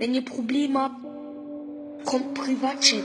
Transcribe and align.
Wenn 0.00 0.14
ihr 0.14 0.24
Probleme 0.24 0.78
habt, 0.78 0.94
kommt 2.04 2.32
Privatchat. 2.32 3.02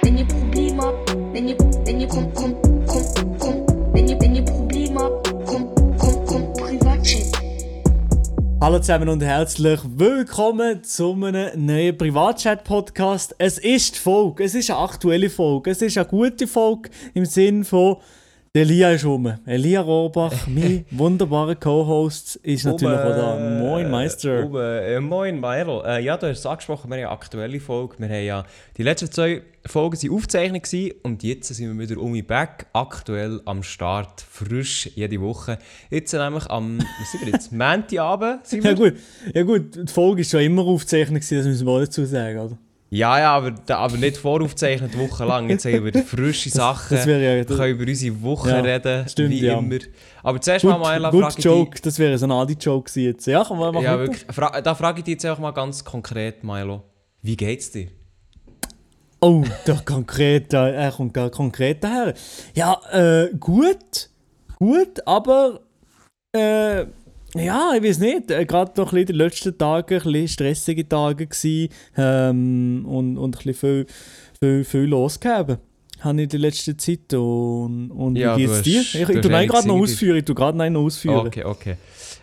Wenn 0.00 0.16
ihr 0.16 0.24
Probleme 0.24 0.82
habt, 0.82 1.14
wenn 1.34 1.46
ihr, 1.46 1.58
wenn 1.58 2.00
ihr, 2.00 2.08
kommt, 2.08 2.34
kommt, 2.34 2.62
kommt, 2.86 3.38
kommt, 3.38 3.68
wenn 3.92 4.08
ihr, 4.08 4.18
wenn 4.18 4.34
ihr 4.34 4.44
Probleme 4.46 4.98
habt, 4.98 5.30
kommt, 5.44 5.76
kommt, 5.98 6.26
kommt 6.26 6.54
Privatchat. 6.54 7.38
Hallo 8.62 8.78
zusammen 8.78 9.10
und 9.10 9.22
herzlich 9.22 9.78
willkommen 9.84 10.82
zu 10.84 11.12
einem 11.12 11.66
neuen 11.66 11.98
Privatchat-Podcast. 11.98 13.34
Es 13.36 13.58
ist 13.58 13.96
die 13.96 14.00
Folge, 14.00 14.44
es 14.44 14.54
ist 14.54 14.70
eine 14.70 14.78
aktuelle 14.78 15.28
Folge, 15.28 15.70
es 15.70 15.82
ist 15.82 15.98
eine 15.98 16.06
gute 16.06 16.46
Folge 16.46 16.88
im 17.12 17.26
Sinn 17.26 17.62
von 17.62 17.98
der 18.56 18.62
Elia 18.62 18.92
ist 18.92 19.04
rum. 19.04 19.34
Elia 19.46 19.80
Rohrbach, 19.80 20.32
mein 20.46 20.84
wunderbarer 20.92 21.56
Co-Host, 21.56 22.36
ist 22.36 22.64
natürlich 22.64 23.00
auch 23.00 23.16
da. 23.16 23.58
Moin 23.58 23.90
Meister. 23.90 24.46
Um, 24.46 24.54
äh, 24.56 25.00
moin 25.00 25.40
Meirl. 25.40 25.82
Äh, 25.84 26.04
ja, 26.04 26.16
du 26.16 26.28
hast 26.28 26.38
es 26.38 26.46
angesprochen, 26.46 26.88
wir 26.88 26.98
haben 26.98 27.02
eine 27.02 27.10
aktuelle 27.10 27.58
Folge. 27.58 27.96
Wir 27.98 28.08
haben 28.08 28.24
ja 28.24 28.44
die 28.76 28.84
letzten 28.84 29.10
zwei 29.10 29.42
Folgen 29.66 30.00
waren 30.00 30.10
aufgezeichnet 30.12 30.68
und 31.02 31.24
jetzt 31.24 31.48
sind 31.48 31.76
wir 31.76 31.88
wieder 31.88 32.00
um 32.00 32.12
back, 32.24 32.66
aktuell 32.72 33.40
am 33.44 33.64
Start, 33.64 34.20
frisch 34.20 34.88
jede 34.94 35.20
Woche. 35.20 35.58
Jetzt 35.90 36.12
nämlich 36.12 36.46
am, 36.48 36.78
was 36.78 37.10
sind 37.10 37.26
wir 37.26 37.32
jetzt, 37.32 37.50
Montagabend 37.52 38.46
sind 38.46 38.62
wir. 38.62 38.70
Ja 38.70 38.76
gut, 38.76 38.94
ja 39.34 39.42
gut, 39.42 39.88
die 39.88 39.92
Folge 39.92 40.20
ist 40.20 40.30
schon 40.30 40.42
immer 40.42 40.62
aufgezeichnet 40.62 41.22
das 41.22 41.44
müssen 41.44 41.66
wir 41.66 41.72
auch 41.72 41.80
dazu 41.80 42.04
sagen, 42.04 42.38
oder? 42.38 42.58
Ja, 42.94 43.18
ja, 43.18 43.34
aber, 43.36 43.52
aber 43.76 43.96
nicht 43.96 44.16
voraufgezeichnet 44.18 44.96
wochenlang. 44.96 45.48
Jetzt 45.50 45.64
haben 45.64 45.84
wir 45.84 46.02
frische 46.04 46.48
Sachen. 46.48 46.96
das 46.96 47.06
wäre 47.06 47.20
ja- 47.24 47.34
wir 47.48 47.56
können 47.56 47.80
über 47.80 47.90
unsere 47.90 48.22
Woche 48.22 48.50
Ja, 48.50 48.60
reden, 48.60 49.08
stimmt, 49.08 49.30
wie 49.30 49.40
ja. 49.44 49.58
immer. 49.58 49.78
Aber 50.22 50.40
zuerst 50.40 50.64
mal, 50.64 50.78
Maela, 50.78 51.10
Gut, 51.10 51.22
frage 51.22 51.34
gut 51.34 51.44
Joke, 51.44 51.80
das 51.82 51.98
wäre 51.98 52.16
so 52.18 52.26
ein 52.26 52.30
Adi-Joke 52.32 53.00
jetzt. 53.00 53.26
Ja, 53.26 53.42
dich... 53.42 53.72
machen. 53.72 53.82
Ja, 53.82 53.98
wirklich. 53.98 54.24
Fra 54.30 54.60
da 54.60 54.74
frage 54.76 54.98
ich 55.00 55.04
dich 55.04 55.14
jetzt 55.14 55.26
auch 55.26 55.38
mal 55.40 55.50
ganz 55.50 55.84
konkret, 55.84 56.44
Milo. 56.44 56.84
Wie 57.20 57.36
geht's 57.36 57.72
dir? 57.72 57.88
Oh, 59.20 59.42
der 59.66 59.76
konkret, 59.84 60.52
da- 60.52 60.68
er 60.68 60.92
kommt 60.92 61.14
gar 61.14 61.30
konkret 61.30 61.82
daher. 61.82 62.14
Ja, 62.54 62.80
äh, 62.92 63.30
gut, 63.40 64.10
gut, 64.58 65.04
aber 65.06 65.60
äh, 66.32 66.84
ja, 67.34 67.72
ich 67.76 67.82
weiß 67.82 67.98
nicht, 67.98 68.30
äh, 68.30 68.44
gerade 68.44 68.72
noch 68.76 68.90
bisschen 68.90 69.06
die 69.06 69.12
letzten 69.12 69.56
Tage, 69.58 69.96
ein 69.96 70.02
bisschen 70.02 70.28
stressige 70.28 70.88
Tage 70.88 71.26
gsi 71.26 71.68
ähm, 71.96 72.84
und, 72.86 73.18
und 73.18 73.36
ein 73.36 73.42
bisschen 73.44 73.54
viel, 73.54 73.86
viel, 74.40 74.64
viel 74.64 74.80
losgegeben. 74.80 75.58
Habe 76.00 76.18
ich 76.18 76.24
in 76.24 76.28
der 76.28 76.40
letzten 76.40 76.78
Zeit 76.78 77.14
und, 77.14 77.90
und 77.90 78.16
Ja, 78.16 78.36
wie 78.36 78.46
geht's 78.46 78.62
dir? 78.62 78.80
Ich, 78.80 78.94
ich 78.94 79.20
tu 79.20 79.28
gerade 79.28 79.68
noch 79.68 79.76
ausführen, 79.76 80.18
ich 80.18 80.24
tu 80.24 80.34
gerade 80.34 80.58
noch 80.58 80.80
ausführen. 80.80 81.26
Okay, 81.26 81.44
okay. 81.44 81.76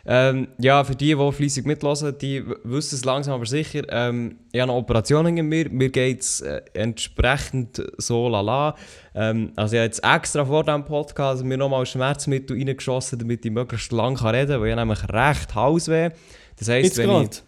Ähm, 0.06 0.48
ja, 0.58 0.84
für 0.84 0.96
die, 0.96 1.16
die 1.16 1.32
fleissig 1.32 1.66
mitlassen, 1.66 2.18
die 2.18 2.44
wissen 2.64 2.96
es 2.96 3.06
langsam 3.06 3.36
aber 3.36 3.46
sicher. 3.46 3.84
Ähm, 3.90 4.38
ich 4.52 4.60
habe 4.60 4.72
eine 4.72 4.80
Operation 4.80 5.26
hinter 5.28 5.44
mir. 5.44 5.70
Mir 5.70 5.90
geht 5.90 6.22
es 6.22 6.42
äh, 6.42 6.62
entsprechend 6.74 7.84
so 7.98 8.28
lala. 8.28 8.76
Ähm, 9.14 9.52
also 9.56 9.76
ich 9.76 9.80
habe 9.80 9.86
jetzt 9.86 10.04
extra 10.04 10.46
vor 10.46 10.64
diesem 10.64 10.86
Podcast 10.86 11.44
mir 11.44 11.58
nochmal 11.58 11.86
Schmerzmittel 11.86 12.58
reingeschossen, 12.58 13.20
damit 13.20 13.46
ich 13.46 13.52
möglichst 13.52 13.92
lang 13.92 14.16
kann 14.16 14.36
reden 14.36 14.52
kann, 14.52 14.62
weil 14.62 14.70
ich 14.70 14.76
nämlich 14.76 15.10
recht 15.10 15.54
Hausweh. 15.54 16.10
Das 16.58 16.70
heisst, 16.70 16.86
Jetzt 16.86 16.98
wenn 16.98 17.08
gerade. 17.08 17.30
ich... 17.32 17.44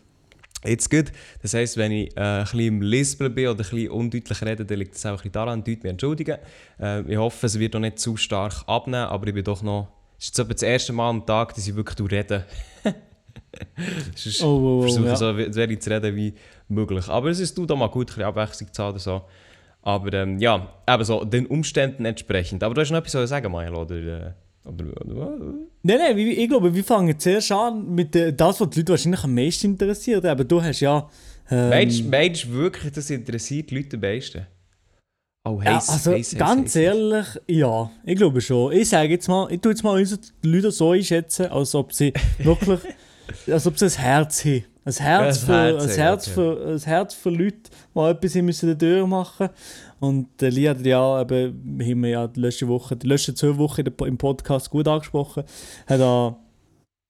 Jetzt 0.65 0.89
gut. 0.89 1.11
Das 1.41 1.53
heisst, 1.53 1.75
wenn 1.75 1.91
ich 1.91 2.15
äh, 2.15 2.21
ein 2.21 2.43
bisschen 2.43 2.59
im 2.59 2.81
Lispeln 2.81 3.35
bin 3.35 3.47
oder 3.47 3.55
ein 3.55 3.57
bisschen 3.57 3.89
undeutlich 3.89 4.41
rede, 4.41 4.63
dann 4.63 4.77
liegt 4.77 4.95
das 4.95 5.05
auch 5.05 5.09
ein 5.09 5.17
bisschen 5.17 5.31
daran. 5.33 5.63
Deut 5.63 5.83
mich 5.83 5.91
entschuldigen. 5.91 6.37
Äh, 6.79 7.01
ich 7.01 7.17
hoffe, 7.17 7.47
es 7.47 7.59
wird 7.59 7.75
auch 7.75 7.81
nicht 7.81 7.99
zu 7.99 8.15
stark 8.15 8.63
abnehmen, 8.67 9.07
aber 9.07 9.27
ich 9.27 9.33
bin 9.33 9.43
doch 9.43 9.61
noch... 9.61 9.89
Es 10.19 10.25
ist 10.29 10.37
jetzt 10.37 10.49
das 10.51 10.61
erste 10.63 10.93
Mal 10.93 11.09
am 11.09 11.25
Tag, 11.25 11.53
dass 11.55 11.67
ich 11.67 11.75
wirklich 11.75 12.11
rede. 12.11 12.45
Sonst 14.15 14.41
Oh, 14.43 14.47
oh, 14.47 14.79
oh, 14.79 14.81
versuche 14.83 15.05
ja. 15.07 15.15
so 15.15 15.37
we- 15.37 15.53
wenig 15.55 15.79
zu 15.81 15.89
reden 15.89 16.15
wie 16.15 16.33
möglich. 16.69 17.07
Aber 17.09 17.29
es 17.29 17.39
ist 17.39 17.53
tut 17.55 17.71
auch 17.71 17.75
mal 17.77 17.87
gut, 17.87 18.05
ein 18.07 18.15
bisschen 18.15 18.23
Abwechslung 18.23 18.71
zu 18.73 18.83
haben 18.83 18.89
oder 18.91 18.99
so. 18.99 19.21
Aber 19.81 20.13
ähm, 20.13 20.39
ja, 20.39 20.73
eben 20.89 21.03
so, 21.03 21.23
den 21.25 21.45
Umständen 21.47 22.05
entsprechend. 22.05 22.63
Aber 22.63 22.73
du 22.73 22.81
hast 22.81 22.91
noch 22.91 22.99
etwas 22.99 23.11
zu 23.11 23.27
sagen, 23.27 23.51
Mael, 23.51 23.73
oder... 23.75 23.95
Äh, 23.95 24.31
oder, 24.65 24.85
oder 25.05 25.37
Nein, 25.83 25.97
nein, 25.97 26.15
wie- 26.15 26.31
ich 26.31 26.47
glaube, 26.47 26.73
wir 26.73 26.83
fangen 26.85 27.19
zuerst 27.19 27.51
an 27.51 27.93
mit 27.93 28.15
äh, 28.15 28.31
das, 28.33 28.61
was 28.61 28.69
die 28.69 28.79
Leute 28.79 28.93
wahrscheinlich 28.93 29.23
am 29.25 29.35
meisten 29.35 29.67
interessiert. 29.67 30.25
Aber 30.25 30.45
du 30.45 30.61
hast 30.63 30.79
ja. 30.79 31.09
Ähm, 31.51 31.69
Meinst 31.69 32.05
meinst 32.09 32.45
du 32.45 32.53
wirklich, 32.53 32.93
das 32.93 33.09
interessiert 33.09 33.69
die 33.71 33.75
Leute 33.75 33.97
am 33.97 34.01
meisten? 34.01 34.47
Oh, 35.45 35.59
Ja, 35.61 35.75
heiß, 35.75 35.89
also 35.89 36.11
heiß, 36.13 36.35
ganz 36.37 36.69
heiß. 36.69 36.75
ehrlich, 36.75 37.27
ja, 37.47 37.91
ich 38.05 38.15
glaube 38.15 38.39
schon. 38.39 38.71
Ich 38.71 38.87
sage 38.89 39.09
jetzt 39.09 39.27
mal, 39.27 39.51
ich 39.51 39.59
tue 39.59 39.73
jetzt 39.73 39.83
mal 39.83 39.99
unsere 39.99 40.21
Leute 40.41 40.71
so 40.71 40.91
einschätzen, 40.91 41.47
als 41.47 41.75
ob 41.75 41.91
sie 41.91 42.13
wirklich, 42.37 42.79
als 43.47 43.67
ob 43.67 43.77
sie 43.77 43.85
ein 43.85 43.91
Herz 43.91 44.45
haben. 44.45 44.63
Ein 44.85 44.93
Herz, 44.93 45.39
Ein 45.41 45.45
für, 45.45 45.53
Herz 45.53 45.83
ein, 45.83 45.89
Herz 45.95 46.27
okay. 46.27 46.33
für, 46.33 46.73
ein 46.73 46.79
Herz 46.79 47.13
für 47.13 47.29
Leute, 47.29 47.57
die 47.95 47.99
etwas 47.99 48.35
müssen 48.35 48.69
in 48.69 48.77
der 48.77 48.89
Tür 48.89 49.07
machen 49.07 49.49
Und 49.99 50.27
der 50.41 50.51
Lee 50.51 50.67
hat 50.67 50.85
ja, 50.85 51.21
eben, 51.21 51.79
haben 51.81 52.03
wir 52.03 52.09
ja 52.09 52.27
die 52.27 52.39
letzte 52.39 52.67
Woche, 52.67 52.95
die 52.95 53.07
letzten 53.07 53.35
zwei 53.35 53.57
Wochen 53.57 53.81
im 53.81 54.17
Podcast 54.17 54.69
gut 54.69 54.87
angesprochen, 54.87 55.43
hat 55.87 55.99
er 55.99 56.37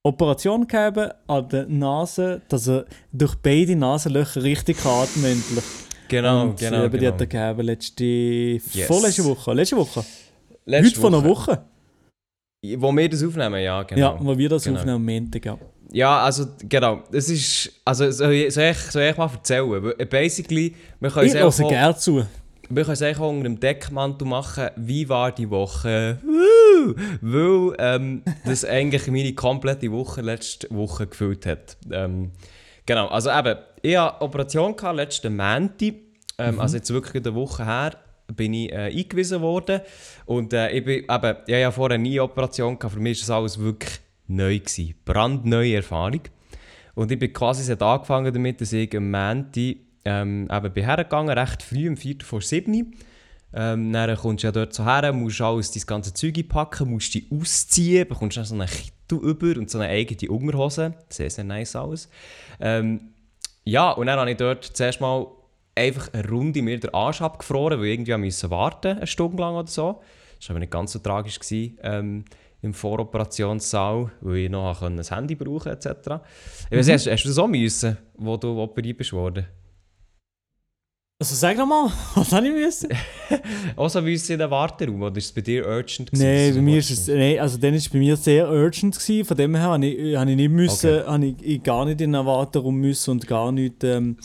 Operation 0.03 0.67
gegeben 0.67 1.11
an 1.27 1.49
der 1.49 1.67
Nase, 1.67 2.41
dass 2.49 2.67
er 2.67 2.85
durch 3.11 3.35
beide 3.35 3.75
Nasenlöcher 3.75 4.43
richtig 4.43 4.77
endlich. 4.85 5.63
Genau, 6.07 6.43
Und, 6.43 6.59
genau, 6.59 6.83
Eben, 6.85 6.91
die 6.93 6.99
genau. 6.99 7.13
hat 7.13 7.21
er 7.21 7.27
gegeben 7.27 7.65
letzte, 7.65 8.59
vorletzte 8.85 9.23
Woche. 9.25 9.53
Letzte 9.53 9.77
Woche. 9.77 10.03
Letzte 10.65 10.89
Heute 10.89 10.99
von 11.01 11.13
einer 11.15 11.23
Woche. 11.23 11.63
Wo 12.77 12.95
wir 12.95 13.09
das 13.09 13.23
aufnehmen, 13.23 13.61
ja, 13.61 13.83
genau. 13.83 13.99
Ja, 14.15 14.17
wo 14.21 14.37
wir 14.37 14.49
das 14.49 14.63
Genau. 14.63 14.79
aufnehmen 14.79 14.95
am 14.95 15.05
Montag, 15.05 15.45
ja. 15.45 15.57
Ja, 15.91 16.19
also, 16.23 16.45
genau. 16.67 17.03
Es 17.11 17.29
ist... 17.29 17.71
Also, 17.85 18.09
soll 18.11 18.31
ich, 18.33 18.53
soll 18.53 18.63
ich, 18.63 18.77
soll 18.77 19.03
ich 19.03 19.17
mal 19.17 19.29
erzählen? 19.29 19.69
Weil, 19.69 20.05
Basically, 20.05 20.73
wir 20.99 21.09
können 21.09 21.27
Ich 21.27 21.35
es 21.35 21.59
auch, 21.61 21.69
gerne 21.69 21.95
zu. 21.97 22.25
wir 22.69 22.83
können 22.83 22.93
es 22.93 23.01
eigentlich 23.01 23.19
unter 23.19 23.43
dem 23.43 23.59
Deckmantel 23.59 24.25
machen, 24.27 24.69
wie 24.77 25.07
war 25.09 25.31
die 25.31 25.49
Woche? 25.49 26.19
Woo! 26.23 26.95
Weil 27.21 27.75
ähm, 27.79 28.23
das 28.45 28.63
eigentlich 28.65 29.07
meine 29.07 29.33
komplette 29.33 29.91
Woche 29.91 30.21
letzte 30.21 30.67
Woche 30.71 31.05
gefüllt 31.07 31.45
hat. 31.45 31.77
Ähm, 31.91 32.31
genau, 32.85 33.07
also 33.07 33.29
eben, 33.29 33.57
ich 33.83 33.97
hatte 33.97 34.21
Operation 34.21 34.75
gehabt, 34.75 34.95
letzten 34.95 35.35
Montag, 35.35 35.93
ähm, 36.39 36.59
also 36.59 36.77
jetzt 36.77 36.91
wirklich 36.91 37.23
eine 37.23 37.35
Woche 37.35 37.65
her, 37.65 37.97
bin 38.33 38.53
ich 38.53 38.71
äh, 38.71 38.85
eingewiesen 38.85 39.41
worden 39.41 39.81
und 40.25 40.53
äh, 40.53 40.71
ich 40.71 40.85
bin 40.85 41.03
eben, 41.03 41.05
ich 41.05 41.09
hatte 41.09 41.43
ja 41.49 41.69
vorher 41.69 41.97
nie 41.97 42.19
eine 42.19 42.23
Operation 42.23 42.79
gehabt, 42.79 42.95
für 42.95 43.01
mich 43.01 43.19
war 43.19 43.27
das 43.27 43.29
alles 43.29 43.59
wirklich 43.59 43.99
neu 44.27 44.57
gewesen, 44.57 44.95
brandneue 45.05 45.75
Erfahrung. 45.75 46.21
Und 46.95 47.11
ich 47.11 47.19
bin 47.19 47.33
quasi 47.33 47.63
seit 47.63 47.81
angefangen 47.81 48.33
damit, 48.33 48.61
dass 48.61 48.71
ich 48.71 48.95
am 48.95 49.11
Montag 49.11 49.75
ähm, 50.05 50.47
eben 50.51 50.73
bin 50.73 50.85
hergegangen, 50.85 51.37
recht 51.37 51.61
früh, 51.61 51.89
um 51.89 51.97
4 51.97 52.17
vor 52.23 52.41
7 52.41 52.93
ähm, 53.55 53.93
dann 53.93 54.17
kommst 54.17 54.43
du 54.43 54.47
ja 54.47 54.51
dort 54.51 54.73
so 54.73 54.83
her, 54.83 55.13
musst 55.13 55.41
alles 55.41 55.71
dein 55.71 55.83
ganze 55.85 56.13
Zeug 56.13 56.47
packen, 56.49 56.89
musst 56.89 57.13
dich 57.13 57.31
ausziehen, 57.31 58.07
bekommst 58.07 58.37
dann 58.37 58.45
so 58.45 58.55
einen 58.55 58.67
Kittel 58.67 59.19
über 59.19 59.59
und 59.59 59.69
so 59.69 59.77
eine 59.77 59.89
eigene 59.89 60.31
Unterhose. 60.31 60.95
Sehr, 61.09 61.29
sehr 61.29 61.43
nice 61.43 61.75
alles. 61.75 62.09
Ähm, 62.59 63.12
ja, 63.65 63.91
und 63.91 64.07
dann 64.07 64.19
habe 64.19 64.31
ich 64.31 64.37
dort 64.37 64.63
zuerst 64.65 65.01
mal 65.01 65.27
einfach 65.75 66.13
eine 66.13 66.27
Runde 66.27 66.61
mir 66.61 66.79
den 66.79 66.93
Arsch 66.93 67.21
abgefroren, 67.21 67.79
weil 67.79 67.87
ich 67.87 67.93
irgendwie 67.93 68.17
musste 68.17 68.49
warten, 68.49 68.97
eine 68.97 69.07
Stunde 69.07 69.41
lang 69.41 69.55
oder 69.55 69.67
so. 69.67 70.01
Das 70.39 70.49
war 70.49 70.55
aber 70.55 70.59
nicht 70.59 70.71
ganz 70.71 70.91
so 70.91 70.99
tragisch 70.99 71.39
gewesen, 71.39 71.77
ähm, 71.81 72.25
im 72.61 72.73
Voroperationssaal, 72.73 74.11
weil 74.21 74.35
ich 74.37 74.49
noch 74.49 74.81
ein 74.81 75.01
Handy 75.01 75.35
brauchen 75.35 75.71
etc. 75.71 75.87
Ich 76.69 76.77
weiss, 76.77 76.89
hast, 76.89 77.07
hast 77.07 77.23
du 77.23 77.29
das 77.29 77.37
auch 77.37 77.47
müssen, 77.47 77.97
wo 78.15 78.37
du 78.37 78.59
operiert 78.59 78.97
bist 78.97 79.13
worden? 79.13 79.45
Also 81.19 81.35
sag 81.35 81.55
doch 81.57 81.65
mal, 81.65 81.89
was 82.15 82.31
habe 82.33 82.47
ich 82.47 82.53
müssen? 82.53 82.89
Auch 83.75 83.87
so 83.89 84.03
wie 84.05 84.15
in 84.15 84.39
den 84.39 84.49
Warteraum, 84.51 85.03
oder 85.03 85.15
ist 85.17 85.25
es 85.25 85.31
bei 85.31 85.41
dir 85.41 85.65
urgent? 85.65 86.11
gewesen, 86.11 86.25
Nein, 86.25 86.55
bei 86.55 86.61
mir 86.61 86.79
ist 86.79 86.89
es, 86.89 87.07
nee, 87.07 87.39
also 87.39 87.57
dann 87.57 87.73
ist 87.75 87.83
es 87.85 87.89
bei 87.89 87.99
mir 87.99 88.17
sehr 88.17 88.49
urgent 88.49 88.97
gewesen. 88.99 89.23
Von 89.25 89.37
dem 89.37 89.55
her 89.55 89.63
habe 89.65 89.85
ich, 89.85 90.15
habe 90.17 90.31
ich 90.31 90.35
nicht 90.35 90.49
müssen, 90.51 90.89
Okay. 90.99 91.07
habe 91.07 91.25
ich, 91.27 91.35
ich 91.41 91.63
gar 91.63 91.85
nicht 91.85 92.01
in 92.01 92.11
den 92.13 92.25
Warteraum 92.25 92.75
müssen 92.75 93.11
und 93.11 93.27
gar 93.27 93.51
nicht 93.51 93.83
ähm, 93.83 94.17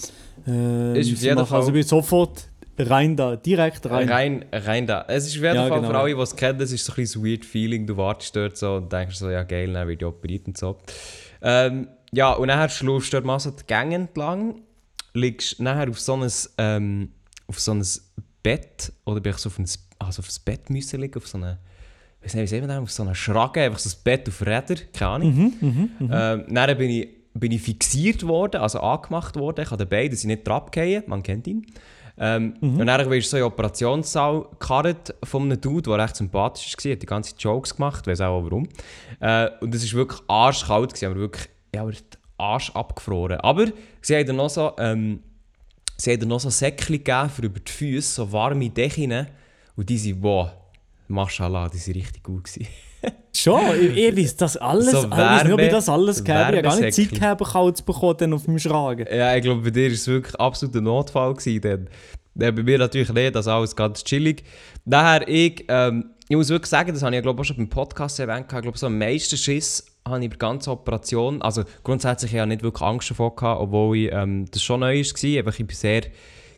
äh, 0.46 0.98
Ist 0.98 1.22
jeden 1.22 1.34
machen. 1.36 1.46
Fall- 1.46 1.58
Also 1.58 1.68
ich 1.68 1.74
bin 1.74 1.82
sofort 1.84 2.48
rein 2.78 3.14
da, 3.16 3.36
direkt 3.36 3.88
rein. 3.88 4.08
Rein, 4.08 4.44
rein 4.50 4.86
da. 4.86 5.04
Es 5.08 5.26
ist 5.26 5.36
auf 5.36 5.42
jeden 5.42 5.54
Ja, 5.56 5.68
Fall 5.68 5.78
genau, 5.80 5.90
für 5.90 5.98
alle, 5.98 6.14
die 6.14 6.20
es 6.20 6.34
kennen, 6.34 6.60
es 6.60 6.72
ist 6.72 6.84
so 6.84 6.92
ein 6.92 6.96
bisschen 6.96 7.24
weird 7.24 7.44
Feeling. 7.44 7.86
Du 7.86 7.96
wartest 7.96 8.34
dort 8.34 8.56
so 8.56 8.74
und 8.76 8.90
denkst 8.92 9.16
so, 9.16 9.28
ja 9.30 9.42
geil, 9.44 9.72
dann 9.72 9.86
wird 9.86 10.00
ich 10.02 10.06
operiert 10.08 10.46
und 10.48 10.56
so. 10.56 10.78
Ähm, 11.42 11.88
ja, 12.12 12.32
und 12.32 12.48
dann 12.48 12.68
schläfst 12.70 13.12
du 13.12 13.16
dort 13.18 13.24
mal 13.26 13.38
so 13.38 13.50
die 13.50 13.64
Gänge 13.66 13.94
entlang, 13.96 14.62
liegst 15.14 15.60
nachher 15.60 15.88
auf 15.88 16.00
so 16.00 16.14
ein, 16.16 16.30
ähm, 16.58 17.12
auf 17.46 17.60
so 17.60 17.72
ein 17.72 17.84
Bett, 18.42 18.92
oder 19.04 19.20
bin 19.20 19.32
ich 19.32 19.38
so 19.38 19.48
auf 19.48 19.58
ein, 19.58 19.66
also 19.98 20.20
auf 20.20 20.28
Bett 20.44 20.70
müssen 20.70 21.00
liegen, 21.00 21.16
auf 21.16 21.26
so 21.26 21.38
eine, 21.38 21.58
weiß 22.22 22.34
nicht, 22.34 22.52
wie 22.52 22.60
man 22.60 22.68
das, 22.68 22.78
auf 22.78 22.90
so 22.90 23.02
eine 23.02 23.14
Schrage, 23.14 23.62
einfach 23.62 23.78
so 23.78 23.90
ein 23.90 24.00
Bett 24.04 24.28
auf 24.28 24.40
Räder, 24.42 24.76
keine 24.92 25.10
Ahnung. 25.10 25.34
Mhm, 25.60 25.90
Ähm, 26.12 26.44
dann 26.48 26.78
bin 26.78 26.90
ich, 26.90 27.08
bin 27.34 27.52
ich 27.52 27.62
fixiert 27.62 28.26
worden, 28.26 28.60
also 28.60 28.80
angemacht 28.80 29.36
worden. 29.36 29.62
Ich 29.62 29.70
habe 29.70 29.84
den 29.84 29.88
Bein, 29.88 30.10
dass 30.10 30.20
ich 30.20 30.26
nicht 30.26 30.48
abgehen 30.48 31.04
man 31.06 31.22
kennt 31.22 31.46
ihn. 31.46 31.66
Ähm, 32.20 32.54
Und 32.60 32.86
dann 32.86 33.10
wirst 33.10 33.28
du 33.28 33.30
so 33.30 33.36
in 33.36 33.42
den 33.44 33.52
Operationssaal 33.52 34.46
gekarrt 34.50 35.14
von 35.22 35.42
einem 35.42 35.60
Dude, 35.60 35.88
der 35.88 35.98
recht 36.02 36.16
sympathisch 36.16 36.74
war, 36.82 36.92
hat 36.92 37.02
die 37.02 37.06
ganze 37.06 37.34
Jokes 37.38 37.76
gemacht, 37.76 38.06
weiß 38.08 38.20
auch 38.22 38.42
warum. 38.42 38.68
Äh, 39.20 39.50
und 39.60 39.72
es 39.72 39.92
war 39.92 39.98
wirklich 39.98 40.20
arschkalt, 40.26 40.90
gewesen, 40.94 41.06
aber 41.06 41.20
wirklich 41.20 41.48
ja, 41.74 41.82
aber 41.82 41.92
Arsch 42.38 42.70
abgefroren. 42.70 43.40
Aber 43.40 43.66
sie 44.00 44.16
haben 44.16 44.26
dann 44.26 44.36
noch 44.36 44.50
so, 44.50 44.72
ähm, 44.78 45.20
sie 45.96 46.12
haben 46.12 46.28
noch 46.28 46.40
so 46.40 46.50
Säckchen 46.50 46.96
gegeben 46.96 47.28
für 47.30 47.42
über 47.42 47.60
die 47.60 47.70
Füße, 47.70 48.14
so 48.14 48.32
warme 48.32 48.70
Decken. 48.70 49.26
Und 49.76 49.88
die 49.88 49.98
sind, 49.98 50.22
wow, 50.22 50.50
Mashallah, 51.08 51.68
die 51.68 51.78
sind 51.78 51.96
richtig 51.96 52.22
gut 52.22 52.44
gewesen. 52.44 52.66
Schon, 53.34 53.60
ich, 53.80 53.96
ich 53.96 54.16
weiß 54.16 54.36
das 54.36 54.56
alles. 54.56 54.90
So 54.90 54.98
ob 54.98 55.04
ich 55.06 55.10
Wärme- 55.12 55.68
das 55.68 55.88
alles 55.88 56.24
gehabt. 56.24 56.50
Ich 56.54 56.58
habe 56.58 56.62
gar 56.62 56.80
nicht. 56.80 56.94
Zeit 56.94 57.10
gehabt, 57.10 57.44
kalt 57.44 57.76
zu 57.76 57.84
bekommen 57.84 58.32
auf 58.32 58.46
meinem 58.48 58.58
Schragen. 58.58 59.06
Ja, 59.10 59.36
ich 59.36 59.42
glaube, 59.42 59.62
bei 59.62 59.70
dir 59.70 59.86
war 59.86 59.92
es 59.94 60.06
wirklich 60.08 60.34
absolut 60.34 60.74
ein 60.74 60.84
Notfall. 60.84 61.34
Gewesen, 61.34 61.60
dann. 61.60 61.88
Ja, 62.40 62.50
bei 62.52 62.62
mir 62.62 62.78
natürlich 62.78 63.12
nicht, 63.12 63.34
das 63.34 63.48
alles 63.48 63.74
ganz 63.74 64.02
chillig. 64.04 64.44
Daher, 64.84 65.26
ich, 65.28 65.64
ähm, 65.68 66.10
ich 66.28 66.36
muss 66.36 66.48
wirklich 66.48 66.70
sagen, 66.70 66.92
das 66.92 67.02
habe 67.02 67.16
ich 67.16 67.22
glaube 67.22 67.40
auch 67.40 67.44
schon 67.44 67.56
beim 67.56 67.68
Podcast 67.68 68.20
erwähnt, 68.20 68.46
ich 68.52 68.60
glaube, 68.60 68.78
so 68.78 68.86
am 68.86 68.98
meisten 68.98 69.36
Schiss 69.36 69.84
habe 70.08 70.22
ich 70.22 70.30
bei 70.30 70.36
der 70.36 70.38
ganzen 70.38 70.70
Operation, 70.70 71.40
also 71.42 71.62
grundsätzlich 71.84 72.32
ja 72.32 72.46
nicht 72.46 72.62
wirklich 72.62 72.82
Angst 72.82 73.10
davor 73.10 73.34
gehabt, 73.36 73.60
obwohl 73.60 73.96
ich, 73.96 74.12
ähm, 74.12 74.46
das 74.50 74.62
schon 74.62 74.80
neu 74.80 74.98
war, 75.00 75.38
einfach 75.38 75.58
ich 75.58 75.66
war 75.68 75.74
sehr 75.74 76.02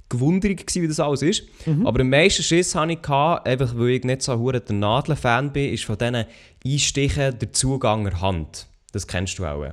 gewundert, 0.09 0.75
wie 0.75 0.89
das 0.89 0.99
alles 1.01 1.23
ist. 1.23 1.45
Aber 1.85 2.01
am 2.01 2.11
meisten 2.11 2.43
Schiss 2.43 2.75
hatte 2.75 2.93
ich, 2.93 3.03
gehabt, 3.03 3.47
einfach 3.47 3.73
weil 3.77 3.91
ich 3.91 4.05
nicht 4.05 4.23
so 4.23 4.33
ein 4.33 4.61
der 4.67 4.75
Nadeln-Fan 4.75 5.53
bin, 5.53 5.73
ist 5.73 5.85
von 5.85 5.97
diesen 5.99 6.25
Einstichen 6.67 7.39
der 7.39 7.53
Zugang 7.53 8.05
der 8.05 8.21
Hand. 8.21 8.67
Das 8.93 9.07
kennst 9.07 9.39
du 9.39 9.45
auch. 9.47 9.65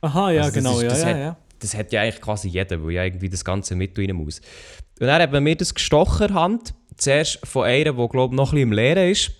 Aha, 0.00 0.30
ja, 0.30 0.42
Also 0.42 0.54
genau, 0.54 0.76
ist- 0.78 0.82
ja, 0.84 0.88
das 0.88 1.02
ja, 1.02 1.08
hat, 1.08 1.16
ja. 1.18 1.36
Das 1.58 1.74
hat 1.74 1.92
ja 1.92 2.02
eigentlich 2.02 2.20
quasi 2.20 2.48
jeder, 2.48 2.82
weil 2.84 2.92
ja 2.92 3.04
irgendwie 3.04 3.28
das 3.28 3.44
Ganze 3.44 3.74
mit 3.76 3.98
rein 3.98 4.12
muss. 4.12 4.40
Und 5.00 5.06
dann 5.06 5.20
hat 5.22 5.32
man 5.32 5.42
mir 5.42 5.56
das 5.56 5.74
gestochen, 5.74 6.32
Hand. 6.34 6.74
Zuerst 6.96 7.40
von 7.46 7.64
einer, 7.64 7.92
die 7.92 8.08
glaube 8.08 8.34
ich 8.34 8.36
noch 8.36 8.52
ein 8.52 8.56
bisschen 8.56 8.58
im 8.58 8.72
Lehren 8.72 9.10
ist. 9.10 9.30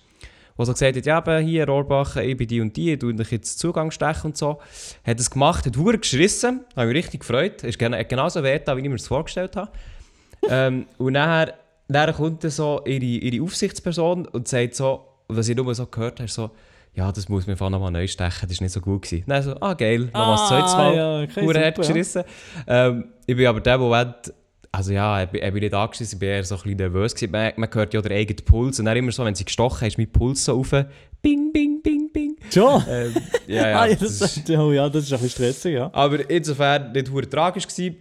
Die 0.59 0.65
so 0.65 0.73
gesagt 0.73 0.97
hat, 0.97 1.05
ja, 1.05 1.19
eben 1.19 1.45
hier, 1.47 1.67
Rohrbach, 1.67 2.15
ich 2.17 2.35
bin 2.35 2.47
die 2.47 2.61
und 2.61 2.75
die, 2.75 2.97
tue 2.97 3.13
dich 3.13 3.31
jetzt 3.31 3.59
Zugang 3.59 3.91
stechen 3.91 4.27
und 4.27 4.37
so. 4.37 4.59
Hat 5.05 5.19
es 5.19 5.29
gemacht, 5.29 5.65
hat 5.65 5.75
verdammt 5.75 6.01
geschissen, 6.01 6.61
habe 6.75 6.87
mich 6.87 6.95
richtig 6.97 7.19
gefreut. 7.21 7.63
Ist 7.63 7.79
gena- 7.79 7.97
hat 7.99 8.09
genauso 8.09 8.41
getan, 8.41 8.75
wie 8.77 8.81
ich 8.81 8.89
mir 8.89 8.95
das 8.95 9.07
vorgestellt 9.07 9.55
habe. 9.55 9.71
ähm, 10.49 10.85
und 10.97 11.13
nachher, 11.13 11.53
dann 11.87 12.13
kommt 12.15 12.43
dann 12.43 12.51
so 12.51 12.81
ihre, 12.85 13.03
ihre 13.05 13.43
Aufsichtsperson 13.43 14.25
und 14.27 14.47
sagt 14.47 14.75
so, 14.75 15.03
was 15.27 15.47
ich 15.49 15.55
nur 15.55 15.73
so 15.75 15.85
gehört 15.85 16.19
habe, 16.19 16.29
so, 16.29 16.51
ja, 16.93 17.11
das 17.11 17.29
muss 17.29 17.45
man 17.45 17.53
einfach 17.53 17.69
nochmal 17.69 17.91
neu 17.91 18.07
stechen, 18.07 18.47
das 18.49 18.57
war 18.59 18.63
nicht 18.63 18.71
so 18.73 18.81
gut. 18.81 19.03
Gewesen. 19.03 19.23
Dann 19.27 19.43
so, 19.43 19.55
ah 19.61 19.73
geil, 19.75 19.99
nochmal 20.05 20.31
das 20.31 20.41
Ah, 20.41 20.47
zweites 20.47 20.73
Mal. 20.73 20.95
ja, 20.95 21.21
okay, 21.23 21.41
Hure 21.45 21.73
super, 21.75 22.23
ja. 22.65 22.87
Ähm, 22.87 23.05
ich 23.27 23.35
bin 23.35 23.45
aber 23.45 23.61
der 23.61 23.77
Moment, 23.77 24.33
also 24.77 24.93
ja, 24.93 25.23
ich 25.23 25.29
bin 25.31 25.53
nicht 25.55 25.73
angeschissen, 25.73 26.17
ich 26.17 26.19
bin 26.19 26.29
eher 26.29 26.43
so 26.43 26.53
ein 26.55 26.61
bisschen 26.61 26.77
nervös 26.77 27.15
gewesen. 27.15 27.31
Man, 27.31 27.51
man 27.57 27.69
hört 27.73 27.95
ja 27.95 28.01
den 28.01 28.11
eigenen 28.11 28.45
Puls 28.45 28.77
und 28.77 28.85
dann 28.85 28.95
immer 28.95 29.11
so, 29.11 29.25
wenn 29.25 29.33
sie 29.33 29.43
gestochen 29.43 29.81
hat, 29.81 29.87
ist 29.87 29.97
mein 29.97 30.11
Puls 30.11 30.45
so 30.45 30.59
auf, 30.59 30.69
bing, 30.69 31.51
bing, 31.51 31.81
bing, 31.81 32.11
bing. 32.13 32.35
Schon? 32.53 32.83
Ähm, 32.87 33.15
ja, 33.47 33.69
ja, 33.69 33.79
ah, 33.79 33.85
ja, 33.87 33.95
das 33.95 34.19
das, 34.19 34.37
ist, 34.37 34.49
oh, 34.51 34.71
ja, 34.71 34.87
das 34.87 35.05
ist 35.05 35.13
ein 35.13 35.19
bisschen 35.19 35.45
stressig, 35.51 35.73
ja. 35.73 35.89
aber 35.91 36.29
insofern 36.29 36.91
nicht 36.91 37.09
hure 37.09 37.27
tragisch 37.27 37.67
gewesen. 37.67 37.95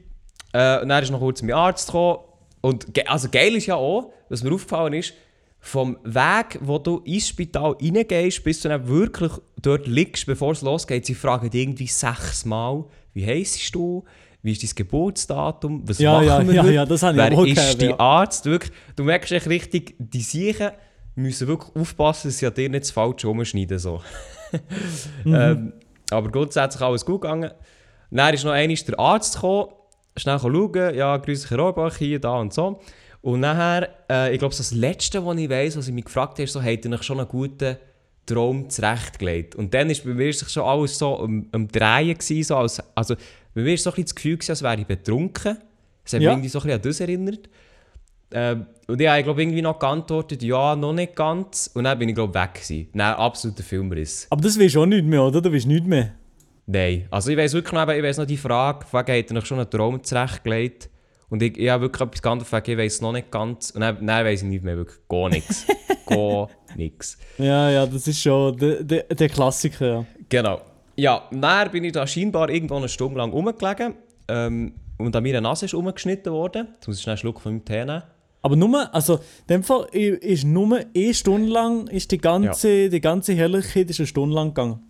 Äh, 0.52 0.82
und 0.82 0.90
dann 0.90 1.02
ist 1.02 1.11
noch 1.11 1.19
kurz 1.19 1.40
mein 1.40 1.52
Arzt 1.52 1.87
gekommen. 1.87 2.19
Und 2.61 2.93
ge 2.93 3.05
also 3.06 3.29
geil 3.31 3.55
ist 3.55 3.67
ja 3.67 3.76
auch, 3.76 4.12
was 4.29 4.43
mir 4.43 4.52
aufgefallen 4.52 4.93
ist, 4.93 5.14
vom 5.58 5.96
Weg, 6.05 6.58
wo 6.61 6.79
du 6.79 6.99
ins 7.05 7.29
Spital 7.29 7.75
reingehst, 7.81 8.44
bis 8.44 8.61
du 8.61 8.69
dann 8.69 8.87
wirklich 8.87 9.32
dort 9.62 9.87
liegst, 9.87 10.26
bevor 10.26 10.52
es 10.52 10.61
losgeht, 10.61 11.06
sie 11.06 11.14
fragen 11.14 11.49
irgendwie 11.50 11.87
sechsmal, 11.87 12.84
wie 13.14 13.26
heisst 13.26 13.75
du, 13.75 14.05
wie 14.46 14.52
ist 14.52 14.62
dein 14.62 14.70
Geburtsdatum, 14.76 15.82
was 15.87 15.98
Ja, 15.98 16.12
machen 16.12 16.26
ja, 16.26 16.46
wir 16.46 16.54
ja, 16.54 16.62
heute? 16.62 16.72
ja, 16.72 16.87
das 16.87 17.02
habe 17.02 17.19
ich 17.19 17.31
Wer 17.31 17.38
auch 17.38 17.44
ist 17.44 17.56
gehört, 17.56 17.82
dein 17.82 17.90
ja. 17.90 17.98
Arzt? 17.98 18.46
Wirklich, 18.46 18.72
du 18.94 19.02
merkst 19.02 19.32
echt 19.32 19.48
richtig, 19.48 19.96
die 19.98 20.20
Siechen 20.20 20.70
müssen 21.16 21.48
wirklich 21.48 21.75
aufpassen, 21.75 22.28
dass 22.28 22.38
sie 22.38 22.46
an 22.46 22.54
dir 22.54 22.69
nicht 22.69 22.84
das 22.84 22.90
Falsche 22.93 23.28
umschneiden. 23.28 23.78
So. 23.78 24.00
Mhm. 25.25 25.34
ähm, 25.34 25.72
aber 26.12 26.31
grundsätzlich 26.31 26.81
alles 26.81 27.04
gut 27.04 27.22
gegangen. 27.22 27.50
Dann 28.12 28.32
ist 28.32 28.44
noch 28.44 28.52
einmal 28.52 28.76
der 28.76 28.98
Arzt 29.00 29.34
gekommen, 29.34 29.70
schnell 30.16 30.38
schauen, 30.38 30.94
ja, 30.94 31.16
grüß 31.16 31.50
Herr 31.50 31.58
Rohrbach, 31.58 31.96
hier, 31.96 32.20
da 32.20 32.38
und 32.38 32.54
so. 32.54 32.78
Und 33.22 33.40
nachher, 33.40 33.88
äh, 34.08 34.32
ich 34.32 34.38
glaube, 34.38 34.54
das 34.54 34.70
Letzte, 34.70 35.26
was 35.26 35.37
ich 35.37 35.50
weiss, 35.50 35.76
was 35.76 35.88
ich 35.88 35.94
mich 35.94 36.04
gefragt 36.04 36.34
habe, 36.34 36.44
ist 36.44 36.52
so, 36.52 36.62
hat 36.62 36.84
er 36.87 36.93
euch 36.93 37.02
schon 37.02 37.19
einen 37.19 37.28
guten 37.28 37.76
Traum 38.26 38.69
zurechtgelegt? 38.69 39.55
Und 39.55 39.73
dann 39.73 39.88
ist 39.90 40.05
bei 40.05 40.12
mir 40.14 40.32
sich 40.32 40.49
schon 40.49 40.64
alles 40.64 40.99
so 40.99 41.19
am, 41.20 41.46
am 41.52 41.69
Drehen 41.69 42.14
gewesen, 42.19 42.43
so 42.43 42.56
als, 42.56 42.82
also 42.94 43.14
bei 43.55 43.62
mir 43.62 43.70
war 43.70 43.76
so 43.78 43.90
ein 43.90 43.94
bisschen 43.94 44.05
das 44.05 44.14
Gefühl, 44.14 44.37
gewesen, 44.37 44.50
als 44.50 44.62
wäre 44.62 44.81
ich 44.81 44.87
betrunken. 44.87 45.58
Das 46.05 46.12
hat 46.12 46.20
Ja. 46.20 46.31
mich 46.31 46.34
irgendwie 46.34 46.49
so 46.49 46.58
ein 46.58 46.62
bisschen 46.64 46.76
an 46.76 46.82
das 46.82 47.00
erinnert. 47.00 47.49
Ähm, 48.32 48.67
und 48.88 49.00
ich 49.00 49.08
habe 49.08 49.23
glaube 49.23 49.43
irgendwie 49.43 49.62
noch 49.62 49.78
geantwortet, 49.78 50.43
ja, 50.43 50.75
noch 50.76 50.93
nicht 50.93 51.14
ganz. 51.14 51.70
Und 51.75 51.84
dann 51.84 51.99
bin 51.99 52.08
ich 52.08 52.14
glaube 52.14 52.34
weg 52.34 52.55
gewesen. 52.55 52.88
Nein, 52.93 53.14
absoluter 53.14 53.62
Filmriss. 53.62 54.26
Aber 54.31 54.43
das 54.43 54.58
weisst 54.58 54.75
du 54.75 54.82
auch 54.82 54.87
nicht 54.87 55.05
mehr, 55.05 55.22
oder? 55.22 55.40
Du 55.40 55.52
weißt 55.52 55.67
nicht 55.67 55.87
mehr. 55.87 56.12
Nein, 56.67 57.06
also 57.11 57.31
ich 57.31 57.37
weiß 57.37 57.52
wirklich 57.55 57.72
noch, 57.72 57.88
ich 57.88 58.02
weiss 58.02 58.19
noch 58.19 58.26
die 58.26 58.37
Frage, 58.37 58.84
wegen 58.90 59.19
hat 59.19 59.31
er 59.31 59.37
euch 59.37 59.46
schon 59.46 59.58
einen 59.61 59.70
Traum 59.70 60.02
zurechtgelegt? 60.02 60.90
Und 61.29 61.43
ich, 61.43 61.56
ich 61.58 61.69
habe 61.69 61.82
wirklich 61.82 62.08
etwas 62.22 62.52
wegen, 62.52 62.70
ich 62.72 62.79
weiß 62.84 63.00
noch 63.02 63.12
nicht 63.12 63.31
ganz. 63.31 63.70
Und 63.70 63.81
dann, 63.82 64.05
dann 64.05 64.25
weiss 64.25 64.43
ich 64.43 64.49
nicht 64.49 64.64
mehr, 64.64 64.76
wirklich 64.76 64.99
gar 65.08 65.29
nichts. 65.29 65.64
gar 66.06 66.49
nichts. 66.76 67.19
Ja, 67.38 67.70
ja, 67.70 67.87
das 67.87 68.06
ist 68.08 68.20
schon 68.23 68.56
der, 68.56 68.82
der, 68.84 69.02
der 69.05 69.28
Klassiker, 69.28 69.87
ja. 69.87 70.05
Genau. 70.28 70.61
Ja, 70.96 71.28
dann 71.31 71.70
bin 71.70 71.84
ich 71.84 71.93
da 71.93 72.06
scheinbar 72.06 72.49
irgendwo 72.50 72.76
eine 72.76 72.88
Stunde 72.88 73.19
lang 73.19 73.31
rumgelegen. 73.32 73.94
Ähm, 74.28 74.73
und 74.99 75.14
an 75.14 75.23
meiner 75.23 75.40
Nase 75.43 75.67
ist 75.67 75.75
umgeschnitten 75.75 76.32
worden. 76.32 76.69
Jetzt 76.75 76.88
muss 76.88 76.96
ich 76.96 77.02
schnell 77.02 77.12
einen 77.12 77.19
Schluck 77.19 77.40
von 77.40 77.52
meinem 77.52 77.64
Tee 77.64 77.84
nehmen. 77.84 78.02
Aber 78.43 78.56
nur, 78.56 78.94
also, 78.94 79.14
in 79.17 79.20
dem 79.50 79.62
Fall 79.64 79.87
ist 79.93 80.44
nur 80.44 80.78
eine 80.94 81.14
Stunde 81.14 81.50
lang, 81.52 81.88
ist 81.88 82.12
die 82.12 82.19
ganze, 82.19 82.88
die 82.88 83.00
ganze 83.00 83.34
Herrlichkeit 83.34 83.90
ist 83.90 83.99
eine 84.00 84.06
Stunde 84.06 84.34
lang 84.34 84.49
gegangen. 84.55 84.81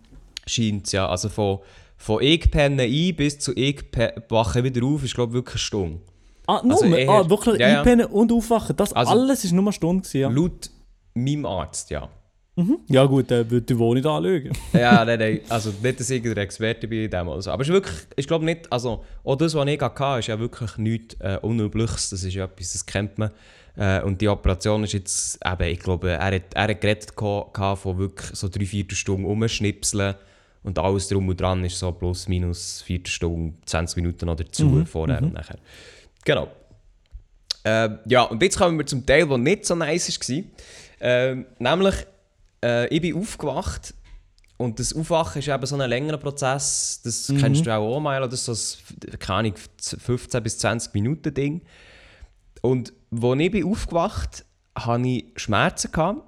Scheint 0.45 0.91
ja. 0.91 1.09
Also 1.09 1.27
von, 1.29 1.59
von 1.97 2.21
ich 2.21 2.49
penne 2.51 2.83
ein 2.83 3.15
bis 3.15 3.39
zu 3.39 3.51
ich 3.55 3.83
wache 4.29 4.63
wieder 4.63 4.85
auf, 4.85 5.03
ist 5.03 5.15
glaube 5.15 5.31
ich 5.31 5.35
wirklich 5.35 5.55
eine 5.55 5.59
Stunde. 5.59 5.99
Ah, 6.45 6.61
nur, 6.63 6.73
Also 6.81 6.85
eher- 6.85 7.09
ah, 7.09 7.29
wirklich 7.29 7.59
ja, 7.59 7.67
ja. 7.67 7.77
einpennen 7.79 8.05
und 8.05 8.31
aufwachen, 8.31 8.75
das 8.77 8.93
Also- 8.93 9.11
alles 9.11 9.43
ist 9.43 9.51
nur 9.51 9.63
eine 9.65 9.73
Stunde 9.73 10.03
gewesen, 10.03 10.21
ja. 10.21 10.29
Laut 10.29 10.69
meinem 11.23 11.45
Arzt, 11.45 11.89
ja. 11.89 12.09
Ja 12.89 13.05
gut, 13.05 13.29
der 13.29 13.49
würde 13.49 13.67
die 13.67 13.77
Wohnung 13.77 14.03
anschauen. 14.03 14.51
ja, 14.73 15.05
nein, 15.05 15.19
nein. 15.19 15.41
Also 15.47 15.71
nicht, 15.81 15.99
dass 15.99 16.09
ich 16.09 16.23
der 16.23 16.37
Experte 16.37 16.87
bin 16.87 17.03
in 17.03 17.11
dem. 17.11 17.29
Also. 17.29 17.51
Aber 17.51 17.61
es 17.61 17.67
ist 17.67 17.73
wirklich, 17.73 17.95
ich 18.15 18.27
glaube 18.27 18.45
nicht, 18.45 18.71
also 18.73 19.03
auch 19.23 19.35
das, 19.35 19.53
was 19.53 19.67
ich 19.67 19.79
hatte, 19.79 20.19
ist 20.19 20.27
ja 20.27 20.39
wirklich 20.39 20.77
nichts 20.77 21.15
äh, 21.19 21.37
Unübliches. 21.39 22.09
Das 22.09 22.23
ist 22.23 22.33
ja 22.33 22.45
etwas, 22.45 22.73
das 22.73 22.85
kennt 22.85 23.19
man. 23.19 23.29
Äh, 23.75 24.01
und 24.01 24.21
die 24.21 24.27
Operation 24.27 24.83
ist 24.83 24.93
jetzt 24.93 25.39
eben, 25.45 25.69
ich 25.69 25.79
glaube, 25.79 26.09
er 26.09 26.35
hat, 26.35 26.53
er 26.55 26.63
hat 26.63 26.81
geredet 26.81 27.13
von 27.15 27.97
wirklich 27.99 28.35
so 28.35 28.49
drei, 28.49 28.65
vier 28.65 28.85
Stunden 28.89 29.25
umschnipseln 29.25 30.15
und 30.63 30.79
alles 30.79 31.07
drum 31.09 31.29
und 31.29 31.39
dran 31.39 31.63
ist 31.63 31.77
so 31.77 31.91
plus 31.91 32.27
minus 32.27 32.81
vier 32.81 33.01
Stunden, 33.05 33.61
20 33.67 33.97
Minuten 33.97 34.25
noch 34.25 34.35
dazu, 34.35 34.83
vorher 34.85 35.21
und 35.21 35.33
nachher. 35.33 35.59
Genau. 36.25 36.47
Äh, 37.63 37.89
ja, 38.05 38.23
und 38.23 38.41
jetzt 38.41 38.57
kommen 38.57 38.79
wir 38.79 38.85
zum 38.87 39.05
Teil, 39.05 39.27
der 39.27 39.37
nicht 39.37 39.65
so 39.65 39.75
nice 39.75 40.09
war. 40.09 40.43
Ähm, 40.99 41.45
nämlich, 41.59 41.95
äh, 42.63 42.87
ich 42.87 43.01
bin 43.01 43.15
aufgewacht 43.15 43.93
und 44.57 44.79
das 44.79 44.95
Aufwachen 44.95 45.39
ist 45.39 45.47
eben 45.47 45.65
so 45.65 45.75
ein 45.77 45.89
längerer 45.89 46.17
Prozess. 46.17 47.01
Das 47.03 47.31
kennst 47.39 47.65
du 47.65 47.73
auch, 47.73 47.99
mal, 47.99 48.23
oder 48.23 48.35
so 48.35 48.51
ein, 48.51 49.19
keine 49.19 49.39
Ahnung, 49.39 49.53
15 49.79 50.43
bis 50.43 50.57
20 50.59 50.93
Minuten 50.95 51.33
Ding. 51.33 51.61
Und 52.61 52.91
als 53.11 53.39
ich 53.39 53.51
bin 53.51 53.65
aufgewacht 53.65 54.45
hatte 54.75 55.07
ich 55.07 55.25
Schmerzen, 55.35 55.91
gehabt, 55.91 56.21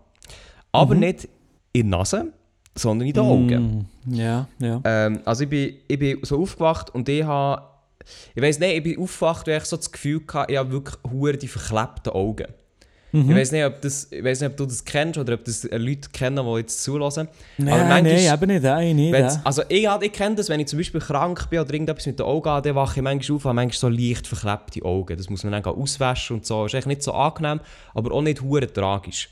aber 0.71 0.95
nicht 0.95 1.27
in 1.73 1.89
der 1.89 1.99
Nase, 1.99 2.33
sondern 2.75 3.07
in 3.07 3.13
den 3.13 3.23
Augen. 3.23 3.89
Mm, 4.05 4.13
ja, 4.13 4.47
ja. 4.59 4.81
Ähm, 4.83 5.21
also 5.25 5.43
ich 5.43 5.49
bin, 5.49 5.75
ich 5.87 5.99
bin 5.99 6.19
so 6.23 6.41
aufgewacht 6.41 6.93
und 6.93 7.09
ich 7.09 7.23
habe, 7.23 7.63
ich 8.35 8.41
weiß 8.41 8.59
nicht, 8.59 8.77
ich 8.77 8.83
bin 8.83 8.99
aufgewacht 8.99 9.47
und 9.47 9.53
ich 9.53 9.63
so 9.65 9.77
das 9.77 9.91
Gefühl 9.91 10.21
hatte, 10.33 10.51
ich 10.51 10.57
habe 10.57 10.71
wirklich 10.71 10.95
hure 11.11 11.37
die 11.37 11.47
verklebten 11.47 12.13
Augen. 12.13 12.47
Mhm. 13.11 13.31
Ich 13.31 13.35
weiß 13.35 13.51
nicht, 13.51 13.65
ob 13.65 13.81
das, 13.81 14.11
ich 14.11 14.23
weiß 14.23 14.41
nicht, 14.41 14.51
ob 14.51 14.57
du 14.57 14.65
das 14.65 14.85
kennst 14.85 15.17
oder 15.17 15.33
ob 15.33 15.43
das 15.43 15.65
äh, 15.65 15.77
Leute 15.77 16.09
kennen, 16.11 16.45
die 16.45 16.59
jetzt 16.59 16.83
zulassen. 16.83 17.27
Nein, 17.57 17.87
nein, 17.87 18.05
eben 18.05 18.47
nicht, 18.47 18.63
nein, 18.63 18.95
nicht. 18.95 19.13
Ja. 19.13 19.41
also 19.43 19.63
ich, 19.67 19.87
ich 20.01 20.13
kenne 20.13 20.35
das, 20.35 20.49
wenn 20.49 20.59
ich 20.59 20.67
zum 20.67 20.77
Beispiel 20.79 21.01
krank 21.01 21.49
bin 21.49 21.59
oder 21.59 21.73
irgendetwas 21.73 22.05
mit 22.05 22.19
den 22.19 22.25
Augen 22.25 22.49
habe, 22.49 22.67
dann 22.67 22.75
wache 22.75 22.99
ich 22.99 23.03
manchmal 23.03 23.35
auf 23.35 23.45
und 23.45 23.49
habe 23.49 23.55
manchmal 23.55 23.79
so 23.79 23.89
leicht 23.89 24.27
verklebte 24.27 24.85
Augen. 24.85 25.17
Das 25.17 25.29
muss 25.29 25.43
man 25.43 25.53
dann 25.53 25.65
auswaschen 25.65 26.37
und 26.37 26.45
so. 26.45 26.65
Ist 26.65 26.75
echt 26.75 26.87
nicht 26.87 27.03
so 27.03 27.13
angenehm, 27.13 27.59
aber 27.93 28.11
auch 28.11 28.21
nicht 28.21 28.41
hure 28.41 28.71
tragisch. 28.71 29.29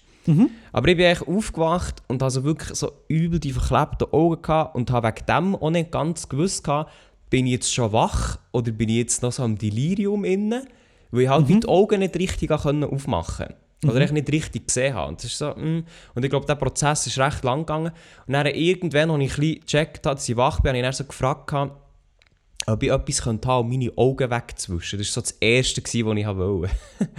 Aber 0.74 0.88
ich 0.90 0.98
bin 0.98 1.06
echt 1.06 1.28
aufgewacht 1.28 2.04
und 2.08 2.22
hatte 2.22 2.34
so 2.34 2.44
wirklich 2.44 2.78
so 2.78 2.92
übel 3.08 3.40
die 3.40 3.54
verklebten 3.54 4.12
Augen 4.12 4.42
gehabt 4.42 4.76
und 4.76 4.92
habe 4.92 5.08
wegen 5.08 5.26
dem 5.26 5.56
auch 5.56 5.70
nicht 5.70 5.92
ganz 5.92 6.28
gewusst, 6.28 6.64
gehabt, 6.64 6.92
bin 7.30 7.46
ich 7.46 7.54
jetzt 7.54 7.74
schon 7.74 7.94
wach 7.94 8.38
oder 8.52 8.72
bin 8.72 8.90
ich 8.90 8.98
jetzt 8.98 9.22
noch 9.22 9.32
so 9.32 9.44
am 9.44 9.58
Delirium 9.58 10.24
inne, 10.26 10.66
weil 11.12 11.24
ich 11.24 11.30
halt 11.30 11.48
wie 11.48 11.60
die 11.60 11.68
Augen 11.68 12.00
nicht 12.00 12.16
richtig 12.18 12.52
aufmachen 12.52 12.92
konnte. 12.92 13.56
Oder 13.86 14.02
ich 14.02 14.12
nicht 14.12 14.32
richtig 14.32 14.68
gesehen 14.68 14.96
habe. 14.96 15.10
Und, 15.10 15.20
das 15.20 15.32
ist 15.32 15.38
so, 15.38 15.52
mm. 15.52 15.86
und 16.16 16.24
ich 16.24 16.30
glaube, 16.30 16.48
der 16.48 16.56
Prozess 16.56 17.06
ist 17.06 17.20
recht 17.20 17.44
lang 17.44 17.60
gegangen. 17.60 17.92
Und 18.26 18.34
dann 18.34 18.48
irgendwann, 18.48 19.12
als 19.12 19.24
ich 19.24 19.34
ein 19.34 19.40
bisschen 19.40 19.60
gecheckt 19.62 20.06
habe, 20.08 20.16
dass 20.16 20.28
ich 20.28 20.36
wach 20.36 20.62
bin, 20.62 20.70
habe 20.70 20.78
ich 20.80 20.84
dann 20.84 20.94
so 20.94 21.04
gefragt, 21.04 21.54
ob 22.66 22.84
ich 22.84 22.92
etwas 22.92 23.22
könnte 23.22 23.48
haben, 23.48 23.66
um 23.66 23.70
meine 23.70 23.92
Augen 23.96 24.32
wegzuwischen. 24.32 24.98
Das 24.98 25.08
war 25.10 25.14
so 25.14 25.22
das 25.22 25.32
Erste, 25.40 25.82
was 25.82 25.94
ich 25.94 26.04
wollte. 26.04 26.74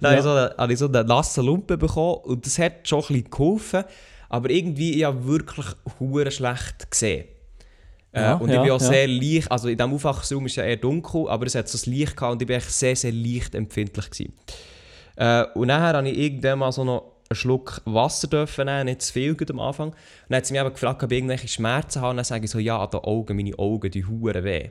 dann 0.00 0.10
habe 0.10 0.16
ich 0.16 0.22
so 0.22 0.30
eine, 0.30 0.54
habe 0.56 0.72
ich 0.72 0.78
so 0.78 0.88
eine 0.88 1.04
nasse 1.04 1.42
Lumpe 1.42 1.76
bekommen 1.76 2.20
und 2.24 2.46
das 2.46 2.58
hat 2.58 2.88
schon 2.88 3.00
ein 3.00 3.06
bisschen 3.08 3.30
geholfen. 3.30 3.84
Aber 4.30 4.50
irgendwie, 4.50 4.94
ich 4.94 5.04
habe 5.04 5.26
wirklich 5.26 5.66
hure 6.00 6.30
schlecht 6.30 6.90
gesehen. 6.90 7.26
Äh, 8.12 8.20
Ja, 8.22 8.34
und 8.34 8.48
ich 8.48 8.54
ja, 8.54 8.62
bin 8.62 8.72
auch 8.72 8.80
ja. 8.80 8.86
sehr 8.86 9.06
leicht, 9.06 9.50
also 9.50 9.68
in 9.68 9.76
diesem 9.76 9.92
Aufwachraum 9.92 10.46
ist 10.46 10.52
es 10.52 10.56
ja 10.56 10.64
eher 10.64 10.76
dunkel, 10.76 11.28
aber 11.28 11.46
es 11.46 11.54
hat 11.54 11.68
so 11.68 11.78
ein 11.78 11.94
Licht 11.94 12.16
gehabt 12.16 12.32
und 12.32 12.42
ich 12.42 12.48
war 12.48 12.56
echt 12.56 12.70
sehr, 12.70 12.96
sehr 12.96 13.12
leicht 13.12 13.54
empfindlich. 13.54 14.10
Gewesen. 14.10 14.32
Äh, 15.18 15.44
und 15.54 15.66
nachher 15.66 15.96
habe 15.96 16.08
ich 16.08 16.16
irgendwann 16.16 16.60
mal 16.60 16.72
so 16.72 16.84
noch 16.84 17.02
einen 17.28 17.36
Schluck 17.36 17.82
Wasser 17.84 18.28
dürfen 18.28 18.66
nehmen, 18.66 18.84
nicht 18.84 19.02
zu 19.02 19.12
viel 19.12 19.36
am 19.50 19.60
Anfang. 19.60 19.88
Und 19.88 19.96
dann 20.28 20.38
hat 20.38 20.46
sie 20.46 20.52
mich 20.52 20.60
aber 20.60 20.70
gefragt, 20.70 21.02
ob 21.02 21.10
ich 21.10 21.18
irgendwelche 21.18 21.48
Schmerzen 21.48 22.00
habe. 22.00 22.10
Und 22.10 22.16
dann 22.18 22.24
sage 22.24 22.44
ich 22.44 22.50
so, 22.50 22.60
ja, 22.60 22.78
an 22.78 22.90
den 22.90 23.00
Augen, 23.00 23.36
meine 23.36 23.58
Augen, 23.58 23.90
die 23.90 24.04
huren 24.04 24.44
weh. 24.44 24.70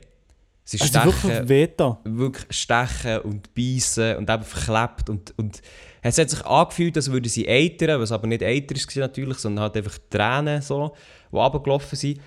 Sie 0.63 0.79
Also 0.79 0.93
wirklich 0.93 1.15
stechen, 1.15 1.49
Veta. 1.49 1.99
wirklich 2.03 2.57
stechen 2.57 3.19
und 3.19 3.53
beißen 3.53 4.17
und 4.17 4.29
eben 4.29 4.43
verklebt. 4.43 5.09
Und, 5.09 5.37
und 5.37 5.61
es 6.01 6.17
hat 6.17 6.29
sich 6.29 6.45
angefühlt, 6.45 6.95
als 6.95 7.11
würde 7.11 7.29
sie 7.29 7.47
eitern, 7.47 7.99
was 7.99 8.11
aber 8.11 8.27
nicht 8.27 8.43
Eiter 8.43 8.75
war 8.75 9.01
natürlich, 9.01 9.37
sondern 9.37 9.63
halt 9.63 9.77
einfach 9.77 9.97
Tränen, 10.09 10.61
so, 10.61 10.93
die 11.31 11.35
runtergelaufen 11.35 11.97
sind. 11.97 12.21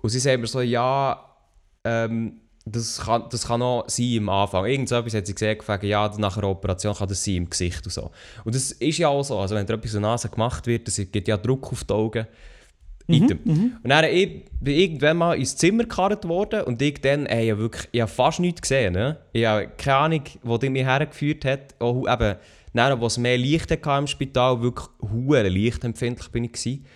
Und 0.00 0.10
sie 0.10 0.20
sagen 0.20 0.40
mir 0.40 0.46
so, 0.46 0.60
ja, 0.60 1.36
ähm, 1.84 2.40
das, 2.66 3.00
kann, 3.00 3.24
das 3.30 3.46
kann 3.46 3.62
auch 3.62 3.88
sein 3.88 4.18
am 4.18 4.28
Anfang. 4.28 4.66
Irgend 4.66 4.88
so 4.88 4.96
etwas 4.96 5.14
hat 5.14 5.26
sie 5.26 5.34
gesagt, 5.34 5.60
gefragt, 5.60 5.84
ja, 5.84 6.10
nach 6.18 6.36
einer 6.36 6.48
Operation 6.48 6.94
kann 6.94 7.08
das 7.08 7.24
sein 7.24 7.36
im 7.36 7.50
Gesicht 7.50 7.84
und 7.84 7.92
so. 7.92 8.10
Und 8.44 8.54
das 8.54 8.72
ist 8.72 8.98
ja 8.98 9.08
auch 9.08 9.22
so, 9.22 9.38
also 9.38 9.54
wenn 9.54 9.66
da 9.66 9.74
etwas 9.74 9.92
der 9.92 10.00
Nase 10.00 10.28
gemacht 10.28 10.66
wird, 10.66 10.86
das 10.86 10.96
gibt 10.96 11.28
ja 11.28 11.36
Druck 11.36 11.72
auf 11.72 11.84
die 11.84 11.94
Augen. 11.94 12.26
Item. 13.06 13.38
Und 13.82 13.90
dann 13.90 14.04
ich, 14.04 14.44
bin 14.60 14.74
ich 14.74 14.82
irgendwann 14.82 15.16
mal 15.16 15.34
ins 15.34 15.56
Zimmer 15.56 15.82
gekarrt 15.82 16.26
worden 16.28 16.62
und 16.62 16.80
ich 16.80 17.00
dann, 17.00 17.26
ey, 17.26 17.46
ich 17.46 17.50
habe 17.50 17.60
wirklich, 17.60 17.88
ich 17.92 18.00
habe 18.00 18.10
fast 18.10 18.40
nichts 18.40 18.62
gesehen. 18.62 18.92
Ne? 18.92 19.18
Ich 19.32 19.44
habe 19.44 19.68
keine 19.76 19.96
Ahnung, 19.96 20.22
wo 20.42 20.58
die 20.58 20.70
mich 20.70 20.84
hergeführt 20.84 21.44
hat. 21.44 21.74
Auch 21.80 22.06
eben, 22.08 22.36
dann, 22.72 23.00
wo 23.00 23.06
es 23.06 23.18
mehr 23.18 23.36
Licht 23.36 23.70
hatte 23.70 23.90
im 23.98 24.06
Spital, 24.06 24.62
wirklich 24.62 24.86
hure 25.00 25.48
lichtempfindlich 25.48 26.30
bin 26.30 26.44
ich 26.44 26.52
gewesen. 26.52 26.86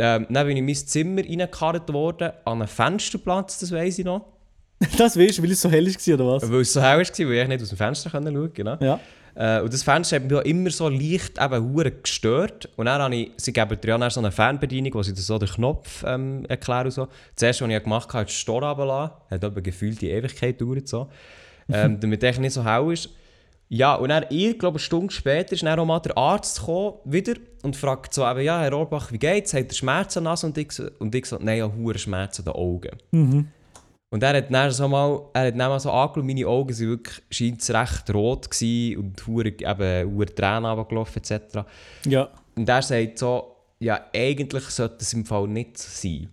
Ähm, 0.00 0.26
dann 0.30 0.46
bin 0.46 0.56
ich 0.56 0.60
in 0.60 0.66
mein 0.66 0.74
Zimmer 0.76 1.22
reingekarrt 1.22 1.92
worden, 1.92 2.30
an 2.44 2.60
einem 2.60 2.68
Fensterplatz, 2.68 3.58
das 3.58 3.72
weiss 3.72 3.98
ich 3.98 4.04
noch. 4.04 4.37
Das 4.98 5.18
weißt 5.18 5.38
du, 5.38 5.42
weil 5.42 5.50
es 5.50 5.60
so 5.60 5.70
hell 5.70 5.86
war, 5.86 6.14
oder 6.14 6.26
was? 6.34 6.50
Weil 6.50 6.60
es 6.60 6.72
so 6.72 6.80
hell 6.80 6.98
war, 6.98 7.28
weil 7.28 7.42
ich 7.42 7.48
nicht 7.48 7.62
aus 7.62 7.68
dem 7.68 7.78
Fenster 7.78 8.10
schauen 8.10 8.24
konnte. 8.24 8.50
Genau. 8.50 8.76
Ja. 8.80 9.00
Äh, 9.34 9.60
und 9.62 9.72
das 9.72 9.82
Fenster 9.82 10.16
hat 10.16 10.30
mich 10.30 10.40
immer 10.46 10.70
so 10.70 10.88
leicht 10.88 11.40
eben 11.40 11.72
hure 11.72 11.90
gestört. 11.92 12.68
Und 12.76 12.86
dann 12.86 13.00
habe 13.00 13.14
ich, 13.14 13.30
sie 13.36 13.52
geben 13.52 13.80
dir 13.80 13.98
ja 13.98 14.10
so 14.10 14.20
eine 14.20 14.32
Fernbedienung, 14.32 14.94
wo 14.94 15.02
sie 15.02 15.14
dir 15.14 15.20
so 15.20 15.38
den 15.38 15.48
Knopf 15.48 16.04
ähm, 16.06 16.44
erklären 16.48 16.86
und 16.86 16.90
so. 16.92 17.08
Das 17.34 17.42
erste, 17.42 17.64
was 17.64 17.72
ich 17.72 17.82
gemacht 17.82 18.12
habe, 18.12 18.24
ist 18.24 18.30
den 18.32 18.40
Stor 18.40 18.62
runterlassen. 18.62 19.14
Hat 19.30 19.44
aber 19.44 19.60
gefühlt 19.60 20.00
die 20.00 20.10
Ewigkeit 20.10 20.58
gedauert 20.58 20.88
so. 20.88 21.08
Ähm, 21.72 21.98
damit 22.00 22.22
es 22.22 22.38
nicht 22.38 22.52
so 22.52 22.64
hell 22.64 22.92
ist. 22.92 23.10
Ja, 23.70 23.96
und 23.96 24.08
dann, 24.08 24.24
ich 24.30 24.58
glaube, 24.58 24.76
eine 24.76 24.80
Stunde 24.80 25.12
später 25.12 25.52
ist 25.52 25.62
dann 25.62 25.78
auch 25.78 25.84
mal 25.84 26.00
der 26.00 26.16
Arzt 26.16 26.60
gekommen, 26.60 26.94
wieder, 27.04 27.34
und 27.62 27.76
fragt 27.76 28.14
so 28.14 28.26
eben, 28.26 28.40
ja, 28.40 28.60
Herr 28.62 28.72
Orbach, 28.72 29.12
wie 29.12 29.18
geht's? 29.18 29.52
Hat 29.52 29.68
er 29.68 29.74
Schmerzen 29.74 30.20
an 30.20 30.24
der 30.24 30.30
Nase? 30.32 30.46
Und 30.46 30.56
ich, 30.56 30.72
so- 30.72 30.88
und 30.98 31.14
ich 31.14 31.26
so, 31.26 31.36
nein, 31.38 31.58
ja, 31.58 31.70
hure 31.70 31.98
Schmerzen 31.98 32.42
an 32.48 32.54
den 32.54 32.54
Augen. 32.54 33.52
Und 34.10 34.22
er 34.22 34.36
hat 34.36 34.50
dann 34.50 34.70
so 34.70 34.88
mal, 34.88 35.20
er 35.34 35.48
hat 35.48 35.58
dann 35.58 35.68
mal 35.68 35.78
so 35.78 35.90
angeschaut, 35.90 36.24
meine 36.24 36.46
Augen 36.46 36.72
sind 36.72 36.88
wirklich, 36.88 37.22
scheint 37.30 37.68
recht 37.70 38.14
rot 38.14 38.50
gewesen 38.50 38.98
und 38.98 39.26
hure, 39.26 39.48
eben, 39.48 40.14
hure 40.14 40.34
Tränen 40.34 40.64
runtergelaufen 40.64 41.22
etc. 41.22 41.58
Ja. 42.06 42.30
Und 42.56 42.68
er 42.68 42.82
sagt 42.82 43.18
so, 43.18 43.56
ja, 43.80 44.06
eigentlich 44.14 44.64
sollte 44.64 44.96
es 45.00 45.12
im 45.12 45.26
Fall 45.26 45.46
nicht 45.46 45.76
sein. 45.76 46.30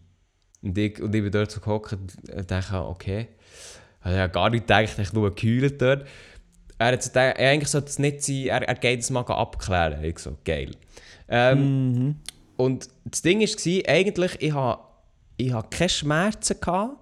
Und 0.61 0.77
ich, 0.77 1.01
und 1.01 1.13
ich 1.13 1.21
bin 1.21 1.31
dort 1.31 1.51
so 1.51 1.59
gehockt 1.59 1.93
und 1.93 2.49
dachte, 2.49 2.85
okay. 2.85 3.27
Also, 3.99 4.15
ich 4.15 4.21
habe 4.21 4.33
gar 4.33 4.49
nicht 4.49 4.67
gedacht, 4.67 4.97
ich 4.97 5.13
nur 5.13 5.29
gekühlt 5.29 5.81
dort. 5.81 6.05
Er 6.77 6.93
hat 6.93 7.03
so 7.03 7.09
gedacht, 7.09 7.37
eigentlich 7.37 7.69
sollte 7.69 7.87
es 7.87 7.99
nicht 7.99 8.23
sein, 8.23 8.47
er, 8.47 8.67
er 8.67 8.75
geht 8.75 9.01
es 9.01 9.09
mal 9.09 9.21
abklären. 9.21 10.03
Ich 10.03 10.19
so, 10.19 10.37
geil. 10.43 10.71
Ähm, 11.27 12.15
Und 12.57 12.89
das 13.03 13.21
Ding 13.21 13.41
war, 13.41 13.93
eigentlich, 13.93 14.41
ich 14.41 14.53
hatte 14.53 14.81
ich 15.37 15.51
ha 15.53 15.61
keine 15.63 15.89
Schmerzen, 15.89 16.59
gehabt, 16.59 16.97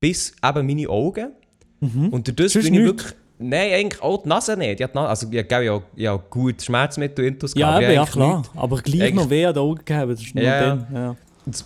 bis 0.00 0.34
eben 0.44 0.66
meine 0.66 0.88
Augen. 0.88 1.32
Und 1.80 2.26
durch 2.26 2.36
das 2.36 2.52
Sonst 2.52 2.64
bin 2.66 2.74
ich 2.74 2.80
nichts? 2.80 3.04
wirklich... 3.04 3.12
Nein, 3.38 3.72
eigentlich 3.74 4.02
auch 4.02 4.22
die 4.22 4.28
Nase 4.30 4.56
nicht. 4.56 4.80
Ich 4.80 4.94
Nase, 4.94 5.08
also 5.08 5.28
ich 5.30 5.52
habe 5.52 5.64
ja, 5.64 6.16
gut 6.16 6.62
Schmerzmittel 6.62 7.26
intus 7.26 7.52
Ja, 7.54 7.78
eben, 7.78 7.92
ja 7.92 8.06
klar. 8.06 8.38
nichts. 8.38 8.50
Aber 8.56 8.80
gleich 8.80 9.02
Eigentlich- 9.02 9.14
noch 9.14 9.30
weh 9.30 9.44
an 9.44 9.52
den 9.54 9.60
Augen 9.62 9.84
gehabt. 9.84 10.10
Das 10.12 10.22
ist 10.22 10.34
nur 10.34 10.42
Ja, 10.44 10.60
dann. 10.76 10.86
Ja. 10.94 11.16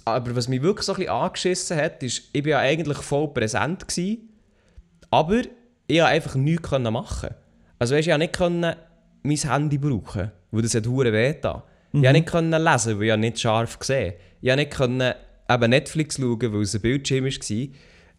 Aber 0.05 0.35
was 0.37 0.49
mich 0.49 0.61
wirklich 0.63 0.85
so 0.85 0.93
ein 0.93 0.97
bisschen 0.99 1.13
angeschissen 1.13 1.77
hat, 1.77 2.03
ist, 2.03 2.23
ich 2.33 2.43
war 2.45 2.51
ja 2.51 2.59
eigentlich 2.59 2.99
voll 2.99 3.29
präsent, 3.29 3.87
gewesen, 3.87 4.29
aber 5.11 5.43
ich 5.87 5.99
konnte 5.99 6.07
einfach 6.07 6.35
nichts 6.35 6.71
machen. 6.71 7.31
Also 7.79 7.95
weißt, 7.95 8.09
ich 8.09 8.13
konnte 8.13 8.19
nicht 8.19 8.33
können 8.37 8.77
mein 9.23 9.37
Handy 9.37 9.79
brauchen, 9.79 10.33
weil 10.51 10.63
das 10.63 10.75
hat 10.75 10.87
hure 10.87 11.13
weh 11.13 11.33
getan. 11.33 11.63
Ich 11.93 12.01
konnte 12.03 12.13
nicht 12.13 12.27
können 12.29 12.63
lesen, 12.65 12.99
weil 13.01 13.09
ich 13.11 13.17
nicht 13.17 13.41
scharf 13.41 13.79
gesehen 13.79 14.15
Ich 14.43 14.49
konnte 14.49 14.57
nicht 14.65 14.71
können, 14.73 15.15
eben 15.49 15.71
Netflix 15.71 16.17
schauen, 16.17 16.53
weil 16.53 16.63
es 16.63 16.75
ein 16.75 16.81
Bildschirm 16.81 17.25
war. 17.27 17.69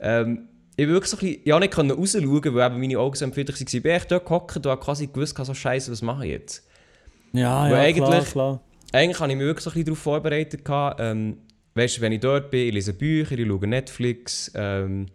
Ähm, 0.02 0.48
ich 0.76 0.88
wirklich 0.88 1.10
so 1.10 1.18
ein 1.18 1.20
bisschen, 1.20 1.44
konnte 1.46 1.60
nicht 1.60 1.74
können 1.74 1.92
rausschauen, 1.92 2.56
weil 2.56 2.72
eben 2.72 2.80
meine 2.82 3.00
Augen 3.00 3.16
so 3.16 3.26
empfindlich 3.26 3.60
waren. 3.60 3.68
Ich 3.72 3.84
bin 3.84 3.92
echt 3.92 4.12
dort 4.12 4.26
gehockt 4.26 4.58
und 4.58 4.66
habe 4.66 4.82
quasi 4.82 5.08
gewusst, 5.08 5.38
so 5.38 5.54
scheiße, 5.54 5.92
was 5.92 6.02
mache 6.02 6.26
ich 6.26 6.32
jetzt? 6.32 6.68
Ja, 7.34 7.64
Weil 7.64 7.72
ja, 7.72 7.78
eigentlich- 7.80 8.06
klar, 8.08 8.24
klar. 8.24 8.62
Eigentlich 8.94 9.20
habe 9.20 9.32
ich 9.32 9.38
mich 9.38 9.46
wirklich 9.46 9.64
so 9.64 9.70
ein 9.70 9.74
bisschen 9.74 9.86
darauf 9.86 10.00
vorbereitet. 10.00 10.62
Ähm, 11.00 11.38
weißt 11.76 11.98
du, 11.98 12.02
wenn 12.02 12.12
ich 12.12 12.20
dort 12.20 12.52
bin, 12.52 12.68
ich 12.68 12.74
lese 12.74 12.94
Bücher, 12.94 13.38
ich 13.38 13.48
schaue 13.48 13.68
Netflix, 13.68 14.52
ähm, 14.56 15.06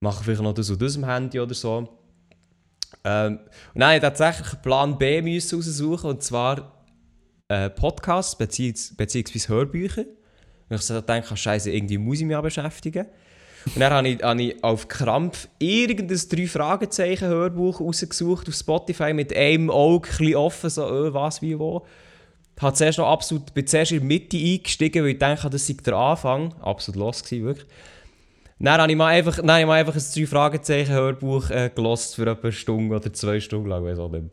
mache 0.00 0.22
vielleicht 0.22 0.42
noch 0.42 0.52
das 0.52 0.68
und 0.68 0.82
das 0.82 0.96
am 0.96 1.04
Handy 1.06 1.40
oder 1.40 1.54
so. 1.54 1.88
Ähm, 3.04 3.38
und 3.74 3.80
dann 3.80 3.88
musste 3.90 3.96
ich 3.96 4.00
tatsächlich 4.02 4.52
einen 4.52 4.62
Plan 4.62 4.98
B 4.98 5.22
müssen 5.22 5.56
raussuchen, 5.56 6.10
und 6.10 6.22
zwar 6.22 6.84
äh, 7.48 7.70
Podcasts 7.70 8.36
beziehungsweise 8.36 9.48
Hörbücher. 9.48 10.04
Und 10.68 10.76
ich 10.76 10.82
so 10.82 11.00
dachte, 11.00 11.36
scheiße, 11.36 11.70
irgendwie 11.70 11.96
muss 11.98 12.20
ich 12.20 12.26
mich 12.26 12.36
auch 12.36 12.42
beschäftigen. 12.42 13.06
Und 13.74 13.80
dann 13.80 13.92
habe 13.92 14.08
ich, 14.08 14.22
habe 14.22 14.42
ich 14.42 14.64
auf 14.64 14.88
Krampf 14.88 15.48
irgendein 15.58 16.20
drei 16.30 16.46
Fragezeichen 16.46 17.28
Hörbuch 17.28 17.80
rausgesucht 17.80 18.48
auf 18.48 18.54
Spotify 18.54 19.12
mit 19.12 19.34
einem 19.36 19.70
Auge 19.70 20.08
ein 20.20 20.36
offen, 20.36 20.70
so 20.70 20.86
äh, 20.86 21.12
was, 21.12 21.42
wie, 21.42 21.58
wo. 21.58 21.84
Habe 22.60 22.74
zuerst 22.74 22.98
noch 22.98 23.08
absolut, 23.08 23.52
bin 23.52 23.66
zuerst 23.66 23.92
in 23.92 23.98
der 23.98 24.06
Mitte 24.06 24.36
eingestiegen, 24.38 25.02
weil 25.02 25.10
ich 25.10 25.18
dachte, 25.18 25.50
das 25.50 25.66
sei 25.66 25.76
der 25.84 25.94
Anfang. 25.94 26.54
Absolut 26.62 26.98
los 26.98 27.22
gewesen, 27.22 27.44
wirklich. 27.44 27.66
Dann 28.58 28.80
habe 28.80 28.90
ich 28.90 28.96
mal 28.96 29.08
einfach, 29.08 29.36
habe 29.36 29.60
ich 29.60 29.66
mal 29.66 29.80
einfach 29.80 29.94
ein 29.94 30.02
drei 30.14 30.26
Fragezeichen 30.26 30.92
Hörbuch 30.92 31.50
äh, 31.50 31.70
gelost 31.74 32.14
für 32.14 32.22
etwa 32.22 32.44
eine 32.44 32.52
Stunde 32.52 32.96
oder 32.96 33.12
zwei 33.12 33.40
Stunden 33.40 33.68
lang, 33.68 33.84
weiß 33.84 33.98
auch 33.98 34.10
nicht. 34.10 34.24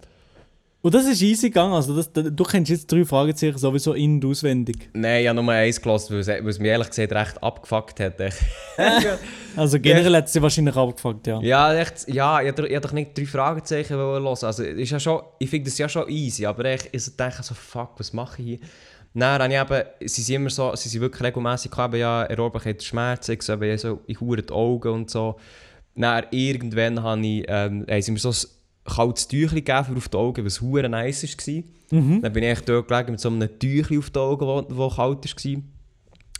Und 0.83 0.93
das 0.93 1.05
ist 1.05 1.21
easy 1.21 1.47
gegangen. 1.47 1.73
Also 1.73 1.95
das, 1.95 2.11
du 2.11 2.43
kennst 2.43 2.69
jetzt 2.69 2.91
drei 2.91 3.05
Fragezeichen 3.05 3.57
sowieso 3.57 3.93
in- 3.93 4.15
und 4.15 4.25
auswendig. 4.25 4.89
Nein, 4.91 5.21
ich 5.21 5.29
habe 5.29 5.41
nur 5.41 5.53
eins 5.53 5.81
gelost, 5.81 6.11
weil 6.11 6.19
es, 6.19 6.27
weil 6.27 6.45
es 6.45 6.59
mich 6.59 6.67
ehrlich 6.67 6.89
gesagt 6.89 7.13
recht 7.13 7.41
abgefuckt 7.41 7.99
hat. 8.01 8.15
Also 9.55 9.79
generell 9.79 10.15
hat 10.17 10.25
es 10.25 10.33
sie 10.33 10.41
wahrscheinlich 10.41 10.75
abgefuckt, 10.75 11.27
ja. 11.27 11.39
Ja, 11.41 11.73
echt, 11.73 12.09
ja, 12.09 12.41
ich 12.41 12.49
ich 12.49 12.57
hätte 12.57 12.81
doch 12.81 12.91
nicht 12.91 13.17
drei 13.17 13.25
Fragezeichen 13.25 13.95
hören. 13.95 14.25
Also, 14.25 14.63
ist 14.63 14.89
ja 14.89 14.99
schon, 14.99 15.21
ich 15.39 15.49
finde 15.49 15.69
das 15.69 15.77
ja 15.77 15.87
schon 15.87 16.09
easy, 16.09 16.45
aber 16.45 16.65
ich, 16.73 16.89
ich 16.91 17.15
denke 17.15 17.43
so, 17.43 17.53
fuck, 17.53 17.91
was 17.97 18.11
mache 18.11 18.41
ich 18.41 18.47
hier? 18.47 18.59
Dann 19.13 19.41
habe 19.41 19.53
ich 19.53 19.61
eben, 19.61 20.09
sie 20.09 20.21
sind 20.23 20.35
immer 20.35 20.49
so, 20.49 20.75
sie 20.75 20.89
sind 20.89 21.01
wirklich 21.01 21.23
regelmässig 21.23 21.71
gekommen, 21.71 21.95
ja, 21.95 22.23
er 22.23 22.39
Orbach 22.39 22.65
hat 22.65 22.83
Schmerzen, 22.83 23.33
ich 23.33 23.43
so, 23.79 24.01
ich 24.07 24.19
hure 24.19 24.41
die 24.41 24.51
Augen 24.51 24.89
und 24.89 25.09
so. 25.11 25.35
Dann 25.95 26.25
irgendwann 26.31 27.03
habe 27.03 27.25
ich, 27.25 27.45
ähm, 27.47 27.85
haben 27.87 28.01
sie 28.01 28.11
mir 28.11 28.19
so 28.19 28.31
ein 28.31 28.35
kaltes 28.85 29.27
Tüchlein 29.27 29.63
gegeben 29.63 29.97
auf 29.97 30.09
die 30.09 30.17
Augen, 30.17 30.45
was 30.45 30.61
hure 30.61 30.89
nice 30.89 31.23
war. 31.23 31.63
Dann 32.21 32.33
bin 32.33 32.43
ich 32.43 32.59
dort 32.61 32.87
gelegen 32.87 33.11
mit 33.11 33.19
so 33.19 33.29
einem 33.29 33.59
Tüchlein 33.59 33.99
auf 33.99 34.09
die 34.09 34.19
Augen, 34.19 34.45
wo, 34.47 34.65
wo 34.69 34.89
kalt 34.89 35.23
war. 35.25 35.61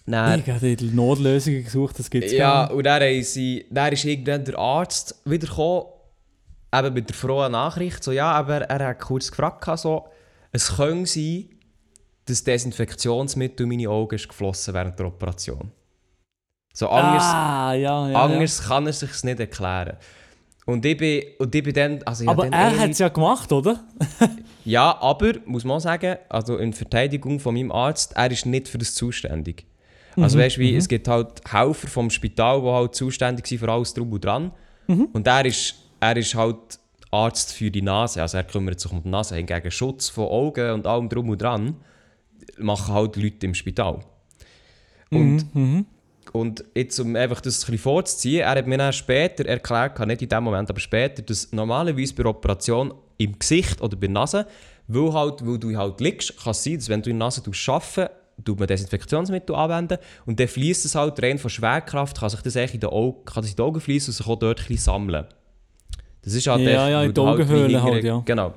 Dann, 0.06 0.40
Ich 0.40 0.50
habe 0.50 0.76
die 0.76 0.86
Notlösungen 0.88 1.64
gesucht, 1.64 1.98
das 2.00 2.10
gibt 2.10 2.26
es 2.26 2.34
ja, 2.34 2.66
und 2.66 2.84
dann, 2.86 3.24
sie, 3.24 3.66
dann 3.70 3.94
ist 3.94 4.04
irgendwann 4.04 4.44
der 4.44 4.58
Arzt 4.60 5.16
wieder 5.24 5.48
eben 6.76 6.94
mit 6.94 7.08
der 7.10 7.16
frohen 7.16 7.52
Nachricht, 7.54 8.04
so, 8.04 8.12
ja, 8.12 8.32
aber 8.32 8.62
er 8.64 8.88
hat 8.90 9.00
kurz 9.00 9.30
gefragt, 9.30 9.66
so, 9.80 10.08
es 10.52 10.76
könnte 10.76 11.10
sein, 11.10 11.46
dass 12.26 12.44
Desinfektionsmittel 12.44 13.64
in 13.64 13.70
meine 13.70 13.90
Augen 13.90 14.16
ist 14.16 14.28
geflossen 14.28 14.74
während 14.74 15.00
der 15.00 15.06
Operation. 15.08 15.72
So, 16.74 16.90
anders, 16.90 17.24
Ah, 17.24 17.74
ja, 17.74 18.10
ja. 18.10 18.24
anders 18.26 18.64
kann 18.64 18.88
er 18.88 18.94
sich 18.94 19.24
nicht 19.24 19.40
erklären. 19.40 19.98
Und 20.66 20.86
ich 20.86 20.98
bin, 20.98 21.24
und 21.40 21.54
ich 21.54 21.64
bin 21.64 21.74
dann, 21.74 22.04
also 22.04 22.24
ich 22.24 22.30
Aber 22.30 22.44
dann 22.44 22.54
er 22.54 22.80
hat 22.80 22.92
es 22.92 23.00
ja 23.00 23.10
gemacht, 23.10 23.52
oder? 23.52 23.84
ja, 24.66 24.98
aber, 25.02 25.34
muss 25.46 25.66
man 25.66 25.80
sagen, 25.80 26.18
also 26.30 26.58
in 26.58 26.72
Verteidigung 26.74 27.40
von 27.40 27.54
meinem 27.54 27.72
Arzt, 27.72 28.14
er 28.16 28.32
ist 28.32 28.46
nicht 28.46 28.68
für 28.70 28.78
das 28.78 28.96
zuständig. 28.96 29.66
Also 30.16 30.38
weißt 30.38 30.58
du, 30.58 30.62
wie, 30.62 30.76
es 30.76 30.88
gibt 30.88 31.08
halt 31.08 31.42
Helfer 31.52 31.88
vom 31.88 32.10
Spital, 32.10 32.62
die 32.62 32.68
halt 32.68 32.96
zuständig 32.96 33.48
sind 33.48 33.60
für 33.60 33.70
alles 33.70 33.94
drum 33.94 34.12
und 34.12 34.24
dran. 34.24 34.52
Und 35.12 35.28
er 35.28 35.46
ist, 35.46 35.76
er 36.00 36.16
ist 36.18 36.36
halt 36.36 36.58
Arzt 37.12 37.54
für 37.54 37.72
die 37.72 37.82
Nase, 37.82 38.22
also 38.22 38.38
er 38.38 38.44
kümmert 38.44 38.80
sich 38.80 38.92
um 38.92 39.02
die 39.02 39.10
Nase. 39.10 39.36
Hingegen 39.36 39.72
Schutz 39.72 40.10
von 40.10 40.26
Augen 40.26 40.72
und 40.72 40.88
allem 40.88 41.10
drum 41.10 41.30
und 41.30 41.42
dran 41.42 41.78
machen 42.58 42.94
halt 42.94 43.16
Leute 43.16 43.46
im 43.46 43.54
Spital. 43.54 44.00
Und, 45.10 45.86
und 46.34 46.64
jetzt, 46.76 47.00
um 47.00 47.16
einfach 47.16 47.40
das 47.40 47.56
ein 47.60 47.72
bisschen 47.72 47.78
vorzuziehen, 47.78 48.42
er 48.42 48.50
hat 48.52 48.68
mir 48.68 48.78
dann 48.78 48.92
später 48.92 49.46
erklärt, 49.46 49.98
nicht 50.06 50.22
in 50.22 50.30
dem 50.30 50.44
Moment, 50.44 50.70
aber 50.70 50.80
später, 50.80 51.22
dass 51.22 51.52
normalerweise 51.54 52.14
bei 52.16 52.26
Operation 52.26 52.94
im 53.18 53.40
Gesicht 53.40 53.80
oder 53.82 53.96
bei 53.96 54.08
der 54.08 54.10
Nase, 54.10 54.46
weil, 54.88 55.14
halt, 55.14 55.46
weil 55.46 55.58
du 55.60 55.78
halt 55.78 56.02
liegst, 56.02 56.36
kann 56.44 56.52
es 56.52 56.64
sein, 56.64 56.76
dass 56.76 56.90
wenn 56.90 57.02
du 57.02 57.10
in 57.10 57.18
der 57.20 57.28
Nase 57.28 57.42
arbeiten 57.68 58.10
tut 58.44 58.58
man 58.60 58.68
Desinfektionsmittel 58.68 59.56
anwenden 59.56 60.00
und 60.26 60.40
dann 60.40 60.48
fließt 60.48 60.86
es 60.86 60.96
halt 60.96 61.22
rein 61.22 61.38
von 61.38 61.52
Schwerkraft, 61.52 62.20
kann 62.20 62.30
sich 62.30 62.42
das 62.42 62.56
in 62.56 62.80
den 62.80 62.90
Augen, 62.90 63.24
kann 63.26 63.44
das 63.44 63.52
in 63.52 63.56
die 63.56 63.62
Augen 63.62 63.80
fließen 63.80 64.12
und 64.12 64.18
sich 64.18 64.26
auch 64.28 64.40
dort 64.40 64.60
ein 64.60 64.66
bisschen 64.68 64.84
sammeln. 64.84 65.26
Das 66.24 66.34
ist 66.34 66.48
halt 66.48 66.62
Ja, 66.62 66.68
echt, 66.72 66.90
ja, 66.92 67.02
in 67.04 67.10
die 67.10 67.14
du 67.14 67.28
Augenhöhle 67.28 67.84
halt, 67.84 67.94
hingere- 68.04 68.06
ja. 68.08 68.22
Genau. 68.26 68.54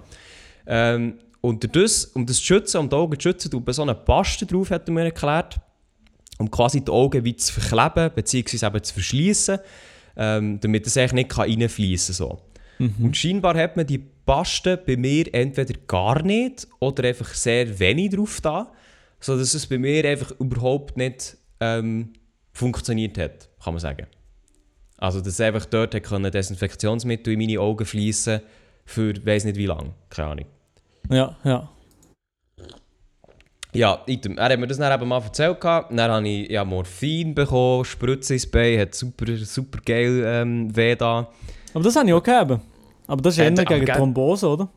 Ähm, 0.66 1.18
und 1.42 1.76
das, 1.76 2.06
um 2.06 2.25
das 2.25 2.38
zu 2.38 2.45
schützen, 2.45 2.78
um 2.78 2.88
die 2.88 2.97
Augen 2.97 3.21
zu 3.21 3.28
schützen, 3.28 3.50
tut 3.50 3.66
man 3.66 3.75
so 3.75 3.83
eine 3.83 3.95
Paste 3.95 4.47
drauf, 4.47 4.71
hat 4.71 4.88
er 4.88 4.92
mir 4.95 5.04
erklärt, 5.04 5.56
um 6.38 6.50
quasi 6.50 6.85
die 6.85 6.90
Augen 6.90 7.25
wie 7.25 7.37
zu 7.37 7.52
verkleben, 7.52 8.12
beziehungsweise 8.14 8.66
eben 8.66 8.83
zu 8.83 8.95
verschließen, 8.95 9.59
ähm, 10.16 10.61
damit 10.61 10.87
es 10.87 10.97
eigentlich 10.97 11.12
nicht 11.12 11.31
kann 11.31 11.50
reinfließen 11.50 12.14
kann. 12.16 12.38
So. 12.38 12.43
Und 12.78 13.16
scheinbar 13.16 13.57
hat 13.57 13.76
man 13.76 13.87
die 13.87 13.99
Paste 13.99 14.76
bei 14.76 14.97
mir 14.97 15.33
entweder 15.33 15.75
gar 15.87 16.23
nicht 16.23 16.66
oder 16.78 17.05
einfach 17.09 17.33
sehr 17.33 17.78
wenig 17.78 18.11
drauf 18.11 18.40
da, 18.40 18.73
sodass 19.21 19.55
es 19.55 19.66
bei 19.66 19.78
mir 19.78 20.05
einfach 20.05 20.33
überhaupt 20.38 20.97
nicht 20.97 21.37
ähm, 21.61 22.12
funktioniert 22.52 23.16
hat, 23.19 23.49
kann 23.62 23.75
man 23.75 23.81
sagen. 23.81 24.07
Also, 24.99 25.21
dass 25.21 25.40
einfach 25.40 25.66
dort 25.66 25.95
hat 25.95 26.02
können 26.02 26.31
Desinfektionsmittel 26.31 27.35
in 27.35 27.38
meine 27.38 27.61
Augen 27.61 27.85
fließen 27.85 28.40
für 28.85 29.14
weiß 29.25 29.45
nicht 29.45 29.57
wie 29.57 29.66
lange, 29.66 29.93
keine 30.09 30.28
Ahnung. 30.28 30.47
Ja, 31.11 31.37
ja. 31.45 31.69
Ja, 33.76 34.02
item. 34.06 34.38
er 34.38 34.49
hat 34.50 34.59
mir 34.59 34.66
das 34.66 34.78
dann 34.78 34.92
eben 34.92 35.09
mal 35.09 35.23
erzählt. 35.23 35.61
gehabt. 35.61 35.90
Dann 35.90 36.11
habe 36.11 36.28
ich 36.28 36.50
ja, 36.50 36.64
Morphin 36.64 37.35
bekommen, 37.35 37.85
Spritze 37.85 38.35
ins 38.35 38.47
Bein, 38.50 38.78
hat 38.80 38.95
super, 38.95 39.25
super 39.37 39.78
geil 39.85 40.23
ähm, 40.26 40.75
weh 40.76 40.95
da. 40.97 41.28
Aber 41.75 41.85
das 41.85 41.95
habe 41.97 42.06
ich 42.09 42.12
auch 42.14 42.23
gegeben. 42.23 42.61
Aber 43.06 43.23
das 43.23 43.35
ist 43.35 43.40
Äh, 43.40 43.45
eher 43.45 43.64
gegen 43.64 43.85
gell- 43.85 43.97
Thrombose, 43.97 44.49
oder? 44.49 44.68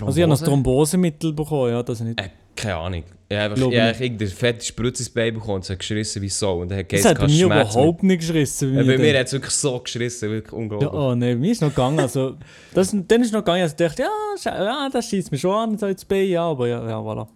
Also 0.00 0.16
ich 0.16 0.22
habe 0.22 0.30
noch 0.30 0.38
Thrombose? 0.38 0.44
Thrombosemittel 0.92 1.32
bekommen, 1.32 1.70
ja, 1.72 1.82
das 1.82 2.00
nicht. 2.00 2.18
Äh, 2.20 2.30
keine 2.56 2.76
Ahnung. 2.76 3.02
Ich 3.28 3.36
habe 3.36 3.44
einfach, 3.46 3.56
Glaub 3.56 3.72
ich 3.72 3.78
habe 3.80 3.88
nicht. 3.90 4.00
irgendeine 4.02 4.30
fette 4.30 4.64
Spritze 4.64 5.02
ins 5.02 5.10
Bein 5.10 5.32
bekommen 5.34 5.54
und 5.56 5.64
es 5.64 5.70
hat 5.70 5.78
geschrissen 5.78 6.20
wie 6.22 6.28
so. 6.28 6.52
Und 6.52 6.72
hat 6.72 6.92
Das 6.92 7.04
hat 7.06 7.18
bei 7.18 7.26
mir 7.26 7.46
Schmerz. 7.46 7.74
überhaupt 7.74 8.02
nicht 8.02 8.18
geschissen. 8.20 8.74
Bei 8.74 8.84
mir 8.84 8.98
dann. 8.98 9.16
hat 9.20 9.26
es 9.26 9.32
wirklich 9.32 9.54
so 9.54 9.78
geschrissen, 9.80 10.30
wirklich 10.30 10.52
Ja, 10.52 10.58
unglaublich. 10.58 10.92
oh 10.92 11.14
nein, 11.14 11.40
mir 11.40 11.50
ist 11.52 11.62
noch 11.62 11.70
gegangen. 11.70 11.98
Also, 12.00 12.36
das, 12.74 12.94
dann 13.08 13.22
ist 13.22 13.32
noch 13.32 13.40
gegangen, 13.40 13.62
also 13.62 13.72
ich 13.72 13.88
dachte, 13.88 14.02
ja, 14.02 14.54
ja 14.64 14.88
das 14.92 15.08
schießt 15.08 15.32
mir 15.32 15.38
schon 15.38 15.52
an, 15.70 15.78
so 15.78 15.86
ins 15.86 16.04
Bein, 16.04 16.28
ja, 16.28 16.42
aber 16.44 16.68
ja, 16.68 16.86
ja, 16.88 16.98
voilà. 17.00 17.26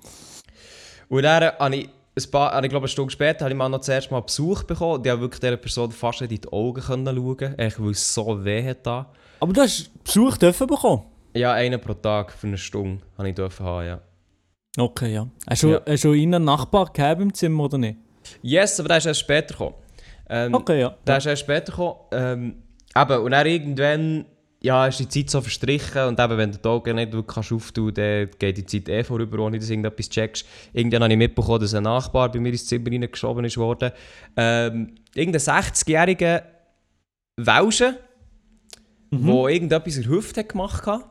Und 1.09 1.23
dann 1.23 1.53
habe 1.59 1.77
ich, 1.77 1.89
ein 2.19 2.31
paar, 2.31 2.53
habe 2.53 2.67
ich 2.67 2.71
glaube 2.71 2.85
eine 2.85 2.89
Stunde 2.89 3.11
später, 3.13 3.45
habe 3.45 3.53
ich 3.53 3.57
mal 3.59 3.69
noch 3.69 3.81
zuerst 3.81 4.11
mal 4.11 4.21
Besuch 4.21 4.63
bekommen. 4.65 5.03
Die 5.03 5.11
haben 5.11 5.21
wirklich 5.21 5.41
dieser 5.41 5.57
Person 5.57 5.93
fast 5.93 6.21
nicht 6.23 6.33
in 6.33 6.41
die 6.41 6.49
Augen 6.53 6.81
können 6.81 7.07
schauen, 7.17 7.59
echt, 7.59 7.81
weil 7.83 7.91
es 7.91 8.15
so 8.15 8.45
weh 8.45 8.69
hat 8.69 8.87
da. 8.87 9.07
Aber 9.41 9.53
du 9.53 9.61
hast 9.61 9.91
Besuch 10.05 10.37
dürfen 10.39 10.67
bekommen? 10.67 11.03
Ja, 11.35 11.53
einen 11.53 11.81
pro 11.81 11.93
Tag 11.95 12.33
für 12.33 12.47
eine 12.47 12.57
Stunde 12.59 13.03
habe 13.19 13.29
ich 13.29 13.35
dürfen 13.35 13.67
haben, 13.67 13.87
ja. 13.87 14.01
Okay, 14.79 15.13
ja. 15.15 15.27
Hast 15.49 15.63
du, 15.63 15.69
Ja. 15.71 15.81
hast 15.87 16.05
du 16.05 16.13
einen 16.13 16.45
Nachbar 16.45 16.87
gehabt 16.93 17.21
im 17.21 17.33
Zimmer 17.33 17.65
oder 17.65 17.79
nicht? 17.79 17.99
Yes, 18.43 18.79
aber 18.81 18.89
der 18.89 18.99
ist 18.99 19.07
erst 19.07 19.21
später 19.21 19.53
gekommen. 19.53 19.75
Ähm, 20.29 20.55
Okay, 20.55 20.81
ja. 20.81 20.95
Der 21.07 21.19
ist 21.19 21.27
erst 21.27 21.43
später 21.43 21.71
gekommen. 21.73 21.97
Ähm, 22.13 22.63
eben, 22.97 23.21
und 23.23 23.31
dann 23.31 23.47
irgendwann 23.47 24.25
ja, 24.67 24.87
ist 24.89 24.99
die 24.99 25.09
Zeit 25.09 25.31
so 25.31 25.41
verstrichen 25.41 26.05
und 26.07 26.19
eben, 26.19 26.37
wenn 26.37 26.51
du 26.53 26.59
die 26.59 26.69
Augen 26.69 26.97
nicht 26.97 27.13
wirklich 27.13 27.35
kannst 27.35 27.53
auftun 27.53 27.95
kannst, 27.95 27.99
dann 27.99 28.31
geht 28.39 28.57
die 28.59 28.67
Zeit 28.67 28.89
eh 28.89 29.05
vorüber, 29.05 29.39
ohne 29.39 29.59
dass 29.59 29.69
du 29.69 29.73
irgendetwas 29.73 30.09
checkst. 30.11 30.45
Irgendwann 30.73 31.05
habe 31.05 31.13
ich 31.13 31.19
mitbekommen, 31.19 31.61
dass 31.61 31.75
ein 31.75 31.85
Nachbar 31.85 32.31
bei 32.33 32.41
mir 32.41 32.51
ins 32.51 32.67
Zimmer 32.67 32.91
reingeschoben 32.91 33.45
ist 33.45 33.57
worden. 33.57 33.93
Ähm, 34.37 34.97
irgendein 35.15 35.41
60-jähriger 35.41 36.43
Welschen, 37.37 37.97
Mhm. 39.11 39.27
der 39.27 39.49
irgendetwas 39.51 39.97
in 39.97 40.03
der 40.03 40.11
Hüfte 40.11 40.43
gemacht 40.43 40.85
hat. 40.85 41.09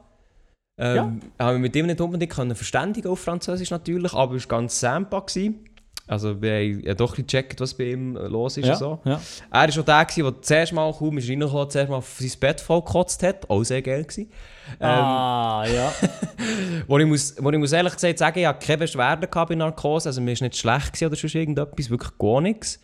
Ähm, 0.77 1.21
Haben 1.39 1.55
wir 1.55 1.59
mit 1.59 1.75
ihm 1.77 1.85
nicht 1.85 2.01
unbedingt 2.01 2.33
können 2.33 2.55
verständigen 2.55 3.07
auf 3.07 3.21
Französisch 3.21 3.71
natürlich, 3.71 4.13
aber 4.13 4.35
es 4.35 4.49
war 4.49 4.59
ganz 4.59 4.81
gewesen. 4.81 5.65
Also 6.07 6.39
wir 6.39 6.53
haben 6.53 6.81
ja 6.85 6.93
doch 6.93 7.17
ein 7.17 7.25
gecheckt, 7.25 7.59
was 7.59 7.73
bei 7.73 7.85
ihm 7.85 8.15
äh, 8.15 8.27
los 8.27 8.57
ist 8.57 8.67
ja, 8.67 8.75
so. 8.75 8.99
ja. 9.05 9.19
Er 9.51 9.61
war 9.61 9.71
schon 9.71 9.85
der, 9.85 10.05
gewesen, 10.05 10.23
der 10.23 10.41
zuerst 10.41 10.73
mal 10.73 10.93
kaum 10.93 11.17
ist 11.17 11.27
reingekommen, 11.27 11.69
zuerst 11.69 11.89
mal 11.89 11.97
auf 11.97 12.17
sein 12.19 12.31
Bett 12.39 12.61
vollgekotzt 12.61 13.23
hat. 13.23 13.49
Auch 13.49 13.63
sehr 13.63 13.81
geil 13.81 14.03
gewesen. 14.03 14.29
Ähm, 14.79 14.87
ah, 14.87 15.65
ja. 15.67 15.91
wo, 16.87 16.99
ich 16.99 17.07
muss, 17.07 17.35
wo 17.39 17.49
ich 17.49 17.57
muss 17.57 17.71
ehrlich 17.71 17.93
gesagt 17.93 18.19
sagen, 18.19 18.37
ich 18.37 18.45
hatte 18.45 18.63
keine 18.63 18.77
Beschwerden 18.79 19.27
bei 19.31 19.55
Narkose. 19.55 20.09
Also 20.09 20.21
mir 20.21 20.39
war 20.39 20.47
nicht 20.47 20.57
schlecht 20.57 20.93
gewesen 20.93 21.07
oder 21.07 21.15
sonst 21.15 21.35
irgendetwas, 21.35 21.89
wirklich 21.89 22.17
gar 22.19 22.41
nichts. 22.41 22.79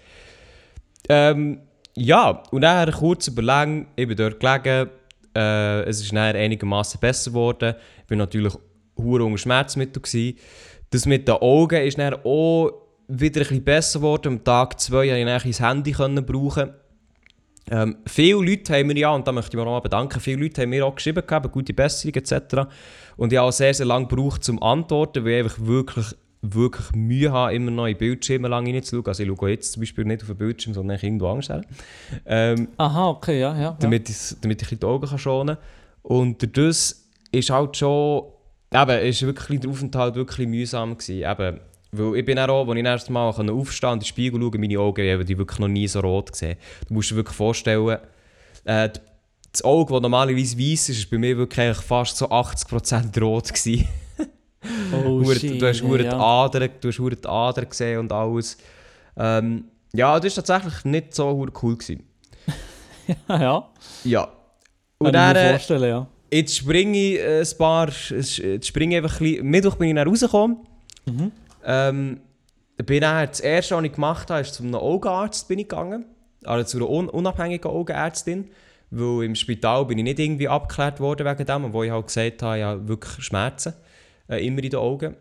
Ähm, 1.07 1.61
ja, 1.95 2.41
und 2.49 2.61
dann 2.61 2.91
kurz 2.91 3.27
überlegen, 3.27 3.87
ich 3.95 4.07
bin 4.07 4.17
dort 4.17 4.39
gelegen. 4.39 4.89
Äh, 5.35 5.83
es 5.83 6.01
ist 6.01 6.11
dann 6.11 6.35
einigermaßen 6.35 6.99
besser 6.99 7.29
geworden. 7.31 7.75
Ich 8.03 8.09
war 8.09 8.17
natürlich 8.17 8.53
hure 8.97 9.23
unter 9.23 9.37
Schmerzmittel. 9.37 10.01
Gewesen. 10.01 10.39
Das 10.89 11.05
mit 11.05 11.27
den 11.27 11.35
Augen 11.35 11.85
ist 11.85 11.99
dann 11.99 12.15
auch 12.25 12.71
wieder 13.19 13.41
ein 13.41 13.47
bisschen 13.47 13.63
besser 13.63 13.99
geworden. 13.99 14.27
Am 14.27 14.43
Tag 14.43 14.79
2 14.79 15.07
konnte 15.07 15.49
ich 15.49 15.57
dann 15.57 15.67
Handy 15.67 15.91
können 15.91 16.25
brauchen. 16.25 16.71
Ähm, 17.69 17.97
viele 18.05 18.43
Leute 18.43 18.73
haben 18.73 18.87
mir 18.87 18.97
ja, 18.97 19.11
und 19.11 19.27
da 19.27 19.31
möchte 19.31 19.51
ich 19.51 19.55
mich 19.55 19.63
nochmal 19.63 19.81
bedanken, 19.81 20.19
viele 20.19 20.41
Leute 20.41 20.61
haben 20.61 20.69
mir 20.69 20.85
auch 20.85 20.95
geschrieben, 20.95 21.25
gehabt, 21.25 21.51
gute 21.51 21.73
Besserung 21.73 22.15
etc. 22.15 22.67
Und 23.17 23.31
ich 23.31 23.37
habe 23.37 23.47
auch 23.47 23.51
sehr, 23.51 23.73
sehr 23.73 23.85
lange 23.85 24.07
gebraucht 24.07 24.43
zum 24.43 24.61
Antworten, 24.61 25.23
weil 25.23 25.31
ich 25.33 25.43
einfach 25.43 25.59
wirklich, 25.59 26.05
wirklich 26.41 26.91
Mühe 26.93 27.31
habe, 27.31 27.53
immer 27.53 27.87
in 27.87 27.97
Bildschirme 27.97 28.47
lang 28.47 28.65
reinzuschauen. 28.65 29.05
Also 29.05 29.23
ich 29.23 29.29
schaue 29.29 29.51
jetzt 29.51 29.73
zum 29.73 29.81
Beispiel 29.81 30.05
nicht 30.05 30.21
auf 30.21 30.27
den 30.27 30.37
Bildschirm, 30.37 30.73
sondern 30.73 30.97
irgendwo 30.99 31.39
her. 31.39 31.61
Ähm, 32.25 32.67
Aha, 32.77 33.09
okay, 33.09 33.39
ja, 33.39 33.57
ja. 33.57 33.77
damit, 33.79 34.09
ich, 34.09 34.35
damit 34.41 34.61
ich 34.61 34.79
die 34.79 34.85
Augen 34.85 35.07
kann 35.07 35.19
schonen 35.19 35.55
kann. 35.55 35.65
Und 36.01 36.57
das 36.57 37.09
ist 37.31 37.49
halt 37.51 37.77
schon, 37.77 38.23
eben, 38.73 39.05
ist 39.05 39.21
wirklich 39.21 39.59
der 39.59 39.69
Aufenthalt 39.69 40.15
wirklich 40.15 40.47
mühsam 40.47 40.97
gewesen. 40.97 41.29
Eben, 41.29 41.59
weil 41.91 42.15
ich 42.15 42.25
bin 42.25 42.39
auch, 42.39 42.67
als 42.67 42.77
ich 42.77 42.83
das 42.83 42.91
erste 42.91 43.11
Mal 43.11 43.27
aufstehen 43.29 43.89
und 43.89 43.93
in 43.95 43.99
den 43.99 44.05
Spiegel 44.05 44.39
schauen 44.39 44.61
meine 44.61 44.79
Augen, 44.79 45.05
ich 45.05 45.13
habe 45.13 45.25
die 45.25 45.37
wirklich 45.37 45.59
noch 45.59 45.67
nie 45.67 45.87
so 45.87 45.99
rot 45.99 46.31
gesehen. 46.31 46.57
Du 46.87 46.93
musst 46.93 47.11
dir 47.11 47.15
wirklich 47.15 47.35
vorstellen, 47.35 47.97
äh, 48.63 48.89
das 49.51 49.63
Auge, 49.63 49.93
das 49.93 50.01
normalerweise 50.01 50.57
weiß 50.57 50.89
ist, 50.89 50.99
ist 50.99 51.09
bei 51.09 51.17
mir 51.17 51.37
wirklich 51.37 51.75
fast 51.77 52.17
so 52.17 52.29
80% 52.29 53.19
rot 53.19 53.49
gewesen. 53.49 53.87
Oh, 54.93 55.23
shit, 55.33 55.61
du 55.61 55.67
hast 55.67 55.81
hure 55.81 55.99
die 55.99 56.05
ja. 56.05 56.17
Adern, 56.17 56.69
du 56.79 56.87
hast 56.87 56.97
die 56.97 57.27
Adern 57.27 57.69
gesehen 57.69 57.99
und 57.99 58.11
alles. 58.11 58.57
Ähm, 59.17 59.65
ja, 59.93 60.17
das 60.19 60.37
war 60.37 60.43
tatsächlich 60.43 60.85
nicht 60.85 61.13
so 61.13 61.45
cool. 61.61 61.75
Gewesen. 61.75 62.03
ja, 63.27 63.69
Ja. 64.05 64.31
Und 64.97 65.11
kann 65.11 65.15
ich 65.15 65.33
dann, 65.33 65.33
mir 65.33 65.39
äh, 65.41 65.49
vorstellen, 65.49 65.89
ja. 65.89 66.07
Jetzt 66.31 66.55
springe 66.55 66.97
ich 66.97 67.19
äh, 67.19 67.41
ein 67.41 67.57
paar. 67.57 67.89
Jetzt 67.89 68.67
springe 68.67 68.95
ich 68.95 69.03
einfach 69.03 69.19
ein 69.19 69.25
bisschen. 69.25 69.47
Mittwoch 69.47 69.75
bin 69.75 69.89
ich 69.89 69.95
dann 69.95 70.07
rausgekommen. 70.07 70.57
Mhm. 71.05 71.31
Ähm, 71.65 72.21
bin 72.77 73.01
dann, 73.01 73.27
das 73.27 73.39
erste, 73.39 73.75
was 73.75 73.83
ich 73.83 73.93
gemacht 73.93 74.29
habe, 74.29 74.41
ist 74.41 74.53
zu 74.53 74.63
einem 74.63 74.75
Augenarzt 74.75 75.47
bin 75.47 75.59
ich 75.59 75.69
gegangen. 75.69 76.05
Also 76.43 76.65
zu 76.65 76.77
einer 76.77 76.89
un 76.89 77.09
unabhängigen 77.09 77.69
Augenärztin. 77.69 78.49
Weil 78.89 79.23
im 79.23 79.35
Spital 79.35 79.85
bin 79.85 79.97
ich 79.99 80.03
nicht 80.03 80.19
irgendwie 80.19 80.47
abgeklärt 80.47 80.99
worden 80.99 81.25
wegen 81.25 81.45
dem, 81.45 81.73
wo 81.73 81.83
ich 81.83 81.91
halt 81.91 82.07
gesagt 82.07 82.43
habe, 82.43 82.57
ich 82.57 82.63
habe 82.63 82.87
wirklich 82.87 83.23
Schmerzen. 83.23 83.73
Äh, 84.27 84.45
immer 84.45 84.63
in 84.63 84.69
den 84.69 84.79
Augen. 84.79 85.15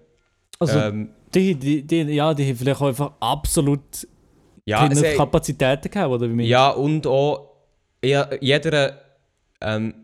Also, 0.58 0.78
ähm, 0.78 1.10
die, 1.34 1.54
die, 1.54 1.86
die, 1.86 2.02
ja, 2.02 2.34
die 2.34 2.48
haben 2.48 2.56
vielleicht 2.56 2.80
auch 2.80 2.88
einfach 2.88 3.12
absolut 3.20 4.06
ja, 4.64 4.86
keine 4.88 5.16
Kapazitäten 5.16 5.90
gehabt, 5.90 6.10
oder 6.10 6.36
wie? 6.36 6.44
Ja, 6.44 6.70
und 6.70 7.06
auch 7.06 7.50
ja, 8.04 8.28
jeder, 8.40 9.00
ähm, 9.60 9.94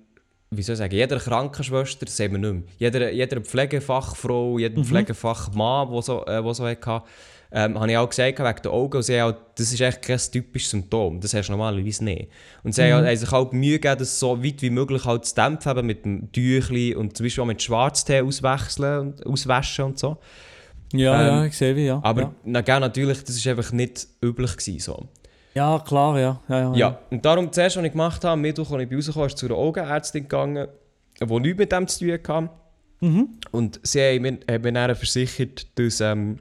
wie 0.51 0.63
soll 0.63 0.75
ich 0.75 0.79
sagen, 0.79 0.95
jeder 0.95 1.19
Krankenschwester, 1.19 2.07
sehen 2.07 2.33
wir 2.33 2.39
nicht 2.39 2.53
mehr, 2.53 2.63
jeder, 2.79 3.11
jeder 3.11 3.41
Pflegefachfrau, 3.41 4.59
jeder 4.59 4.83
Pflegefachmann, 4.83 5.91
der 5.91 6.03
so, 6.03 6.25
äh, 6.27 6.43
wo 6.43 6.53
so 6.53 6.67
hatte, 6.67 7.03
ähm, 7.53 7.79
habe 7.79 7.91
ich 7.91 7.97
auch 7.97 8.09
gesagt, 8.09 8.39
wegen 8.39 8.63
den 8.63 8.73
Augen, 8.73 8.97
und 8.97 9.03
sie 9.03 9.21
auch, 9.21 9.35
das 9.55 9.73
ist 9.73 9.81
echt 9.81 10.03
kein 10.03 10.19
typisches 10.19 10.71
Symptom, 10.71 11.21
das 11.21 11.35
hast 11.35 11.49
du 11.49 11.53
normalerweise 11.53 12.05
nicht. 12.05 12.29
Und 12.63 12.75
sie 12.75 12.93
haben, 12.93 13.07
haben 13.07 13.17
sich 13.17 13.31
halt 13.31 13.53
Mühe 13.53 13.79
gegeben, 13.79 13.99
das 13.99 14.19
so 14.19 14.43
weit 14.43 14.63
wie 14.63 14.71
möglich 14.71 15.05
halt 15.05 15.25
zu 15.25 15.35
dämpfen, 15.35 15.79
eben 15.79 15.87
mit 15.87 16.05
dem 16.05 16.31
Tüchli 16.33 16.95
und 16.95 17.17
zum 17.17 17.25
Beispiel 17.25 17.43
auch 17.43 17.47
mit 17.47 17.63
Schwarztee 17.63 18.21
auswechseln 18.21 19.01
und 19.01 19.27
auswaschen 19.27 19.87
und 19.87 19.99
so. 19.99 20.19
Ja, 20.93 21.21
Ähm, 21.21 21.27
ja, 21.27 21.45
ich 21.47 21.57
sehe 21.57 21.75
wie, 21.77 21.87
ja. 21.87 22.01
Aber 22.03 22.23
ja. 22.23 22.35
na, 22.45 22.81
natürlich, 22.81 23.25
das 23.25 23.37
ist 23.37 23.47
einfach 23.47 23.73
nicht 23.73 24.07
üblich 24.23 24.57
gewesen, 24.57 24.81
so. 24.81 25.09
Ja, 25.57 25.79
klar, 25.79 26.19
ja. 26.19 26.41
Ja, 26.49 26.61
ja, 26.61 26.75
Ja, 26.75 26.99
und 27.11 27.25
darum, 27.25 27.51
zuerst, 27.51 27.79
was 27.79 27.85
ich 27.85 27.93
gemacht 27.93 28.23
habe, 28.25 28.35
am 28.35 28.43
Mittwoch, 28.43 28.71
als 28.73 28.83
ich 28.83 28.93
rausgekommen 28.93 29.27
ist 29.27 29.39
zu 29.39 29.47
einer 29.47 29.55
Augenärztin 29.55 30.23
gegangen, 30.25 30.69
die 31.19 31.41
nichts 31.41 31.59
mit 31.59 31.73
dem 31.73 31.89
zu 31.89 31.99
tun 32.01 32.13
hatte. 32.13 32.51
Mhm. 33.01 33.29
Und 33.53 33.81
sie 33.83 34.03
haben 34.03 34.23
mir, 34.23 34.39
haben 34.51 34.63
mir 34.63 34.73
dann 34.73 34.95
versichert, 34.95 35.67
dass 35.79 36.03
ähm, 36.03 36.41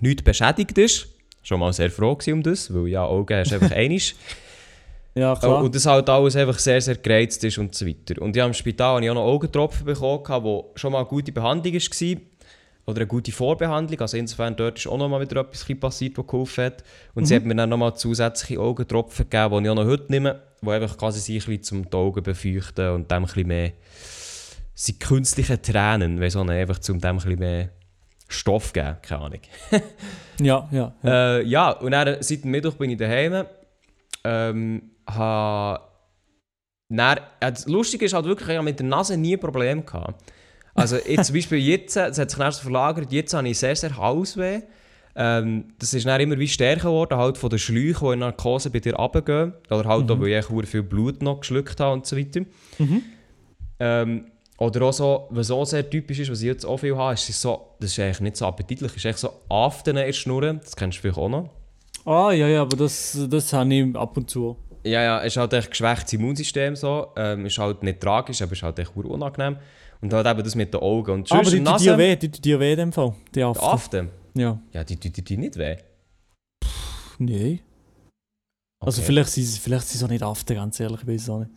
nichts 0.00 0.22
beschädigt 0.22 0.76
ist. 0.76 1.08
Schon 1.42 1.60
mal 1.60 1.72
sehr 1.72 1.90
froh 1.90 2.18
um 2.28 2.42
das, 2.42 2.72
weil 2.72 2.88
ja, 2.88 3.02
Augen 3.02 3.34
hast 3.34 3.52
einfach 3.54 3.72
einisch. 3.74 4.14
Ja, 5.14 5.34
klar. 5.34 5.62
Und 5.62 5.74
das 5.74 5.86
halt 5.86 6.08
alles 6.10 6.36
einfach 6.36 6.58
sehr, 6.58 6.82
sehr 6.82 6.96
gereizt 6.96 7.42
ist 7.44 7.56
und 7.56 7.74
so 7.74 7.86
weiter. 7.86 8.20
Und 8.20 8.36
ja, 8.36 8.44
im 8.44 8.52
Spital 8.52 8.96
habe 8.96 9.04
ich 9.04 9.10
auch 9.10 9.14
noch 9.14 9.24
Augentropfen 9.24 9.86
bekommen, 9.86 10.44
wo 10.44 10.72
schon 10.74 10.92
mal 10.92 10.98
eine 10.98 11.08
gute 11.08 11.32
Behandlung 11.32 11.74
war. 11.74 12.16
Oder 12.86 13.00
eine 13.00 13.06
gute 13.06 13.30
Vorbehandlung. 13.30 14.00
Also 14.00 14.16
insofern 14.16 14.56
dort 14.56 14.78
ist 14.78 14.86
auch 14.86 14.98
noch 14.98 15.08
mal 15.08 15.20
wieder 15.20 15.40
etwas 15.40 15.64
passiert, 15.78 16.18
was 16.18 16.26
geholfen 16.26 16.64
hat. 16.64 16.84
Und 17.14 17.26
sie 17.26 17.36
hat 17.36 17.44
mir 17.44 17.54
dann 17.54 17.70
noch 17.70 17.76
mal 17.76 17.94
zusätzliche 17.94 18.60
Augentropfen 18.60 19.28
gegeben, 19.28 19.58
die 19.58 19.64
ich 19.64 19.70
auch 19.70 19.74
noch 19.76 19.86
heute 19.86 20.10
nehme, 20.10 20.42
die 20.60 20.70
einfach 20.70 20.98
quasi 20.98 21.20
sich 21.20 21.46
ein 21.46 21.58
bisschen 21.58 21.62
zum 21.62 21.90
die 21.90 21.96
Augen 21.96 22.22
befeuchten 22.22 22.90
und 22.90 23.10
dem 23.10 23.18
ein 23.18 23.22
bisschen 23.24 23.46
mehr... 23.46 23.72
sind 24.74 25.00
künstliche 25.00 25.62
Tränen, 25.62 26.20
weißt 26.20 26.34
du, 26.34 26.40
einfach 26.40 26.78
zum 26.80 27.00
dem 27.00 27.10
ein 27.10 27.16
bisschen 27.16 27.38
mehr 27.38 27.70
Stoff 28.28 28.72
gegeben, 28.72 28.96
keine 29.02 29.22
Ahnung. 29.22 29.40
Ja, 30.40 30.68
ja. 30.72 30.94
ja. 31.02 31.38
Äh, 31.38 31.42
ja, 31.44 31.70
und 31.70 31.92
dann, 31.92 32.20
seit 32.20 32.42
dem 32.42 32.50
Mittwoch 32.50 32.74
bin 32.74 32.90
ich 32.90 32.96
daheim. 32.96 33.44
Ähm, 34.24 34.90
ha, 35.06 35.88
dann, 36.88 37.18
ja, 37.40 37.50
das 37.50 37.66
Lustige 37.66 38.06
ist 38.06 38.14
halt 38.14 38.24
wirklich, 38.24 38.48
ich 38.48 38.56
habe 38.56 38.64
mit 38.64 38.78
der 38.78 38.86
Nase 38.86 39.16
nie 39.16 39.34
ein 39.34 39.40
Problem 39.40 39.84
gehabt. 39.86 40.32
Also 40.74 40.96
jetzt, 40.96 41.26
zum 41.26 41.36
Beispiel 41.36 41.58
jetzt, 41.58 41.96
es 41.96 42.18
hat 42.18 42.30
sich 42.30 42.40
erst 42.40 42.60
verlagert, 42.60 43.12
jetzt 43.12 43.34
habe 43.34 43.48
ich 43.48 43.58
sehr, 43.58 43.76
sehr 43.76 43.96
Halsweh. 43.96 44.62
Ähm, 45.14 45.66
das 45.78 45.92
ist 45.92 46.06
dann 46.06 46.20
immer 46.20 46.38
wie 46.38 46.48
stärker 46.48 46.88
geworden, 46.88 47.18
halt 47.18 47.36
von 47.36 47.50
den 47.50 47.58
Schläuchen, 47.58 48.08
die 48.08 48.12
in 48.14 48.18
Narkose 48.20 48.70
bei 48.70 48.80
dir 48.80 48.94
runtergehen. 48.94 49.52
Oder 49.70 49.84
halt 49.84 50.10
auch, 50.10 50.20
weil 50.20 50.28
ich 50.28 50.44
verdammt 50.46 50.68
viel 50.68 50.82
Blut 50.82 51.22
noch 51.22 51.40
geschluckt 51.40 51.78
habe 51.80 51.92
und 51.92 52.06
so 52.06 52.16
weiter. 52.16 52.40
Ähm, 53.78 54.26
oder 54.58 54.82
auch 54.82 54.92
so, 54.92 55.26
was 55.30 55.50
auch 55.50 55.64
sehr 55.64 55.88
typisch 55.88 56.20
ist, 56.20 56.30
was 56.30 56.40
ich 56.40 56.46
jetzt 56.46 56.64
auch 56.64 56.78
viel 56.78 56.96
habe, 56.96 57.14
ist 57.14 57.26
so, 57.40 57.74
das 57.80 57.90
ist 57.90 57.98
eigentlich 57.98 58.20
nicht 58.20 58.36
so 58.36 58.46
appetitlich, 58.46 58.94
ist 58.96 59.04
echt 59.04 59.18
so 59.18 59.30
Aften 59.48 59.96
in 59.96 60.06
der 60.06 60.12
Schnur, 60.12 60.54
das 60.54 60.76
kennst 60.76 60.98
du 60.98 61.02
vielleicht 61.02 61.18
auch 61.18 61.28
noch. 61.28 61.50
Ah, 62.04 62.32
ja, 62.32 62.48
ja, 62.48 62.62
aber 62.62 62.76
das, 62.76 63.18
das 63.28 63.52
habe 63.52 63.74
ich 63.74 63.96
ab 63.96 64.16
und 64.16 64.30
zu. 64.30 64.56
Ja, 64.84 65.02
ja, 65.02 65.20
es 65.20 65.32
ist 65.32 65.36
halt 65.36 65.52
echt 65.52 65.70
geschwächtes 65.70 66.12
Immunsystem 66.14 66.76
so, 66.76 67.08
ähm, 67.16 67.46
ist 67.46 67.58
halt 67.58 67.82
nicht 67.82 68.00
tragisch, 68.00 68.40
aber 68.40 68.52
ist 68.52 68.62
halt 68.62 68.78
echt 68.78 68.96
unangenehm. 68.96 69.58
Und 70.02 70.12
halt 70.12 70.26
eben 70.26 70.42
das 70.42 70.54
mit 70.54 70.74
den 70.74 70.80
Augen. 70.80 71.10
Und 71.12 71.32
aber 71.32 71.48
die 71.50 71.62
tut 71.62 71.80
dir 71.80 71.96
weh, 71.96 72.16
die 72.16 72.30
tut 72.30 72.44
dir 72.44 72.60
weh 72.60 72.72
in 72.72 72.78
dem 72.78 72.92
Fall. 72.92 73.14
Die 73.28 73.38
Die 73.38 73.44
Aften. 73.44 73.64
Aften? 73.64 74.10
Ja. 74.34 74.60
Ja, 74.72 74.84
die 74.84 74.96
tut 74.96 75.28
dir 75.28 75.38
nicht 75.38 75.56
weh. 75.56 75.76
Nee. 77.18 77.60
Also 78.80 79.00
Okay. 79.00 79.06
vielleicht 79.06 79.30
sind 79.30 79.44
sie 79.44 79.60
vielleicht 79.60 79.86
sind 79.86 79.98
sie 80.00 80.04
auch 80.04 80.10
nicht 80.10 80.22
Aften, 80.24 80.56
ganz 80.56 80.80
ehrlich, 80.80 81.00
ich 81.02 81.06
weiß 81.06 81.22
es 81.22 81.30
auch 81.30 81.38
nicht. 81.38 81.50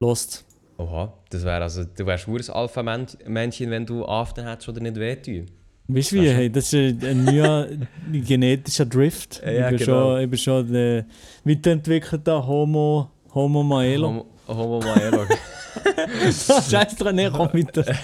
Lost. 0.00 0.44
Oha, 0.78 1.12
das 1.28 1.44
wäre 1.44 1.62
also, 1.62 1.84
du 1.84 2.06
wärst 2.06 2.26
nur 2.26 2.40
ein 2.40 2.50
Alpha-Männchen, 2.50 3.70
wenn 3.70 3.84
du 3.84 4.06
Aften 4.06 4.46
hättest 4.46 4.68
oder 4.70 4.80
nicht 4.80 4.96
weh 4.96 5.14
tun. 5.16 5.50
Weißt 5.88 6.12
du 6.12 6.16
wie? 6.16 6.30
Hey, 6.30 6.50
das 6.50 6.72
ist 6.72 7.04
ein 7.04 7.24
neuer 7.24 7.68
genetischer 8.12 8.86
Drift. 8.86 9.42
Ja, 9.44 9.64
ich, 9.70 9.76
bin 9.76 9.86
genau. 9.86 10.14
schon, 10.14 10.20
ich 10.22 10.30
bin 10.30 10.38
schon 10.38 10.72
der 10.72 11.06
weiterentwickelter 11.44 12.46
Homo, 12.46 13.10
Homo 13.34 13.62
Maelo. 13.62 14.08
Homo, 14.08 14.26
Homo 14.48 14.80
Maelo. 14.80 15.26
Scheiß 16.70 16.96
dran, 16.96 17.16
nee, 17.16 17.30
komm 17.30 17.52
weiter. 17.52 17.84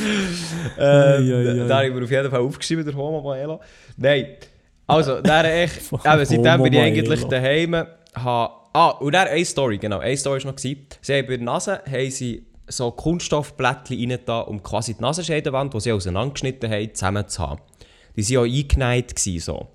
ähm. 0.78 1.68
Da 1.68 1.76
habe 1.76 1.88
ich 1.88 1.94
mir 1.94 2.04
auf 2.04 2.10
jeden 2.10 2.30
Fall 2.30 2.40
aufgeschrieben, 2.40 2.84
der 2.84 2.94
Homo 2.94 3.20
Maelo. 3.22 3.60
Nein, 3.96 4.26
also, 4.86 5.20
der 5.20 5.62
echt, 5.62 5.82
Von 5.82 6.00
eben, 6.00 6.24
seitdem 6.24 6.62
bin 6.62 6.72
ich 6.72 6.80
eigentlich 6.80 7.24
daheim. 7.24 7.74
Ha, 7.74 8.66
ah, 8.72 8.88
und 8.90 9.12
dann 9.12 9.28
eine 9.28 9.44
Story, 9.44 9.78
genau, 9.78 9.98
eine 9.98 10.16
Story 10.16 10.42
war 10.42 10.50
noch. 10.50 10.56
gewesen. 10.56 10.86
Sie 11.00 11.14
haben 11.14 11.26
bei 11.26 11.36
der 11.36 11.44
Nase 11.44 11.80
haben 11.88 12.10
sie 12.10 12.46
so 12.66 12.90
Kunststoffblättchen 12.90 14.10
rein 14.10 14.18
da, 14.24 14.40
um 14.40 14.62
quasi 14.62 14.94
die 14.94 15.02
Nasenscheidewand, 15.02 15.74
die 15.74 15.80
sie 15.80 15.92
auseinandergeschnitten 15.92 16.70
haben, 16.70 16.94
zusammen 16.94 17.28
zu 17.28 17.40
haben. 17.40 17.60
Die 18.16 18.28
waren 18.34 18.38
auch 18.38 18.52
eingenäht. 18.52 19.14
Gewesen, 19.14 19.40
so. 19.40 19.68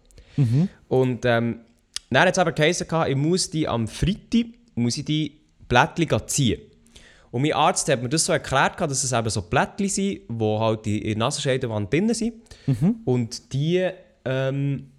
Und 0.90 1.26
ähm, 1.26 1.62
dann 2.10 2.22
hat 2.22 2.32
es 2.34 2.38
aber 2.38 2.52
geheißen, 2.52 2.88
ich 3.08 3.16
muss 3.16 3.50
die 3.50 3.68
am 3.68 3.88
Freitag 3.88 4.48
muss 4.76 4.98
ich 4.98 5.06
die 5.06 5.40
Blättchen 5.68 6.28
ziehen. 6.28 6.62
Und 7.32 7.42
mein 7.42 7.54
Arzt 7.54 7.90
hat 7.90 8.02
mir 8.02 8.08
das 8.10 8.24
so 8.26 8.32
erklärt, 8.34 8.80
dass 8.80 9.04
es 9.04 9.12
eben 9.12 9.30
so 9.30 9.42
Blättchen 9.42 9.90
sind, 9.90 10.22
die 10.30 10.58
halt 10.60 10.88
in 10.88 11.04
der 11.04 11.18
Nasenscheidewand 11.18 11.92
drin 11.92 12.14
sind. 12.14 12.34
Und 13.04 13.52
die, 13.52 13.90
ähm, 14.24 14.90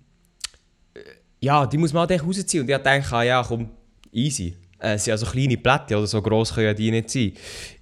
äh, 0.95 1.01
ja, 1.41 1.67
die 1.67 1.79
muss 1.79 1.93
man 1.93 2.07
halt 2.09 2.23
rausziehen. 2.23 2.63
Und 2.63 2.71
ich 2.71 2.77
dachte, 2.77 3.15
ah, 3.17 3.23
ja, 3.23 3.43
komm, 3.43 3.71
easy. 4.13 4.55
Äh, 4.79 4.95
Es 4.95 5.05
sind 5.05 5.13
also 5.13 5.25
kleine 5.25 5.57
Blättchen, 5.57 5.97
oder 5.97 6.07
so 6.07 6.21
gross 6.21 6.53
können 6.53 6.67
ja 6.67 6.75
die 6.75 6.91
nicht 6.91 7.09
sein. 7.09 7.33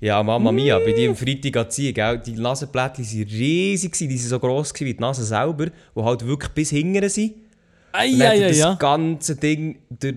Ja, 0.01 0.23
Mama 0.23 0.53
Mia, 0.53 0.79
bei 0.79 0.93
die 0.93 1.09
am 1.09 1.17
Freitag 1.17 1.73
ziehen, 1.73 1.93
gell? 1.93 2.19
die 2.25 2.33
Nasenblättchen 2.33 3.05
waren 3.05 3.29
riesig, 3.29 3.93
die 3.99 4.09
waren 4.09 4.19
so 4.19 4.39
gross 4.39 4.73
wie 4.79 4.95
die 4.95 5.01
Nase 5.01 5.25
selber, 5.25 5.67
die 5.67 6.03
halt 6.03 6.25
wirklich 6.25 6.53
bis 6.53 6.71
hinten 6.71 7.09
sind. 7.09 7.35
Ei, 7.91 8.07
ja, 8.07 8.33
er 8.33 8.49
das 8.49 8.59
ja. 8.59 8.75
ganze 8.75 9.35
Ding, 9.37 9.79
der, 9.89 10.15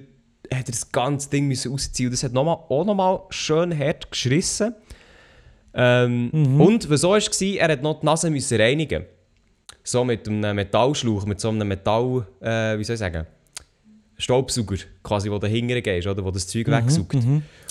hat 0.54 0.68
er 0.68 0.72
das 0.72 0.92
ganze 0.92 1.30
Ding 1.30 1.48
müssen 1.48 1.72
rausziehen. 1.72 2.08
Und 2.08 2.14
das 2.14 2.24
hat 2.24 2.34
nochmal, 2.34 2.56
auch 2.70 2.86
nochmal 2.86 3.20
schön 3.30 3.78
hart 3.78 4.10
geschrissen. 4.12 4.74
Ähm, 5.74 6.30
Mhm. 6.34 6.62
Und 6.62 6.90
was 6.90 7.02
so 7.02 7.10
war, 7.12 7.20
er 7.20 7.72
hat 7.72 7.84
noch 7.84 8.00
die 8.00 8.06
Nase 8.06 8.30
müssen 8.30 8.60
reinigen. 8.60 9.06
So 9.84 10.04
mit 10.04 10.28
einem 10.28 10.56
Metallschlauch, 10.56 11.26
mit 11.26 11.40
so 11.40 11.50
einem 11.50 11.68
Metall, 11.68 12.26
äh, 12.42 12.78
wie 12.78 12.84
soll 12.84 12.96
ich 12.96 13.00
sagen, 13.00 13.26
Staubsauger, 14.18 14.78
quasi, 15.04 15.30
wo 15.30 15.38
du 15.38 15.48
hinten 15.48 15.82
gehst, 15.84 16.08
oder, 16.08 16.24
wo 16.26 16.32
das 16.32 16.48
Zeug 16.48 16.68
wegsaugt. 16.68 17.16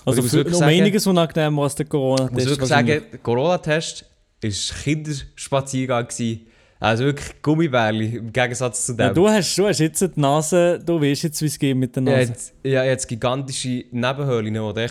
Also 0.04 0.18
ich 0.18 0.22
muss 0.22 0.30
für, 0.30 0.44
um 0.44 0.52
sagen- 0.54 0.70
einiges 0.70 1.06
unangenehmer 1.06 1.62
als 1.64 1.74
der 1.74 1.86
Ich 1.86 1.92
muss 1.92 2.00
Corona-Test. 2.18 2.46
wirklich 2.48 2.68
sagen, 2.68 2.86
der 2.86 3.18
Corona-Test 3.18 4.04
war 4.42 4.50
Kinderspaziergang. 4.84 6.06
gewesen. 6.06 6.46
Also 6.78 7.04
wirklich 7.04 7.40
Gummibärli, 7.40 8.16
im 8.16 8.32
Gegensatz 8.32 8.84
zu 8.86 8.92
dem. 8.92 9.06
Ja, 9.06 9.12
du, 9.14 9.28
hast, 9.28 9.56
du 9.56 9.66
hast 9.66 9.78
jetzt 9.78 10.02
die 10.02 10.20
Nase, 10.20 10.78
du 10.84 11.00
weißt 11.00 11.22
jetzt, 11.22 11.40
wie 11.40 11.46
es 11.46 11.58
geht 11.58 11.74
mit 11.76 11.96
der 11.96 12.02
Ja, 12.02 12.10
Nase. 12.10 12.32
jetzt, 12.32 12.54
ja, 12.62 12.84
jetzt 12.84 13.06
gigantische 13.08 13.84
Nebenhöhlen, 13.90 14.54
wo 14.60 14.72
du 14.72 14.80
rein 14.80 14.90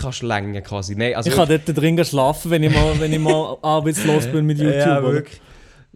kannst 0.00 0.22
längen 0.22 0.62
quasi. 0.62 0.94
Nein, 0.94 1.14
also 1.16 1.28
ich 1.28 1.34
kann 1.36 1.48
dort 1.48 1.62
drin 1.76 2.04
schlafen, 2.04 2.50
wenn 2.52 2.62
ich 2.62 2.72
mal, 2.72 3.00
wenn 3.00 3.12
ich 3.12 3.18
mal 3.18 3.56
arbeitslos 3.62 4.28
bin 4.28 4.46
mit 4.46 4.58
YouTube. 4.58 4.74
Ja, 4.76 5.02
wirklich. 5.02 5.40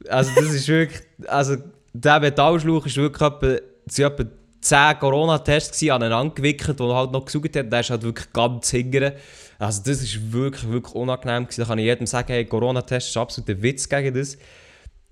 Also 0.09 0.31
das 0.35 0.53
ist 0.53 0.67
wirklich, 0.67 1.01
also 1.29 1.57
der 1.93 2.21
Metallschlauch 2.21 2.87
ist 2.87 2.97
wirklich 2.97 3.23
etwa, 3.23 3.47
waren 3.47 4.13
etwa 4.13 4.25
10 4.61 4.99
Corona-Tests 4.99 5.89
aneinander 5.89 6.35
gewickelt, 6.35 6.81
die 6.81 6.83
er 6.83 6.95
halt 6.97 7.13
noch 7.13 7.25
gesaugt 7.25 7.57
hat. 7.57 7.73
Der 7.73 7.81
ist 7.81 7.91
halt 7.91 8.03
wirklich 8.03 8.33
ganz 8.33 8.71
hingern. 8.71 9.13
Also 9.59 9.83
das 9.85 10.03
ist 10.03 10.33
wirklich, 10.33 10.69
wirklich 10.69 10.95
unangenehm 10.95 11.45
gewesen. 11.45 11.61
Da 11.61 11.67
kann 11.67 11.79
ich 11.79 11.85
jedem 11.85 12.07
sagen, 12.07 12.33
hey, 12.33 12.45
Corona-Test 12.45 13.09
ist 13.11 13.17
absolut 13.17 13.51
ein 13.51 13.63
Witz 13.63 13.89
gegen 13.89 14.15
das. 14.15 14.37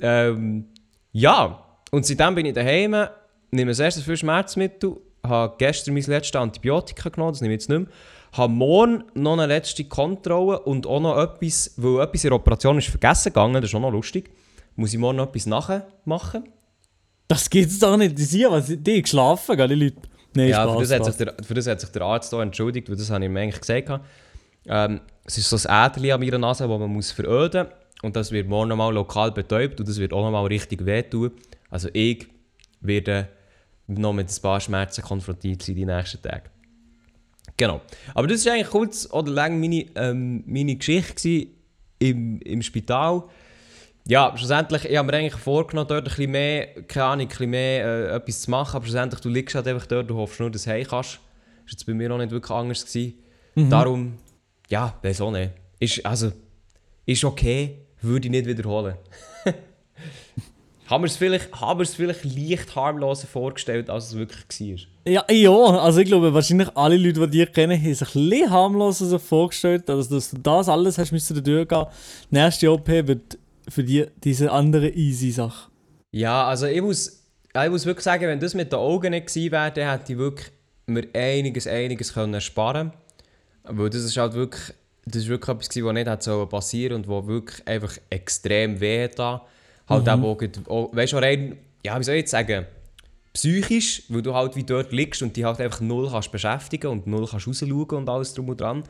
Ähm, 0.00 0.66
ja, 1.12 1.64
und 1.90 2.04
seitdem 2.04 2.34
bin 2.34 2.46
ich 2.46 2.54
daheim, 2.54 3.08
nehme 3.50 3.70
das 3.70 3.78
erste 3.78 4.02
viel 4.02 4.16
Schmerzmittel, 4.16 4.96
habe 5.22 5.54
gestern 5.58 5.94
mein 5.94 6.02
letztes 6.04 6.40
Antibiotika 6.40 7.08
genommen, 7.08 7.32
das 7.32 7.40
nehme 7.40 7.54
ich 7.54 7.60
jetzt 7.62 7.70
nicht 7.70 7.78
mehr. 7.78 7.88
Habe 8.32 8.52
morgen 8.52 9.04
noch 9.14 9.32
eine 9.32 9.46
letzte 9.46 9.84
Kontrolle 9.84 10.60
und 10.60 10.86
auch 10.86 11.00
noch 11.00 11.18
etwas, 11.18 11.72
weil 11.76 12.02
etwas 12.02 12.24
in 12.24 12.30
der 12.30 12.36
Operation 12.36 12.78
ist 12.78 12.88
vergessen 12.88 13.32
gegangen, 13.32 13.54
das 13.54 13.64
ist 13.64 13.74
auch 13.74 13.80
noch 13.80 13.90
lustig. 13.90 14.30
Muss 14.74 14.92
ich 14.92 14.98
morgen 14.98 15.16
noch 15.16 15.28
etwas 15.28 15.46
nachher 15.46 15.86
machen? 16.04 16.44
Das 17.28 17.48
gibt's 17.48 17.78
doch 17.78 17.96
nicht. 17.96 18.18
Die 18.18 18.24
sind 18.24 18.50
was, 18.50 18.66
die 18.68 19.02
geschlafen, 19.02 19.56
gell, 19.56 19.68
die 19.68 19.74
Leute? 19.74 19.96
Nein, 20.34 20.48
ja, 20.48 20.64
Spaß, 20.64 20.74
für 20.74 20.80
das, 20.80 20.90
hat 20.92 21.04
sich 21.04 21.16
der, 21.16 21.34
für 21.42 21.54
das 21.54 21.66
hat 21.66 21.80
sich 21.80 21.90
der 21.90 22.02
Arzt 22.02 22.34
auch 22.34 22.40
entschuldigt, 22.40 22.88
weil 22.90 22.96
das 22.96 23.10
habe 23.10 23.24
ich 23.24 23.30
ihm 23.30 23.36
eigentlich 23.36 23.60
gesagt. 23.60 24.00
Ähm, 24.66 25.00
es 25.24 25.38
ist 25.38 25.48
so 25.48 25.68
ein 25.68 25.86
Äderchen 25.86 26.12
an 26.12 26.20
meiner 26.20 26.38
Nase, 26.38 26.68
das 26.68 26.78
man 26.78 26.90
muss 26.90 27.10
veröden 27.10 27.66
muss. 27.66 27.85
Und 28.02 28.16
das 28.16 28.30
wird 28.30 28.48
morgen 28.48 28.68
nochmal 28.68 28.92
lokal 28.92 29.32
betäubt 29.32 29.80
und 29.80 29.88
das 29.88 29.98
wird 29.98 30.12
auch 30.12 30.22
nochmal 30.22 30.46
richtig 30.46 30.84
wehtun. 30.84 31.32
Also 31.70 31.88
ich 31.92 32.28
werde 32.80 33.28
noch 33.86 34.12
mit 34.12 34.28
ein 34.28 34.42
paar 34.42 34.60
Schmerzen 34.60 35.02
konfrontiert 35.02 35.62
sein 35.62 35.76
die 35.76 35.86
nächsten 35.86 36.20
Tage. 36.20 36.50
Genau. 37.56 37.80
Aber 38.14 38.26
das 38.26 38.44
war 38.44 38.52
eigentlich 38.52 38.68
kurz 38.68 39.08
oder 39.10 39.30
lang 39.32 39.58
meine, 39.60 39.86
ähm, 39.94 40.44
meine 40.46 40.76
Geschichte 40.76 41.46
im, 41.98 42.40
im 42.40 42.62
Spital. 42.62 43.24
Ja, 44.08 44.32
schlussendlich, 44.36 44.84
ich 44.84 44.96
habe 44.96 45.10
mir 45.10 45.18
eigentlich 45.18 45.34
vorgenommen, 45.34 45.88
dort 45.88 46.02
ein 46.02 46.04
bisschen 46.04 46.30
mehr, 46.30 46.66
keine 46.84 47.06
Ahnung, 47.06 47.26
ein 47.26 47.28
bisschen 47.28 47.50
mehr 47.50 47.84
äh, 47.84 48.14
etwas 48.14 48.42
zu 48.42 48.50
machen, 48.50 48.76
aber 48.76 48.84
schlussendlich, 48.84 49.20
du 49.20 49.28
liegst 49.28 49.54
halt 49.54 49.66
einfach 49.66 49.86
dort, 49.86 50.08
du 50.08 50.16
hoffst 50.16 50.38
nur, 50.38 50.50
dass 50.50 50.62
du 50.62 50.70
heim 50.70 50.86
kannst. 50.88 51.14
Das 51.14 51.18
war 51.18 51.70
jetzt 51.70 51.86
bei 51.86 51.94
mir 51.94 52.12
auch 52.12 52.18
nicht 52.18 52.30
wirklich 52.30 52.52
anders. 52.52 52.84
Gewesen. 52.84 53.14
Darum, 53.70 54.18
ja, 54.68 54.94
weiß 55.02 55.22
auch 55.22 55.32
nicht. 55.32 55.52
Ist, 55.80 56.06
also, 56.06 56.30
ist 57.04 57.24
okay, 57.24 57.85
würde 58.06 58.26
ich 58.26 58.30
nicht 58.30 58.46
wiederholen. 58.46 58.96
haben 60.86 61.02
wir 61.02 61.06
es 61.06 61.16
vielleicht, 61.16 61.52
haben 61.52 61.80
wir 61.80 61.82
es 61.82 61.94
vielleicht 61.94 62.24
leicht 62.24 62.74
harmloser 62.76 63.26
vorgestellt, 63.26 63.90
als 63.90 64.08
es 64.08 64.16
wirklich 64.16 64.88
war. 65.04 65.12
Ja, 65.12 65.24
ja, 65.30 65.50
also 65.50 66.00
ich 66.00 66.06
glaube, 66.06 66.32
wahrscheinlich 66.32 66.68
alle 66.74 66.96
Leute, 66.96 67.28
die 67.28 67.38
dich 67.38 67.52
kennen, 67.52 67.80
haben 67.80 67.94
sich 67.94 68.14
ein 68.14 68.30
bisschen 68.30 68.50
harmloser 68.50 69.18
vorgestellt, 69.18 69.88
also 69.90 70.14
dass 70.14 70.30
du 70.30 70.38
das 70.38 70.68
alles 70.68 70.98
hast 70.98 71.12
müssen 71.12 71.42
durchgehen. 71.42 71.86
Die 72.30 72.34
nächste 72.34 72.70
OP 72.70 72.88
wird 72.88 73.38
für 73.68 73.82
dich 73.82 74.06
diese 74.22 74.50
andere 74.50 74.88
easy 74.90 75.30
Sache. 75.30 75.70
Ja, 76.12 76.46
also 76.46 76.66
ich 76.66 76.82
muss, 76.82 77.24
ich 77.62 77.70
muss 77.70 77.84
wirklich 77.84 78.04
sagen, 78.04 78.26
wenn 78.26 78.40
das 78.40 78.54
mit 78.54 78.72
den 78.72 78.78
Augen 78.78 79.10
nicht 79.10 79.26
gewesen 79.26 79.52
wäre, 79.52 79.72
dann 79.72 79.90
hätte 79.90 80.12
ich 80.12 80.18
wirklich 80.18 80.48
mir 80.86 81.06
einiges, 81.14 81.66
einiges 81.66 82.14
können 82.14 82.40
sparen 82.40 82.92
Weil 83.64 83.90
das 83.90 84.02
ist 84.02 84.16
halt 84.16 84.34
wirklich, 84.34 84.72
das 85.06 85.22
ist 85.22 85.28
wirklich 85.28 85.56
etwas 85.56 85.84
was 85.84 85.92
nicht 85.92 86.08
hätte 86.08 86.46
passieren 86.46 86.96
und 86.96 87.08
was 87.08 87.26
wirklich 87.26 87.66
einfach 87.66 87.96
extrem 88.10 88.80
weh 88.80 89.08
da. 89.08 89.46
Halt 89.88 90.08
auch, 90.08 90.38
auch, 90.68 90.96
weißt 90.96 91.12
du, 91.12 91.16
rein, 91.18 91.58
ja, 91.84 91.98
wie 91.98 92.02
soll 92.02 92.16
ich 92.16 92.22
jetzt 92.22 92.32
sagen, 92.32 92.66
psychisch, 93.32 94.02
weil 94.08 94.22
du 94.22 94.34
halt 94.34 94.56
wie 94.56 94.64
dort 94.64 94.92
liegst 94.92 95.22
und 95.22 95.36
die 95.36 95.44
halt 95.44 95.60
einfach 95.60 95.80
null 95.80 96.10
kannst 96.10 96.32
beschäftigen 96.32 96.88
und 96.88 97.06
null 97.06 97.28
kannst 97.30 97.46
rausschauen 97.46 97.86
und 97.88 98.08
alles 98.08 98.34
drum 98.34 98.48
und 98.48 98.60
dran. 98.60 98.82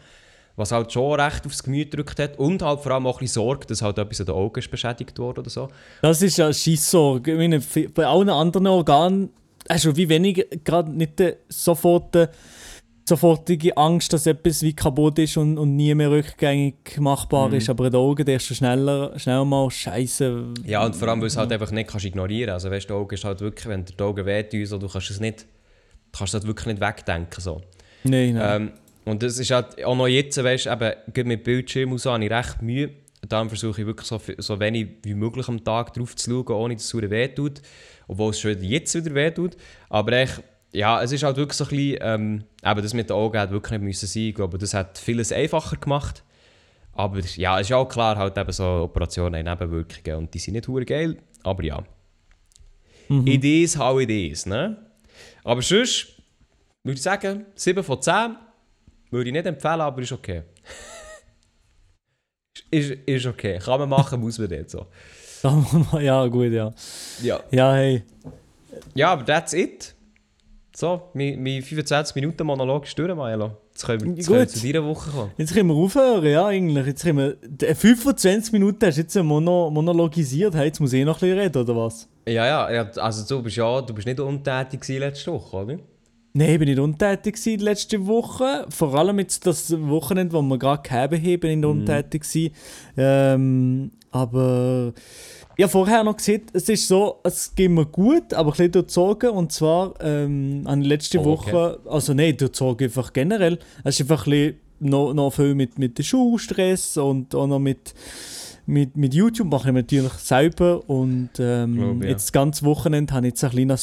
Was 0.58 0.72
halt 0.72 0.90
schon 0.90 1.20
recht 1.20 1.44
aufs 1.44 1.62
Gemüt 1.62 1.90
gedrückt 1.90 2.18
hat 2.18 2.38
und 2.38 2.62
halt 2.62 2.80
vor 2.80 2.92
allem 2.92 3.06
auch 3.06 3.18
ein 3.18 3.24
bisschen 3.24 3.42
Sorge, 3.42 3.66
dass 3.66 3.82
halt 3.82 3.98
etwas 3.98 4.20
an 4.20 4.26
den 4.26 4.36
Augen 4.36 4.58
ist 4.58 4.70
beschädigt 4.70 5.18
wurde 5.18 5.42
oder 5.42 5.50
so. 5.50 5.68
Das 6.00 6.22
ist 6.22 6.38
ja 6.38 6.50
Scheisssorge. 6.50 7.32
Ich 7.32 7.36
meine, 7.36 7.60
bei 7.90 8.06
allen 8.06 8.30
anderen 8.30 8.66
Organen 8.68 9.28
hast 9.68 9.84
du 9.84 9.94
wie 9.96 10.08
wenig 10.08 10.46
gerade 10.64 10.90
nicht 10.90 11.22
sofort 11.50 12.16
äh, 12.16 12.28
sofortige 13.08 13.76
Angst, 13.76 14.12
dass 14.12 14.26
etwas 14.26 14.62
wie 14.62 14.74
kaputt 14.74 15.18
ist 15.20 15.36
und, 15.36 15.58
und 15.58 15.76
nie 15.76 15.94
mehr 15.94 16.10
rückgängig 16.10 16.98
machbar 16.98 17.48
Mhm. 17.48 17.54
ist. 17.54 17.68
Aber 17.70 17.86
in 17.86 17.92
den 17.92 18.00
Augen 18.00 18.24
denkst 18.24 18.48
du 18.48 18.54
schneller, 18.54 19.16
schnell 19.18 19.44
mal, 19.44 19.70
Scheiße. 19.70 20.54
Ja, 20.64 20.84
und 20.84 20.96
vor 20.96 21.08
allem, 21.08 21.20
weil 21.20 21.28
du 21.28 21.32
es 21.32 21.36
halt 21.36 21.52
einfach 21.52 21.70
nicht 21.70 21.88
kannst 21.88 22.04
ignorieren 22.06 22.48
kannst. 22.50 22.64
Also 22.66 22.74
weißt 22.74 22.90
du, 22.90 22.94
die 22.94 22.98
Augen 22.98 23.14
ist 23.14 23.24
halt 23.24 23.40
wirklich, 23.40 23.66
wenn 23.68 23.84
dir 23.84 23.94
die 23.96 24.02
Augen 24.02 24.26
wehtun, 24.26 24.66
so, 24.66 24.78
du 24.78 24.88
kannst 24.88 25.10
es 25.10 25.20
nicht, 25.20 25.46
kannst 26.12 26.34
das 26.34 26.46
wirklich 26.46 26.66
nicht 26.66 26.80
wegdenken. 26.80 27.40
So. 27.40 27.60
Nein, 28.04 28.34
nein. 28.34 28.62
Ähm, 28.62 28.72
und 29.04 29.22
das 29.22 29.38
ist 29.38 29.50
halt 29.52 29.84
auch 29.84 29.96
noch 29.96 30.08
jetzt, 30.08 30.42
weißt 30.42 30.66
du, 30.66 30.70
eben, 31.14 31.28
mit 31.28 31.44
Bildschirm 31.44 31.92
und 31.92 31.98
so 31.98 32.10
habe 32.12 32.24
ich 32.24 32.30
recht 32.30 32.60
Mühe. 32.60 32.90
Darum 33.28 33.48
versuche 33.48 33.80
ich 33.80 33.86
wirklich 33.86 34.06
so, 34.08 34.20
so 34.38 34.58
wenig 34.60 34.88
wie 35.02 35.14
möglich 35.14 35.48
am 35.48 35.62
Tag 35.62 35.94
drauf 35.94 36.14
zu 36.16 36.30
schauen, 36.30 36.56
ohne 36.56 36.74
dass 36.74 36.92
es 36.92 36.94
weh 37.10 37.28
tut. 37.28 37.62
Obwohl 38.08 38.30
es 38.30 38.40
schon 38.40 38.60
jetzt 38.62 38.94
wieder 38.94 39.14
weh 39.14 39.30
tut. 39.30 39.56
Aber 39.88 40.12
echt, 40.12 40.42
ja, 40.76 41.02
es 41.02 41.10
ist 41.10 41.22
halt 41.22 41.38
wirklich 41.38 41.56
so 41.56 41.64
ein 41.64 41.70
bisschen, 41.70 41.98
ähm, 42.02 42.44
eben 42.62 42.82
das 42.82 42.92
mit 42.92 43.08
den 43.08 43.16
Augen 43.16 43.38
hat 43.38 43.50
wirklich 43.50 43.72
nicht 43.72 43.82
müssen 43.82 44.06
sein. 44.06 44.22
Ich 44.24 44.34
glaube, 44.34 44.58
das 44.58 44.74
hat 44.74 44.98
vieles 44.98 45.32
einfacher 45.32 45.76
gemacht. 45.76 46.22
Aber 46.92 47.18
ja, 47.20 47.58
es 47.58 47.68
ist 47.68 47.72
auch 47.72 47.88
klar, 47.88 48.16
halt 48.16 48.36
eben 48.36 48.52
so 48.52 48.64
Operationen 48.64 49.48
haben 49.48 49.58
Nebenwirkungen 49.58 50.18
und 50.18 50.34
die 50.34 50.38
sind 50.38 50.52
nicht 50.52 50.68
hure 50.68 50.84
geil. 50.84 51.16
Aber 51.42 51.62
ja. 51.62 51.82
Mhm. 53.08 53.26
Is 53.26 53.78
how 53.78 54.00
it 54.00 54.10
is, 54.10 54.44
ne? 54.44 54.76
Aber 55.44 55.62
sonst 55.62 56.08
würde 56.84 56.96
ich 56.96 57.02
sagen, 57.02 57.46
7 57.54 57.82
von 57.82 58.02
10 58.02 58.36
würde 59.10 59.30
ich 59.30 59.32
nicht 59.32 59.46
empfehlen, 59.46 59.80
aber 59.80 60.02
ist 60.02 60.12
okay. 60.12 60.42
ist, 62.70 62.90
ist 62.90 63.26
okay. 63.26 63.58
Kann 63.60 63.80
man 63.80 63.88
machen, 63.88 64.20
muss 64.20 64.38
man 64.38 64.48
nicht 64.48 64.70
so. 64.70 64.86
ja, 66.00 66.26
gut, 66.26 66.52
ja. 66.52 66.70
Ja. 67.22 67.40
Ja, 67.50 67.72
hey. 67.74 68.02
Ja, 68.94 69.12
aber 69.12 69.24
that's 69.24 69.54
it. 69.54 69.95
So, 70.78 71.00
mein, 71.14 71.42
mein 71.42 71.62
25 71.62 72.14
Minuten 72.16 72.44
Monolog 72.46 72.84
ist 72.84 72.98
durch, 72.98 73.08
Milo. 73.14 73.52
Jetzt 73.72 73.86
können 73.86 74.02
wir, 74.02 74.08
jetzt 74.14 74.26
Gut. 74.26 74.36
können 74.36 74.40
wir 74.40 74.48
zu 74.48 74.66
deiner 74.72 74.84
Woche 74.84 75.10
kommen. 75.10 75.30
Jetzt 75.38 75.54
können 75.54 75.68
wir 75.70 75.74
aufhören, 75.74 76.26
ja, 76.26 76.46
eigentlich. 76.48 76.86
Jetzt 76.86 77.02
können 77.02 77.16
wir, 77.18 77.36
d- 77.48 77.74
25 77.74 78.52
Minuten 78.52 78.84
hast 78.84 78.96
du 78.96 79.00
jetzt 79.00 79.14
mono, 79.22 79.70
monologisiert. 79.70 80.54
Hey, 80.54 80.66
jetzt 80.66 80.78
muss 80.80 80.92
ich 80.92 81.02
noch 81.02 81.16
ein 81.16 81.20
bisschen 81.20 81.38
reden, 81.38 81.62
oder 81.62 81.76
was? 81.76 82.06
Ja, 82.28 82.44
ja, 82.44 82.70
ja, 82.70 82.90
also 82.96 83.36
du 83.36 83.42
bist 83.42 83.56
ja 83.56 83.80
du 83.80 83.94
bist 83.94 84.06
nicht 84.06 84.20
untätig 84.20 84.86
letzte 84.98 85.32
Woche, 85.32 85.56
oder? 85.56 85.78
Nein, 86.34 86.50
ich 86.50 86.58
bin 86.58 86.68
nicht 86.68 86.78
untätig 86.78 87.36
gewesen 87.36 87.60
letzte 87.60 88.06
Woche. 88.06 88.66
Vor 88.68 88.94
allem 88.96 89.18
jetzt 89.20 89.46
das 89.46 89.72
Wochenende, 89.80 90.34
wo 90.34 90.42
wir 90.42 90.58
gerade 90.58 90.82
gehabt 90.82 91.14
haben, 91.14 91.40
bin 91.40 91.50
ich 91.52 91.56
nicht 91.56 91.64
untätig 91.64 92.20
gewesen. 92.22 92.52
Ähm, 92.98 93.92
aber 94.10 94.92
habe 95.62 95.70
vorher 95.70 96.04
noch 96.04 96.16
gesehen, 96.16 96.42
es 96.52 96.68
ist 96.68 96.86
so, 96.86 97.20
es 97.22 97.54
geht 97.54 97.70
mir 97.70 97.86
gut, 97.86 98.34
aber 98.34 98.50
ein 98.50 98.52
bisschen 98.52 98.72
durchzogen. 98.72 99.30
Und 99.30 99.52
zwar 99.52 99.94
ähm, 100.00 100.62
an 100.66 100.82
letzte 100.82 101.18
Oh, 101.18 101.32
okay. 101.32 101.52
Woche, 101.52 101.80
also 101.86 102.12
nein, 102.12 102.36
durchzogen 102.36 102.88
einfach 102.88 103.12
generell. 103.12 103.58
Es 103.82 103.98
ist 103.98 104.02
einfach 104.02 104.26
ein 104.26 104.30
bisschen 104.30 104.60
noch, 104.80 105.14
noch 105.14 105.30
viel 105.30 105.54
mit, 105.54 105.78
mit 105.78 105.98
dem 105.98 106.04
Schulstress 106.04 106.98
und 106.98 107.34
auch 107.34 107.46
noch 107.46 107.58
mit, 107.58 107.94
mit, 108.66 108.96
mit 108.96 109.14
YouTube 109.14 109.48
mache 109.48 109.68
ich 109.68 109.74
natürlich 109.74 110.12
selber. 110.12 110.88
Und 110.88 111.30
ähm, 111.38 111.74
Glaub, 111.76 112.02
ja. 112.02 112.10
jetzt 112.10 112.24
das 112.24 112.32
ganze 112.32 112.64
Wochenende 112.66 113.14
habe 113.14 113.26
ich 113.26 113.32
jetzt 113.32 113.44
ein 113.44 113.50
kleiner 113.50 113.78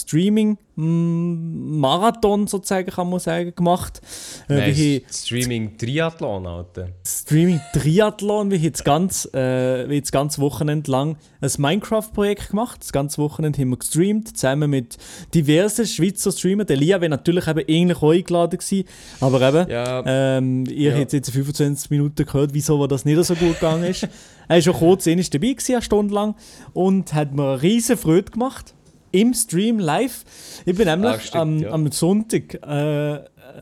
Streaming-Marathon 0.76 2.48
sozusagen, 2.48 2.90
kann 2.90 3.10
man 3.10 3.20
sagen, 3.20 3.54
gemacht. 3.56 4.02
Äh, 4.50 4.54
Nein, 4.56 4.70
ich 4.76 5.04
Streaming 5.12 5.78
Triathlon, 5.78 6.46
Alter. 6.48 6.90
Streaming-Triathlon, 7.06 8.52
wie 8.52 8.56
ich 8.56 8.64
jetzt 8.64 8.86
ganz, 8.86 9.26
äh, 9.34 9.88
wie 9.90 9.96
jetzt 9.96 10.12
ganz 10.12 10.40
Wochenende 10.40 10.90
lang 10.92 11.18
ein 11.42 11.52
Minecraft-Projekt 11.58 12.50
gemacht. 12.50 12.82
Das 12.82 12.92
ganze 12.92 13.20
Wochenende 13.22 13.60
haben 13.62 13.70
wir 13.70 13.78
gestreamt, 13.78 14.36
zusammen 14.38 14.70
mit 14.70 14.98
diversen 15.34 15.86
Schweizer 15.86 16.32
Streamern. 16.32 16.68
Der 16.68 16.78
Lia 16.78 17.00
wäre 17.02 17.10
natürlich 17.10 17.48
eben 17.48 17.60
eigentlich 17.68 18.02
auch 18.02 18.12
eingeladen 18.12 18.58
gewesen, 18.60 18.86
aber 19.20 19.42
eben, 19.42 19.70
Ja, 19.72 20.04
ähm, 20.06 20.66
ihr 20.68 20.92
Ja. 20.94 21.00
habt 21.00 21.14
jetzt 21.14 21.30
25 21.32 21.90
Minuten 21.92 22.26
gehört, 22.26 22.54
wieso 22.54 22.86
das 22.88 23.06
nicht 23.06 23.24
so 23.24 23.36
gut 23.36 23.56
gegangen 23.60 23.84
ist. 23.86 24.08
er 24.48 24.58
ist 24.58 24.66
schon 24.66 24.74
kurz 24.74 25.08
einmal 25.08 25.24
dabei 25.26 25.48
gewesen, 25.54 25.74
eine 25.74 25.82
Stunde 25.82 26.14
lang 26.14 26.36
und 26.74 27.14
hat 27.14 27.34
mir 27.34 27.44
eine 27.54 27.62
riesen 27.62 27.98
Freude 27.98 28.32
gemacht. 28.32 28.74
Im 29.14 29.34
Stream 29.34 29.78
live. 29.80 30.26
Ich 30.66 30.76
bin 30.76 30.88
nämlich 30.88 31.12
Ah, 31.14 31.20
stimmt, 31.20 31.36
am, 31.42 31.60
ja. 31.60 31.70
am 31.72 31.92
Sonntag, 31.92 32.56
äh, 32.56 33.20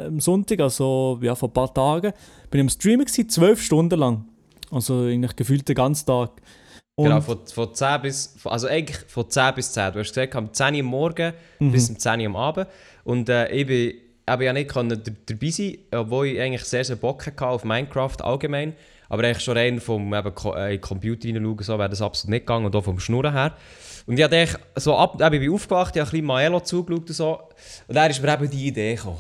am 0.08 0.20
Sonntag, 0.22 0.60
also 0.62 1.20
ja, 1.22 1.36
vor 1.36 1.50
ein 1.50 1.54
paar 1.54 1.74
Tagen, 1.74 2.14
bin 2.50 2.60
ich 2.60 2.64
am 2.64 2.70
Streamen 2.70 3.06
gewesen, 3.06 3.28
zwölf 3.30 3.62
Stunden 3.62 4.00
lang. 4.00 4.26
Also 4.72 5.02
eigentlich 5.04 5.36
gefühlt 5.36 5.68
den 5.68 5.76
ganzen 5.76 6.06
Tag. 6.06 6.32
Und 6.96 7.06
genau, 7.06 7.20
von, 7.20 7.40
von 7.46 7.74
10 7.74 8.02
bis, 8.02 8.34
also 8.46 8.68
eigentlich 8.68 8.98
von 9.08 9.30
10 9.30 9.54
bis 9.56 9.74
10. 9.74 9.92
Du 9.94 10.00
hast 10.00 10.10
gesagt, 10.14 10.36
am 10.38 10.54
10 10.54 10.76
Uhr 10.76 10.80
am 10.80 10.86
Morgen 10.86 11.34
Mhm. 11.60 11.72
bis 11.74 11.90
um 11.90 12.00
10 12.00 12.20
Uhr 12.22 12.26
am 12.28 12.36
Abend. 12.38 12.68
Und 13.04 13.28
äh, 13.28 13.52
ich 13.52 13.68
bin 13.68 13.94
eben 14.30 14.42
ja 14.44 14.54
nicht 14.54 14.70
können 14.70 15.02
dabei 15.26 15.50
sein, 15.50 15.78
obwohl 15.94 16.28
ich 16.28 16.40
eigentlich 16.40 16.64
sehr, 16.64 16.86
sehr 16.86 16.96
Bock 16.96 17.26
hatte 17.28 17.46
auf 17.46 17.66
Minecraft 17.66 18.22
allgemein. 18.22 18.74
Aber 19.10 19.24
eigentlich 19.26 19.44
schon 19.44 19.58
rein 19.58 19.82
vom 19.82 20.14
eben, 20.14 20.32
äh, 20.56 20.78
Computer 20.78 21.28
hineinschauen, 21.28 21.60
so 21.64 21.78
wäre 21.78 21.90
das 21.90 22.02
absolut 22.02 22.30
nicht 22.30 22.42
gegangen 22.46 22.66
und 22.66 22.74
auch 22.76 22.84
vom 22.86 23.00
Schnurren 23.00 23.34
her. 23.34 23.58
Und 24.06 24.18
ich 24.18 24.24
habe 24.24 24.36
eigentlich 24.36 24.56
so 24.76 24.96
ab, 24.96 25.16
eben, 25.22 25.34
ich 25.34 25.40
bin 25.42 25.54
aufgewacht, 25.54 25.96
ich 25.96 26.00
habe 26.02 26.10
ein 26.10 26.12
bisschen 26.12 26.26
Maelo 26.26 26.60
zugeschaut 26.60 27.08
und 27.10 27.14
so. 27.16 27.40
Und 27.88 27.96
dann 27.96 28.10
ist 28.12 28.22
mir 28.22 28.34
eben 28.34 28.50
die 28.50 28.68
Idee 28.68 28.96
gekommen. 28.96 29.18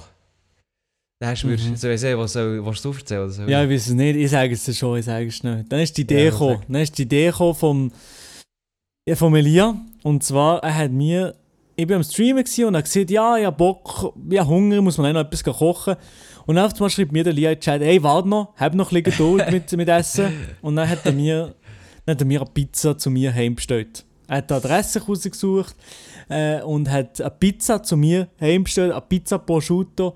Dann 1.19 1.29
hast 1.29 1.43
du 1.43 1.47
mir, 1.47 1.57
soll 1.57 1.91
ich 1.91 2.01
sagen, 2.01 2.17
was, 2.17 2.33
soll, 2.33 2.65
was 2.65 2.81
du 2.81 2.91
erzählen? 2.91 3.29
Oder 3.29 3.43
Mhm. 3.43 3.49
Ja, 3.49 3.63
ich? 3.63 3.69
ich 3.69 3.75
weiß 3.75 3.87
es 3.87 3.93
nicht, 3.93 4.15
ich 4.15 4.31
sage 4.31 4.53
es 4.53 4.65
dir 4.65 4.73
schon, 4.73 4.97
ich 4.97 5.05
sage 5.05 5.27
es 5.27 5.43
nicht. 5.43 5.71
Dann 5.71 5.79
ist 5.79 5.95
die 5.95 6.01
Idee 6.01 6.25
Ja, 6.25 6.29
gekommen. 6.31 6.61
Dann 6.67 6.81
ist 6.81 6.97
die 6.97 7.03
Idee 7.03 7.27
gekommen 7.27 7.53
vom, 7.55 7.91
ja, 9.07 9.15
vom 9.15 9.35
Elia. 9.35 9.75
Und 10.03 10.23
zwar, 10.23 10.63
er 10.63 10.75
hat 10.75 10.91
mir, 10.91 11.35
ich 11.75 11.85
bin 11.85 11.97
am 11.97 12.03
Streamen 12.03 12.43
und 12.65 12.75
er 12.75 12.81
gesagt, 12.81 13.11
ja, 13.11 13.37
ich 13.37 13.45
habe 13.45 13.55
Bock, 13.55 14.13
ich 14.29 14.39
habe 14.39 14.49
Hunger, 14.49 14.81
muss 14.81 14.97
man 14.97 15.07
auch 15.15 15.21
noch 15.21 15.27
etwas 15.31 15.43
kochen. 15.43 15.95
Und 16.47 16.55
dann 16.55 16.65
auf 16.65 16.73
einmal 16.73 16.89
schreibt 16.89 17.11
mir 17.11 17.23
der 17.23 17.33
Elia 17.33 17.51
in 17.51 17.55
den 17.57 17.61
Chat, 17.61 17.81
ey, 17.83 18.01
warte 18.01 18.27
noch, 18.27 18.55
hab 18.57 18.73
noch 18.73 18.91
ein 18.91 19.03
bisschen 19.03 19.17
Geduld 19.17 19.51
mit, 19.51 19.71
mit 19.73 19.89
Essen. 19.89 20.33
Und 20.63 20.75
dann 20.75 20.89
hat 20.89 21.05
er 21.05 21.11
mir, 21.11 21.53
dann 22.07 22.15
hat 22.15 22.21
er 22.21 22.25
mir 22.25 22.41
eine 22.41 22.49
Pizza 22.49 22.97
zu 22.97 23.11
mir 23.11 23.31
heimbestellt. 23.31 24.05
Er 24.31 24.37
hat 24.37 24.49
die 24.49 24.53
Adresse 24.53 25.03
rausgesucht 25.03 25.75
äh, 26.29 26.61
und 26.61 26.89
hat 26.89 27.19
eine 27.19 27.31
Pizza 27.31 27.83
zu 27.83 27.97
mir 27.97 28.29
heimbestellt, 28.39 28.93
eine 28.93 29.01
Pizza 29.01 29.37
prosciutto 29.37 30.15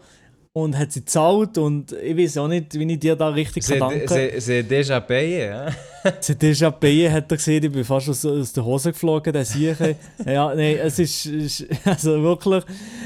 und 0.55 0.77
hat 0.77 0.93
sie 0.93 1.01
gezahlt 1.01 1.57
und 1.57 1.91
ich 1.91 2.15
weiß 2.15 2.37
auch 2.37 2.47
nicht, 2.47 2.79
wie 2.79 2.89
ich 2.89 2.97
dir 2.97 3.17
da 3.17 3.27
richtig 3.27 3.61
C'est 3.61 3.77
verdanke. 3.77 4.39
c'est- 4.39 4.63
déjà 4.63 5.01
payé, 5.01 5.47
ja? 5.47 5.67
C'est 6.21 6.41
déjà 6.41 6.71
payé, 6.71 7.11
hat 7.11 7.29
er 7.29 7.35
gesehen, 7.35 7.65
ich 7.65 7.71
bin 7.73 7.83
fast 7.83 8.07
aus, 8.07 8.25
aus 8.25 8.53
der 8.53 8.63
Hose 8.63 8.93
geflogen, 8.93 9.33
der 9.33 9.43
Sieche. 9.43 9.97
ja, 10.25 10.55
nein, 10.55 10.77
es 10.81 10.97
ist, 10.97 11.25
ist 11.25 11.65
also 11.83 12.23
wirklich 12.23 12.63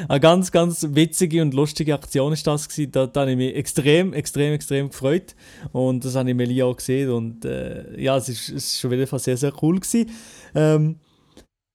eine 0.07 0.19
ganz, 0.19 0.51
ganz 0.51 0.85
witzige 0.91 1.41
und 1.41 1.55
lustige 1.55 1.95
Aktion 1.95 2.33
ist 2.33 2.45
das 2.45 2.69
gewesen. 2.69 2.91
Da, 2.91 3.07
da 3.07 3.21
habe 3.21 3.31
ich 3.31 3.37
mich 3.37 3.55
extrem, 3.55 4.13
extrem, 4.13 4.53
extrem 4.53 4.89
gefreut 4.89 5.35
und 5.71 6.05
das 6.05 6.13
habe 6.15 6.29
ich 6.29 6.35
Melia 6.35 6.65
auch 6.65 6.75
gesehen 6.75 7.09
und 7.09 7.45
äh, 7.45 7.99
ja, 7.99 8.15
es 8.17 8.29
ist, 8.29 8.49
es 8.49 8.65
ist 8.73 8.79
schon 8.79 8.91
wieder 8.91 9.07
sehr, 9.17 9.37
sehr 9.37 9.53
cool 9.63 9.79
gewesen. 9.79 10.11
Ähm, 10.53 10.99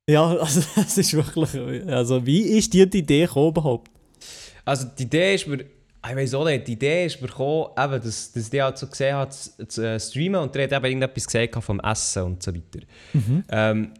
ja, 0.09 0.25
also 0.37 0.61
es 0.77 0.99
ist 0.99 1.15
wirklich, 1.15 1.51
also 1.89 2.25
wie 2.25 2.43
ist 2.43 2.73
dir 2.73 2.87
die 2.87 2.99
Idee 2.99 3.23
gekommen 3.23 3.49
überhaupt? 3.49 3.91
Also 4.65 4.87
die 4.99 5.03
Idee 5.05 5.35
ist 5.35 5.47
mir, 5.47 5.59
ich 5.61 6.17
weiß 6.17 6.35
auch 6.35 6.45
nicht, 6.45 6.67
die 6.69 6.73
Idee 6.73 7.07
ist 7.07 7.21
mir 7.21 7.29
gekommen, 7.29 7.67
eben, 7.79 8.03
dass, 8.03 8.33
dass 8.33 8.51
die 8.51 8.63
halt 8.63 8.79
so 8.79 8.87
gesehen 8.87 9.17
hat, 9.17 9.33
zu, 9.33 9.67
zu 9.67 9.87
äh, 9.87 9.99
streamen 10.01 10.41
und 10.41 10.55
der 10.55 10.65
hat 10.65 10.73
eben 10.73 10.85
irgendetwas 10.85 11.27
gesagt 11.27 11.63
vom 11.65 11.81
Essen 11.81 12.23
und 12.25 12.43
so 12.43 12.55
weiter. 12.55 12.85
Ähm, 13.51 13.91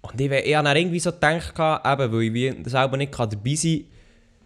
und 0.00 0.20
ich, 0.20 0.30
ich 0.30 0.54
habe 0.56 0.64
dann 0.64 0.76
irgendwie 0.76 0.98
so 1.00 1.12
gedacht, 1.12 1.52
eben, 1.54 2.12
weil 2.12 2.22
ich 2.36 2.54
selber 2.68 2.96
nicht 2.96 3.12
dabei 3.18 3.54
sein 3.54 3.78
kann, 3.78 3.84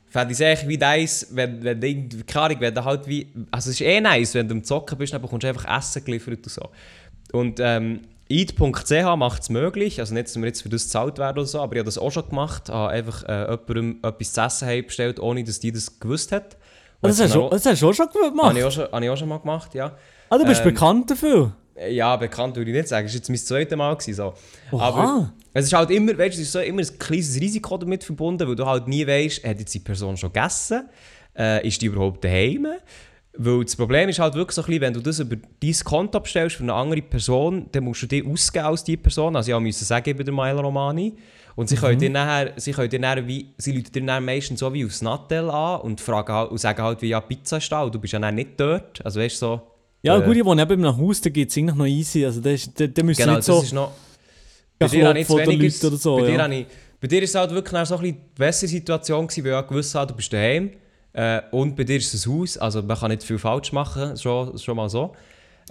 fände 0.09 0.33
ich 0.33 0.41
es 0.41 0.43
eigentlich 0.43 0.69
wie 0.69 0.77
nice, 0.77 1.27
wenn, 1.33 1.65
wenn, 1.65 1.83
irgendwie- 1.83 2.23
keine 2.23 2.45
Ahnung, 2.47 2.61
wenn 2.61 2.75
du 2.75 2.85
halt 2.85 3.07
wie, 3.09 3.27
also 3.51 3.71
es 3.71 3.81
ist 3.81 3.87
eh 3.87 4.01
nice, 4.01 4.35
wenn 4.35 4.49
du 4.49 4.55
am 4.55 4.65
Zocken 4.65 4.99
bist, 4.99 5.13
dann 5.15 5.23
bekommst 5.23 5.45
du 5.45 5.49
einfach 5.49 5.79
Essen 5.79 6.05
geliefert 6.05 6.39
und 6.39 6.51
so. 6.51 6.69
Und 7.33 7.59
ähm, 7.61 8.01
eat.ch 8.29 9.17
macht 9.17 9.43
es 9.43 9.51
möglich, 9.51 10.01
also 10.01 10.15
nicht, 10.15 10.27
dass 10.27 10.37
wir 10.37 10.47
jetzt 10.47 10.63
für 10.63 10.69
das 10.69 10.85
gezahlt 10.85 11.19
werden 11.19 11.39
oder 11.39 11.47
so, 11.47 11.61
aber 11.61 11.75
ich 11.75 11.79
habe 11.79 11.87
das 11.87 11.99
auch 11.99 12.11
schon 12.11 12.29
gemacht, 12.29 12.69
habe 12.69 12.91
einfach 12.93 13.23
äh, 13.25 13.43
jemandem 13.51 13.99
etwas 14.03 14.33
zu 14.33 14.41
essen 14.41 14.69
heimbestellt, 14.69 15.21
ohne 15.21 15.45
dass 15.45 15.61
die 15.61 15.73
das 15.73 16.01
gewusst 16.01 16.33
hat. 16.33 16.57
Und 17.01 17.11
Das 17.11 17.21
hast, 17.21 17.35
du, 17.35 17.49
das 17.49 17.67
hast 17.67 17.83
du 17.83 17.89
auch 17.89 17.95
schon 17.95 18.07
Habe 18.09 18.31
gemacht. 18.31 18.57
ich, 18.57 18.65
auch 18.65 18.71
schon, 18.71 18.91
habe 18.91 19.05
ich 19.05 19.11
auch 19.11 19.17
schon 19.17 19.29
mal 19.29 19.39
gemacht, 19.39 19.75
ja. 19.75 19.97
Ah, 20.31 20.39
du 20.39 20.45
bist 20.45 20.63
ähm, 20.63 20.73
bekannt 20.73 21.11
dafür. 21.11 21.53
Ja, 21.91 22.17
bekannt 22.17 22.57
würde 22.57 22.71
ich 22.71 22.77
nicht 22.77 22.89
sagen. 22.89 23.07
Es 23.07 23.13
war 23.13 23.17
jetzt 23.17 23.29
mein 23.29 23.39
zweites 23.39 23.77
Mal. 23.77 23.95
Gewesen, 23.95 24.15
so. 24.15 24.35
Oha. 24.73 24.89
Aber 24.89 25.33
es 25.53 25.67
ist 25.67 25.73
halt 25.75 25.91
immer, 25.91 26.17
weißt, 26.17 26.37
du, 26.37 26.41
es 26.41 26.47
ist 26.47 26.53
so 26.53 26.61
immer 26.61 26.81
ein 26.81 26.99
kleines 26.99 27.39
Risiko 27.39 27.77
damit 27.77 28.03
verbunden, 28.03 28.49
weil 28.49 28.57
du 28.57 28.65
halt 28.65 28.89
nie 28.89 29.07
weißt, 29.07 29.45
hat 29.45 29.59
jetzt 29.59 29.75
die 29.75 29.81
Person 29.81 30.17
schon 30.17 30.33
gegessen? 30.33 30.89
Äh, 31.39 31.69
ist 31.69 31.83
die 31.83 31.87
überhaupt 31.87 32.25
daheim? 32.25 32.67
Weil 33.39 33.65
das 33.65 33.77
Problem 33.77 34.09
ist 34.09 34.19
halt 34.19 34.35
wirklich 34.35 34.55
so 34.55 34.63
ein 34.63 34.67
bisschen, 34.67 34.81
wenn 34.81 34.95
du 34.95 35.01
das 35.01 35.19
über 35.19 35.37
dein 35.37 35.75
Konto 35.85 36.21
bestellst 36.21 36.57
für 36.57 36.63
eine 36.63 36.75
andere 36.75 37.03
Person, 37.03 37.67
dann 37.73 37.85
musst 37.85 38.03
du 38.03 38.07
die 38.07 38.25
ausgeben 38.25 38.65
als 38.65 38.85
die 38.85 38.97
Person. 38.97 39.37
Also 39.37 39.55
ich 39.55 39.61
musste 39.61 39.85
sagen, 39.85 40.17
bin 40.17 40.25
der 40.25 40.35
Mail 40.35 40.59
Romani. 40.59 41.15
Und 41.55 41.71
sie 41.71 41.77
können 41.77 41.99
dir 41.99 42.11
nachher, 42.11 42.53
sie 42.57 42.73
können 42.73 42.91
dir 42.91 43.01
nachher 43.01 43.27
wie, 43.27 43.55
sie 43.57 43.71
rufen 43.71 43.91
dir 43.93 44.05
dann 44.05 44.25
meistens 44.25 44.61
so 44.61 44.73
wie 44.75 44.85
aus 44.85 45.01
Nattel 45.01 45.49
an 45.51 45.81
und, 45.81 46.01
fragen 46.01 46.33
halt, 46.33 46.51
und 46.51 46.59
sagen 46.59 46.83
halt, 46.83 47.01
wie 47.01 47.09
ja 47.09 47.21
Pizza 47.21 47.57
ist 47.57 47.73
da 47.73 47.83
und 47.83 47.95
du 47.95 47.99
bist 47.99 48.13
ja 48.13 48.19
dann 48.19 48.35
nicht 48.35 48.61
dort. 48.61 49.05
Also 49.05 49.21
weißt 49.21 49.41
du 49.41 49.47
so... 49.47 49.61
Ja, 50.03 50.19
äh, 50.19 50.23
gut, 50.23 50.37
ich 50.37 50.45
wohne 50.45 50.63
eben 50.63 50.81
in 50.81 50.87
einem 50.87 50.99
Haus, 50.99 51.21
da 51.21 51.31
geht 51.31 51.49
es 51.51 51.57
eigentlich 51.57 51.75
noch 51.75 51.87
easy. 51.87 52.25
Also, 52.25 52.41
da, 52.41 52.55
da, 52.55 52.87
da 52.87 53.03
müssen 53.03 53.23
Genau, 53.23 53.37
nicht 53.37 53.49
das 53.49 53.57
so 53.57 53.63
ist 53.63 53.73
noch. 53.73 53.93
Bei 54.79 54.87
dir, 54.87 55.09
habe 55.09 55.19
ich 55.19 55.29
weniger, 55.29 55.87
oder 55.87 55.97
so. 55.97 56.17
bei, 56.17 56.27
dir 56.27 56.37
ja. 56.37 56.49
ich, 56.49 56.67
bei 57.01 57.09
dir 57.09 57.23
ist 57.23 57.31
es 57.31 57.35
halt 57.35 57.51
wirklich 57.51 57.87
so 57.87 57.95
ein 57.95 58.01
bisschen 58.03 58.17
die 58.17 58.21
bessere 58.39 58.69
Situation 58.69 59.27
gewesen, 59.27 59.45
weil 59.45 59.61
ich 59.61 59.67
gewusst 59.67 59.95
habe, 59.95 60.07
du 60.09 60.15
bist 60.15 60.33
daheim. 60.33 60.73
Äh, 61.17 61.41
und 61.51 61.75
bei 61.77 61.85
dir 61.85 61.97
ist 61.97 62.13
es 62.13 62.27
ein 62.27 62.39
Haus, 62.39 62.59
also 62.59 62.83
man 62.83 62.95
kann 62.99 63.11
nicht 63.11 63.23
viel 63.23 63.39
falsch 63.39 63.73
machen, 63.73 64.19
schon, 64.19 64.59
schon 64.59 64.77
mal 64.77 64.91
so. 64.91 65.15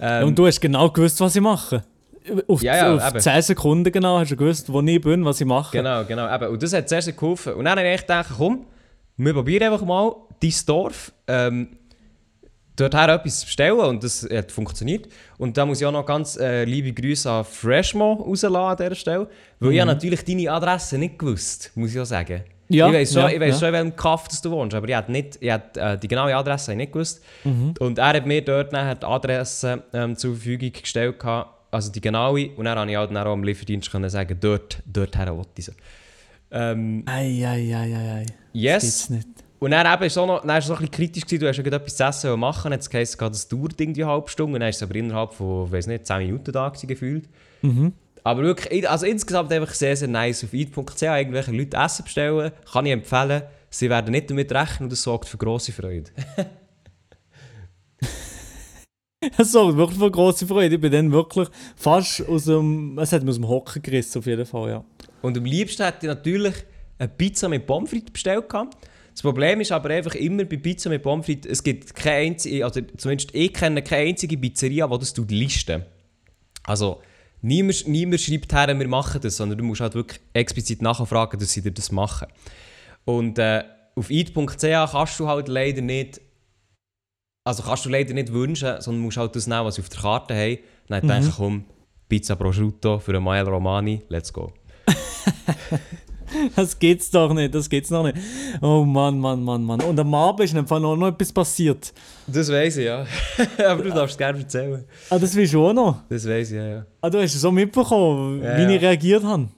Ähm, 0.00 0.26
und 0.26 0.36
du 0.36 0.44
hast 0.44 0.60
genau 0.60 0.90
gewusst, 0.90 1.20
was 1.20 1.36
ich 1.36 1.40
mache. 1.40 1.84
Auf, 2.48 2.62
Ja, 2.62 2.76
ja, 2.76 2.94
auf 2.96 3.10
eben. 3.10 3.20
10 3.20 3.42
Sekunden 3.42 3.92
genau 3.92 4.18
hast 4.18 4.32
du 4.32 4.36
gewusst, 4.36 4.72
wo 4.72 4.80
ich 4.82 5.00
bin, 5.00 5.24
was 5.24 5.40
ich 5.40 5.46
mache. 5.46 5.76
Genau, 5.76 6.04
genau. 6.04 6.34
Eben. 6.34 6.48
Und 6.48 6.60
das 6.60 6.72
hat 6.72 6.88
zuerst 6.88 7.16
geholfen. 7.16 7.54
Und 7.54 7.64
dann 7.64 7.78
habe 7.78 7.88
ich 7.88 8.00
gedacht, 8.00 8.30
komm, 8.36 8.66
wir 9.16 9.32
probieren 9.32 9.72
einfach 9.72 9.86
mal 9.86 10.16
dein 10.42 10.52
Dorf, 10.66 11.12
ähm, 11.28 11.68
dorthin 12.74 13.08
etwas 13.08 13.40
zu 13.40 13.46
bestellen 13.46 13.78
und 13.78 14.02
das 14.02 14.28
hat 14.28 14.50
funktioniert. 14.50 15.06
Und 15.38 15.56
da 15.56 15.64
muss 15.64 15.80
ich 15.80 15.86
auch 15.86 15.92
noch 15.92 16.04
ganz 16.04 16.36
äh, 16.36 16.64
liebe 16.64 16.92
Grüße 16.92 17.30
an 17.30 17.44
Freshmo 17.44 18.14
rauslassen 18.14 18.56
an 18.56 18.76
dieser 18.76 18.94
Stelle, 18.96 19.28
weil 19.60 19.72
ich 19.72 19.80
habe 19.80 19.92
natürlich 19.92 20.24
deine 20.24 20.50
Adresse 20.50 20.98
nicht 20.98 21.20
gewusst, 21.20 21.70
muss 21.76 21.94
ich 21.94 22.00
auch 22.00 22.04
sagen. 22.04 22.42
Ja, 22.68 22.88
ich 22.88 22.94
weiß 22.94 23.12
schon, 23.12 23.22
ja, 23.22 23.28
ich 23.30 23.40
weiss 23.40 23.54
ja. 23.54 23.58
schon, 23.58 23.68
in 23.68 23.74
welchem 23.74 23.96
Kaff 23.96 24.28
du 24.42 24.50
wohnst, 24.50 24.74
aber 24.74 24.88
ich 24.88 24.96
hätte 24.96 25.12
nicht, 25.12 25.38
ich 25.40 25.50
hätte, 25.50 25.80
äh, 25.80 25.98
die 25.98 26.08
genaue 26.08 26.34
Adresse 26.34 26.74
nicht 26.74 26.92
gewusst. 26.92 27.22
Mhm. 27.44 27.74
Und 27.78 27.98
er 27.98 28.08
hat 28.08 28.26
mir 28.26 28.42
dort 28.42 28.72
dann 28.72 28.98
die 28.98 29.06
Adresse 29.06 29.82
ähm, 29.92 30.16
zur 30.16 30.34
Verfügung 30.34 30.72
gestellt, 30.72 31.18
gehabt, 31.18 31.50
also 31.70 31.92
die 31.92 32.00
genaue, 32.00 32.50
und 32.56 32.64
dann 32.64 32.76
konnte 32.76 32.92
ich 32.92 32.98
halt 32.98 33.10
dann 33.10 33.26
auch 33.26 33.32
am 33.32 33.44
Lieferdienst 33.44 33.90
können 33.90 34.10
sagen, 34.10 34.36
dort, 34.40 34.82
dort 34.86 35.16
her 35.16 35.36
wollte 35.36 35.50
ich 35.58 35.66
sie. 35.66 35.72
Ähm, 36.50 37.02
Ei, 37.06 37.44
ei, 37.46 37.74
ei, 37.74 37.96
ei, 37.96 38.20
ei. 38.20 38.26
Yes. 38.52 39.10
nicht. 39.10 39.28
Und 39.58 39.70
dann 39.70 39.92
eben 39.92 40.04
ist 40.04 40.18
auch 40.18 40.26
noch, 40.26 40.42
dann 40.44 40.58
ist 40.58 40.66
es 40.66 40.70
auch 40.70 40.80
ein 40.80 40.86
bisschen 40.86 40.92
kritisch 40.92 41.24
gewesen, 41.24 41.40
du 41.40 41.48
hast 41.48 41.56
ja 41.56 41.62
gerade 41.62 41.76
etwas 41.76 41.96
zu 41.96 42.04
essen 42.04 42.38
machen, 42.38 42.72
jetzt 42.72 42.92
heisst 42.92 43.14
es, 43.14 43.18
das 43.18 43.48
dauert 43.48 43.80
irgendwie 43.80 44.04
eine 44.04 44.12
halbe 44.12 44.28
Stunde, 44.28 44.54
und 44.54 44.60
dann 44.60 44.68
ist 44.68 44.76
es 44.76 44.82
aber 44.82 44.94
innerhalb 44.94 45.32
von, 45.32 45.70
weiß 45.70 45.86
nicht, 45.86 46.06
10 46.06 46.18
Minuten 46.18 46.52
da 46.52 46.68
gewesen, 46.68 46.86
gefühlt. 46.86 47.28
Mhm. 47.62 47.92
Aber 48.26 48.42
wirklich, 48.42 48.90
also 48.90 49.06
insgesamt 49.06 49.52
einfach 49.52 49.72
sehr, 49.72 49.96
sehr 49.96 50.08
nice 50.08 50.42
auf 50.42 50.52
eat.ch, 50.52 51.00
irgendwelche 51.00 51.52
Leute 51.52 51.76
Essen 51.76 52.02
bestellen, 52.02 52.50
kann 52.72 52.84
ich 52.84 52.90
empfehlen. 52.90 53.42
Sie 53.70 53.88
werden 53.88 54.10
nicht 54.10 54.28
damit 54.28 54.50
rechnen 54.50 54.86
und 54.86 54.90
das 54.90 55.04
sorgt 55.04 55.28
für 55.28 55.36
grosse 55.36 55.70
Freude. 55.70 56.10
Das 59.36 59.50
sorgt 59.50 59.76
wirklich 59.76 59.98
für 59.98 60.10
grosse 60.10 60.46
Freude. 60.46 60.74
Ich 60.74 60.80
bin 60.80 60.92
dann 60.92 61.10
wirklich 61.10 61.48
fast 61.74 62.28
aus 62.28 62.44
dem, 62.44 62.98
es 62.98 63.12
hat 63.12 63.22
mich 63.22 63.30
aus 63.30 63.36
dem 63.36 63.48
Hocken 63.48 63.82
gerissen, 63.82 64.18
auf 64.18 64.26
jeden 64.26 64.46
Fall, 64.46 64.70
ja. 64.70 64.84
Und 65.22 65.36
am 65.36 65.44
liebsten 65.44 65.84
hätte 65.84 65.98
ich 66.02 66.08
natürlich 66.08 66.54
eine 66.98 67.08
Pizza 67.08 67.48
mit 67.48 67.66
Pommes 67.66 67.90
frites 67.90 68.12
bestellt. 68.12 68.48
gehabt. 68.48 68.76
Das 69.12 69.22
Problem 69.22 69.60
ist 69.60 69.72
aber 69.72 69.90
einfach 69.90 70.14
immer 70.14 70.44
bei 70.44 70.58
Pizza 70.58 70.90
mit 70.90 71.02
Pommes 71.02 71.26
frites, 71.26 71.50
es 71.50 71.62
gibt 71.62 71.94
keine 71.94 72.16
einzige, 72.16 72.64
also 72.64 72.80
zumindest 72.96 73.34
ich 73.34 73.52
kenne 73.52 73.82
keine 73.82 74.10
einzige 74.10 74.36
Pizzeria, 74.36 74.86
die 74.86 74.98
das 74.98 75.14
listen. 75.16 75.84
Also 76.64 77.00
niemand, 77.42 77.86
niemand 77.88 78.20
schreibt 78.20 78.52
her, 78.52 78.78
wir 78.78 78.88
machen 78.88 79.20
das, 79.20 79.36
sondern 79.36 79.58
du 79.58 79.64
musst 79.64 79.80
halt 79.80 79.94
wirklich 79.94 80.20
explizit 80.32 80.82
nachfragen, 80.82 81.38
dass 81.38 81.52
sie 81.52 81.62
dir 81.62 81.72
das 81.72 81.92
machen. 81.92 82.28
Und 83.04 83.38
äh, 83.38 83.64
auf 83.94 84.10
eat.ch 84.10 84.60
kannst 84.92 85.20
du 85.20 85.28
halt 85.28 85.48
leider 85.48 85.80
nicht, 85.80 86.20
also 87.44 87.62
kannst 87.62 87.84
du 87.84 87.88
leider 87.88 88.12
nicht 88.14 88.32
wünschen, 88.32 88.80
sondern 88.80 89.02
musst 89.02 89.16
halt 89.16 89.34
das 89.36 89.46
nehmen, 89.46 89.64
was 89.64 89.76
sie 89.76 89.82
auf 89.82 89.88
der 89.88 90.00
Karte 90.00 90.34
haben. 90.34 90.58
Dann 90.88 91.04
Mhm. 91.04 91.08
denke 91.08 91.28
ich, 91.28 91.36
komm, 91.36 91.64
Pizza 92.08 92.36
prosciutto 92.36 92.98
für 92.98 93.12
einen 93.14 93.24
Mael 93.24 93.48
Romani, 93.48 94.02
let's 94.08 94.32
go. 94.32 94.52
Das 96.54 96.78
geht's 96.78 97.10
doch 97.10 97.32
nicht, 97.32 97.54
das 97.54 97.68
geht's 97.68 97.90
noch 97.90 98.02
nicht. 98.02 98.16
Oh 98.60 98.84
Mann, 98.84 99.18
Mann, 99.18 99.42
Mann, 99.42 99.62
Mann. 99.64 99.80
Und 99.82 99.98
am 99.98 100.14
Abend 100.14 100.40
ist 100.40 100.68
Fall 100.68 100.80
noch, 100.80 100.96
noch 100.96 101.08
etwas 101.08 101.32
passiert. 101.32 101.92
Das 102.26 102.50
weiß 102.50 102.76
ich, 102.78 102.86
ja. 102.86 103.06
Aber 103.68 103.82
du 103.82 103.90
darfst 103.90 104.12
es 104.12 104.18
gerne 104.18 104.38
erzählen. 104.38 104.84
Ah, 105.10 105.18
das 105.18 105.34
willst 105.34 105.54
du 105.54 105.66
auch 105.66 105.72
noch. 105.72 106.02
Das 106.08 106.26
weiß 106.28 106.50
ich, 106.50 106.56
ja, 106.56 106.66
ja. 106.66 106.86
Ah, 107.00 107.10
du 107.10 107.20
hast 107.20 107.34
es 107.34 107.40
so 107.40 107.50
mitbekommen, 107.50 108.42
Ja, 108.42 108.56
wie 108.58 108.62
ja. 108.62 108.70
ich 108.70 108.82
reagiert 108.82 109.24
habe. 109.24 109.48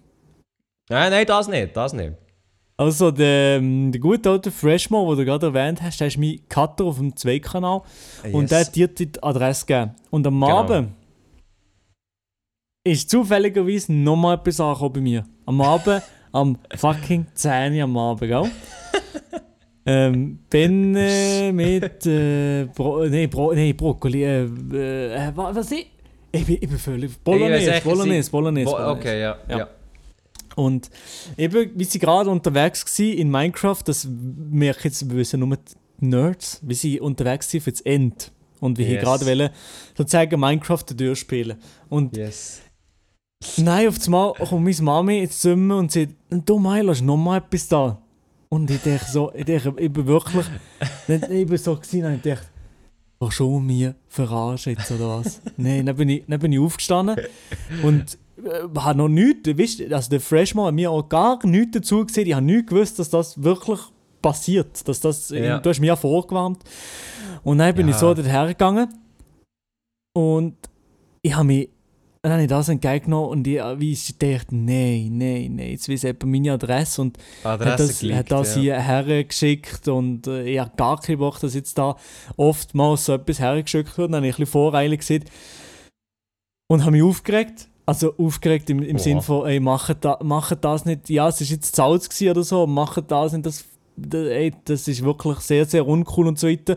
Nein, 0.91 1.11
nein, 1.11 1.27
das 1.27 1.49
nicht, 1.49 1.77
das 1.77 1.93
nicht. 1.93 2.13
Also, 2.77 3.11
der, 3.11 3.57
ähm, 3.59 3.91
der 3.91 4.01
gute 4.01 4.31
alte 4.31 4.53
Freshmo, 4.53 5.09
den 5.11 5.19
du 5.19 5.25
gerade 5.25 5.47
erwähnt 5.47 5.83
hast, 5.83 5.99
der 6.01 6.07
ist 6.07 6.17
mein 6.17 6.39
Cutter 6.49 6.85
auf 6.85 6.99
dem 6.99 7.17
Zweikanal. 7.17 7.83
Und 8.33 8.51
der 8.53 8.61
hat 8.61 8.77
dir 8.77 8.87
die 8.87 9.11
Adresse 9.21 9.67
gegeben. 9.67 9.97
Und 10.11 10.27
am 10.27 10.41
Genau. 10.41 10.59
Abend 10.59 10.93
ist 12.85 13.11
zufälligerweise 13.11 13.93
nochmal 13.93 14.37
etwas 14.37 14.61
angekommen 14.61 14.93
bei 14.95 15.01
mir. 15.01 15.27
Am 15.45 15.61
Abend, 15.61 16.03
am 16.33 16.59
fucking 16.77 17.27
10 17.35 17.75
Uhr 17.75 17.83
am 17.85 17.97
Abend, 17.97 18.21
gell? 18.31 18.51
ähm, 19.87 20.39
bin 20.51 20.97
äh, 20.97 21.53
mit 21.53 22.07
äh, 22.07 22.67
Bro 22.75 23.07
nee, 23.07 23.27
Bro 23.27 23.55
nee, 23.55 23.73
Brokkoli, 23.73 24.25
äh, 24.25 24.45
äh, 24.45 25.33
was, 25.35 25.57
was 25.57 25.71
ich? 25.73 25.91
Ich 26.31 26.45
bin, 26.45 26.59
ich 26.61 26.69
bin 26.69 26.79
völlig... 26.79 27.11
Ich 27.11 27.19
Bolognese, 27.19 27.73
echt, 27.73 27.85
Bolognese, 27.85 28.31
Bolognese, 28.31 28.71
Bo 28.71 28.77
Bolognese. 28.77 29.01
okay, 29.01 29.21
ja. 29.21 29.39
Ja. 29.49 29.59
ja. 29.59 29.69
Und 30.57 30.91
eben, 31.37 31.71
wie 31.75 31.85
sie 31.85 31.99
gerade 32.01 32.29
unterwegs 32.29 32.85
war 32.99 33.07
in 33.07 33.31
Minecraft, 33.31 33.83
das 33.85 34.07
merke 34.07 34.79
ich 34.81 34.85
jetzt, 34.87 35.09
wissen 35.09 35.41
nur 35.41 35.57
die 35.57 36.07
Nerds, 36.07 36.61
wie 36.63 36.75
sie 36.75 37.01
unterwegs 37.01 37.49
sind 37.51 37.63
für 37.63 37.71
das 37.71 37.81
End. 37.83 38.33
Und 38.61 38.77
wie 38.77 38.83
ich 38.83 38.89
Yes. 38.91 39.05
gerade 39.05 39.25
wollen, 39.25 39.51
sozusagen 39.97 40.41
Minecraft 40.41 40.85
durchspielen. 40.97 41.59
Und 41.89 42.17
Yes. 42.17 42.61
Nein, 43.59 43.89
auf 43.89 43.97
einmal 44.05 44.33
kommt 44.35 44.65
meine 44.65 44.83
Mami 44.83 45.19
ins 45.23 45.41
Zimmer 45.41 45.77
und 45.79 45.93
sagt, 45.93 46.15
du 46.31 46.59
Milo, 46.59 46.91
hast 46.93 47.03
noch 47.03 47.17
mal 47.17 47.39
etwas 47.39 47.69
da? 47.69 48.01
Und 48.49 48.71
ich 48.71 48.81
denke 48.81 49.05
so, 49.11 49.31
ich, 49.35 49.45
denke, 49.45 49.75
ich 49.77 49.93
bin 49.93 50.07
wirklich, 50.07 50.47
nicht- 51.07 51.29
ich 51.31 51.47
bin 51.47 51.59
so 51.59 51.77
gewesen, 51.77 52.05
und 52.05 52.15
ich 52.15 52.23
dachte, 52.23 52.47
was 53.19 53.35
schon 53.35 53.67
mir 53.67 53.95
verarschen 54.09 54.75
jetzt 54.77 54.91
oder 54.91 55.19
was? 55.19 55.41
Nein, 55.57 55.87
dann 55.87 55.97
bin 55.97 56.09
ich, 56.09 56.25
dann 56.27 56.39
bin 56.41 56.53
ich 56.53 56.59
aufgestanden 56.59 57.17
und 57.83 58.17
äh, 58.45 58.79
habe 58.79 58.99
noch 58.99 59.09
nichts, 59.09 59.49
weißt, 59.49 59.81
du, 59.81 59.95
also 59.95 60.09
der 60.11 60.21
Freshman 60.21 60.67
hat 60.67 60.75
mir 60.75 60.91
auch 60.91 61.09
gar 61.09 61.45
nichts 61.45 61.73
dazu 61.73 62.07
gesehen, 62.07 62.27
ich 62.29 62.35
habe 62.35 62.47
nicht 62.47 62.69
gewusst, 62.69 62.99
dass 62.99 63.11
das 63.11 63.43
wirklich 63.43 63.81
passiert, 64.23 64.87
dass 64.89 65.01
das, 65.01 65.31
Ja. 65.31 65.59
du 65.59 65.69
hast 65.69 65.81
mir 65.81 65.89
ja 65.89 65.97
vorgewarnt. 65.97 66.63
Und 67.45 67.59
dann 67.59 67.75
bin 67.75 67.87
Ja. 67.89 67.95
ich 67.95 68.01
so 68.01 68.15
dorthin 68.15 68.47
gegangen 68.49 68.89
und 70.17 70.57
ich 71.23 71.35
habe 71.35 71.45
mich 71.45 71.71
dann 72.23 72.33
habe 72.33 72.43
ich 72.43 72.49
das 72.49 72.69
entgegengenommen 72.69 73.31
und 73.31 73.47
ich, 73.47 73.61
wie 73.79 73.93
ich 73.93 74.19
dachte, 74.19 74.55
nein, 74.55 75.11
nein, 75.13 75.57
nein, 75.57 75.71
jetzt 75.71 75.89
weiß 75.89 76.03
jemand 76.03 76.25
meine 76.25 76.53
Adresse 76.53 77.03
und 77.03 77.19
hat 77.45 77.61
Adresse 77.61 77.89
das, 77.89 78.01
geleakt, 78.01 78.19
hat 78.19 78.31
das 78.31 78.55
ja. 78.57 78.61
hier 78.61 78.81
hergeschickt 78.81 79.89
und 79.89 80.27
äh, 80.27 80.45
ich 80.45 80.59
habe 80.59 80.73
gar 80.77 81.01
keinen 81.01 81.19
Bock, 81.19 81.39
dass 81.41 81.55
jetzt 81.55 81.79
da 81.79 81.97
oftmals 82.37 83.05
so 83.05 83.15
etwas 83.15 83.39
hergeschickt 83.39 83.97
wird. 83.97 84.11
Dann 84.11 84.17
habe 84.17 84.27
ich 84.27 84.35
ein 84.35 84.39
bisschen 84.39 84.53
voreilig 84.53 85.01
gesehen 85.01 85.25
und 86.69 86.83
habe 86.83 86.93
mich 86.93 87.03
aufgeregt. 87.03 87.69
Also 87.87 88.15
aufgeregt 88.19 88.69
im, 88.69 88.83
im 88.83 88.97
Oha. 88.97 89.03
Sinn 89.03 89.23
von, 89.23 89.47
ey, 89.47 89.61
macht, 89.61 90.05
da, 90.05 90.19
macht 90.23 90.63
das 90.63 90.85
nicht, 90.85 91.09
ja, 91.09 91.29
es 91.29 91.41
ist 91.41 91.51
jetzt 91.51 91.75
Salz 91.75 92.21
oder 92.21 92.43
so, 92.43 92.67
macht 92.67 93.11
das 93.11 93.33
nicht, 93.33 93.47
das, 93.47 93.65
ey, 94.13 94.53
das 94.67 94.89
ist 94.89 95.03
wirklich 95.03 95.39
sehr, 95.39 95.65
sehr 95.65 95.87
uncool 95.87 96.27
und 96.27 96.39
so 96.39 96.49
weiter. 96.49 96.77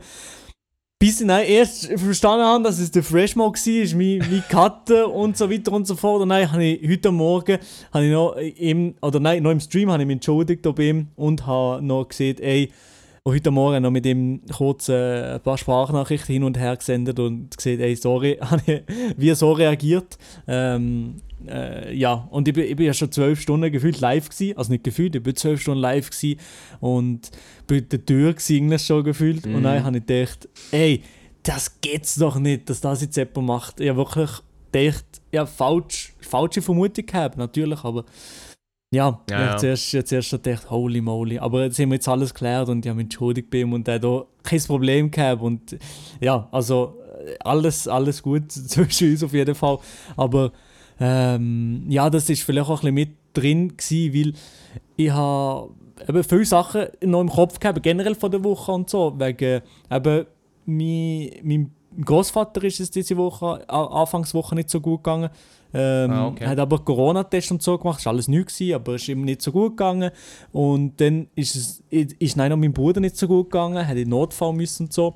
Bis 1.01 1.19
ich 1.19 1.25
dann 1.25 1.43
erst 1.43 1.87
verstanden 1.87 2.45
habe, 2.45 2.63
dass 2.63 2.77
es 2.77 2.91
der 2.91 3.01
Freshmo 3.01 3.45
war, 3.51 3.97
mein, 3.97 4.19
mein 4.19 4.43
Cutter 4.47 5.11
und 5.11 5.35
so 5.35 5.49
weiter 5.49 5.71
und 5.71 5.87
so 5.87 5.95
fort. 5.95 6.21
Und 6.21 6.29
dann 6.29 6.51
habe 6.51 6.63
ich 6.63 6.87
heute 6.87 7.11
Morgen, 7.11 7.57
habe 7.91 8.05
ich 8.05 8.11
noch 8.11 8.35
im, 8.35 8.93
oder 9.01 9.19
nein, 9.19 9.41
noch 9.41 9.49
im 9.49 9.59
Stream 9.59 9.89
habe 9.89 10.03
ich 10.03 10.07
mich 10.07 10.17
entschuldigt 10.17 10.61
bei 10.61 10.83
ihm 10.83 11.07
und 11.15 11.47
habe 11.47 11.83
noch 11.83 12.07
gesehen, 12.07 12.37
ey, 12.37 12.71
heute 13.27 13.49
Morgen 13.49 13.81
noch 13.81 13.89
mit 13.89 14.05
ihm 14.05 14.41
kurz 14.55 14.89
äh, 14.89 15.33
ein 15.33 15.41
paar 15.41 15.57
Sprachnachrichten 15.57 16.33
hin 16.33 16.43
und 16.43 16.59
her 16.59 16.77
gesendet 16.77 17.19
und 17.19 17.57
gesehen, 17.57 17.79
ey, 17.79 17.95
sorry, 17.95 18.37
habe 18.41 18.61
ich 18.67 18.81
wie 19.17 19.33
so 19.33 19.53
reagiert. 19.53 20.19
Ähm, 20.47 21.15
äh, 21.47 21.93
ja, 21.93 22.27
und 22.31 22.47
ich 22.47 22.53
bin, 22.53 22.65
ich 22.65 22.75
bin 22.75 22.85
ja 22.85 22.93
schon 22.93 23.11
zwölf 23.11 23.39
Stunden 23.41 23.71
gefühlt 23.71 23.99
live 23.99 24.29
gewesen, 24.29 24.57
also 24.57 24.71
nicht 24.71 24.83
gefühlt, 24.83 25.15
ich 25.15 25.23
bin 25.23 25.35
zwölf 25.35 25.61
Stunden 25.61 25.81
live 25.81 26.09
gewesen 26.09 26.39
und 26.79 27.31
bin 27.67 27.87
der 27.89 28.05
Tür 28.05 28.29
eigentlich 28.49 28.81
schon 28.85 29.03
gefühlt. 29.03 29.45
Und 29.45 29.53
Mhm. 29.59 29.63
dann 29.63 29.83
habe 29.83 29.97
ich 29.97 30.05
gedacht, 30.05 30.49
ey, 30.71 31.01
das 31.43 31.79
geht's 31.81 32.15
doch 32.15 32.37
nicht, 32.39 32.69
dass 32.69 32.81
das 32.81 33.01
jetzt 33.01 33.17
jemand 33.17 33.47
macht. 33.47 33.79
Ich 33.79 33.89
habe 33.89 33.97
wirklich 33.97 34.29
gedacht, 34.71 35.05
ja, 35.31 35.45
falsch, 35.45 36.13
falsche 36.21 36.61
Vermutung 36.61 37.05
gehabt, 37.05 37.37
natürlich, 37.37 37.83
aber 37.83 38.05
ja, 38.93 39.07
Ja, 39.07 39.21
ich 39.29 39.33
habe 39.35 39.45
ja. 39.51 39.57
zuerst, 39.57 39.93
habe 39.93 40.03
zuerst 40.05 40.31
gedacht, 40.31 40.69
holy 40.69 40.99
moly. 41.01 41.39
Aber 41.39 41.63
jetzt 41.63 41.79
haben 41.79 41.89
wir 41.89 41.95
jetzt 41.95 42.07
alles 42.09 42.33
geklärt 42.33 42.67
und 42.69 42.85
ich 42.85 42.89
habe 42.89 42.97
mich 42.97 43.05
entschuldigt 43.05 43.49
bei 43.49 43.59
ihm 43.59 43.71
und 43.73 43.87
er 43.87 43.95
hat 43.95 44.05
auch 44.05 44.27
kein 44.43 44.61
Problem 44.63 45.09
gehabt. 45.09 45.41
Und 45.41 45.77
ja, 46.19 46.47
also 46.51 46.97
äh, 47.25 47.35
alles, 47.39 47.87
alles 47.87 48.21
gut 48.21 48.51
zwischen 48.51 49.11
uns 49.11 49.23
auf 49.23 49.33
jeden 49.33 49.55
Fall. 49.55 49.79
Aber 50.17 50.51
ähm, 51.01 51.85
ja, 51.89 52.09
das 52.09 52.29
ist 52.29 52.43
vielleicht 52.43 52.69
auch 52.69 52.83
ein 52.83 52.93
bisschen 52.93 52.93
mit 52.93 53.09
drin 53.33 53.75
gewesen, 53.75 54.13
weil 54.13 54.33
ich 54.95 55.11
habe 55.11 55.71
eben 56.07 56.23
viele 56.23 56.45
Sachen 56.45 56.85
noch 57.03 57.21
im 57.21 57.29
Kopf 57.29 57.59
gehabt, 57.59 57.81
generell 57.81 58.13
von 58.15 58.29
der 58.29 58.43
Woche 58.43 58.71
und 58.71 58.89
so, 58.89 59.13
wegen 59.17 59.61
eben 59.91 60.25
mein, 60.65 61.31
mein 61.43 61.71
Großvater 62.05 62.63
ist 62.63 62.79
es 62.79 62.91
diese 62.91 63.17
Woche, 63.17 63.67
Anfangswoche 63.67 64.55
nicht 64.55 64.69
so 64.69 64.79
gut 64.79 65.03
gegangen. 65.03 65.29
Ähm, 65.73 66.11
Ah, 66.11 66.27
okay. 66.27 66.45
Hat 66.45 66.59
aber 66.59 66.79
Corona-Test 66.79 67.51
und 67.51 67.63
so 67.63 67.77
gemacht, 67.77 67.99
ist 67.99 68.07
alles 68.07 68.27
neu 68.27 68.43
gewesen, 68.43 68.75
aber 68.75 68.95
ist 68.95 69.07
ihm 69.07 69.23
nicht 69.23 69.41
so 69.41 69.51
gut 69.51 69.71
gegangen. 69.77 70.11
Und 70.51 70.99
dann 70.99 71.27
ist 71.35 71.55
es, 71.55 71.83
ist 71.89 72.35
nein, 72.37 72.51
auch 72.51 72.57
meinem 72.57 72.73
Bruder 72.73 72.99
nicht 72.99 73.17
so 73.17 73.27
gut 73.27 73.49
gegangen, 73.49 73.87
hat 73.87 73.97
in 73.97 74.09
Notfall 74.09 74.53
müssen 74.53 74.83
und 74.83 74.93
so. 74.93 75.15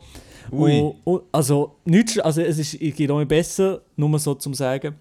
Ui. 0.52 0.80
Und, 0.80 0.96
und, 1.04 1.22
also 1.32 1.76
nichts, 1.86 2.20
also 2.20 2.42
es 2.42 2.58
ist, 2.58 2.80
geht 2.80 3.12
auch 3.12 3.20
nicht 3.20 3.28
besser, 3.28 3.82
nur 3.98 4.18
so 4.18 4.34
zum 4.36 4.54
sagen. 4.54 4.96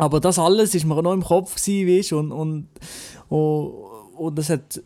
Aber 0.00 0.20
das 0.20 0.38
alles 0.38 0.74
ist 0.74 0.84
mir 0.84 1.02
noch 1.02 1.12
im 1.12 1.22
Kopf 1.22 1.54
gewesen, 1.56 2.18
und, 2.18 2.32
und, 2.32 2.68
und, 3.28 3.72
und 4.16 4.38
das 4.38 4.50
hat 4.50 4.82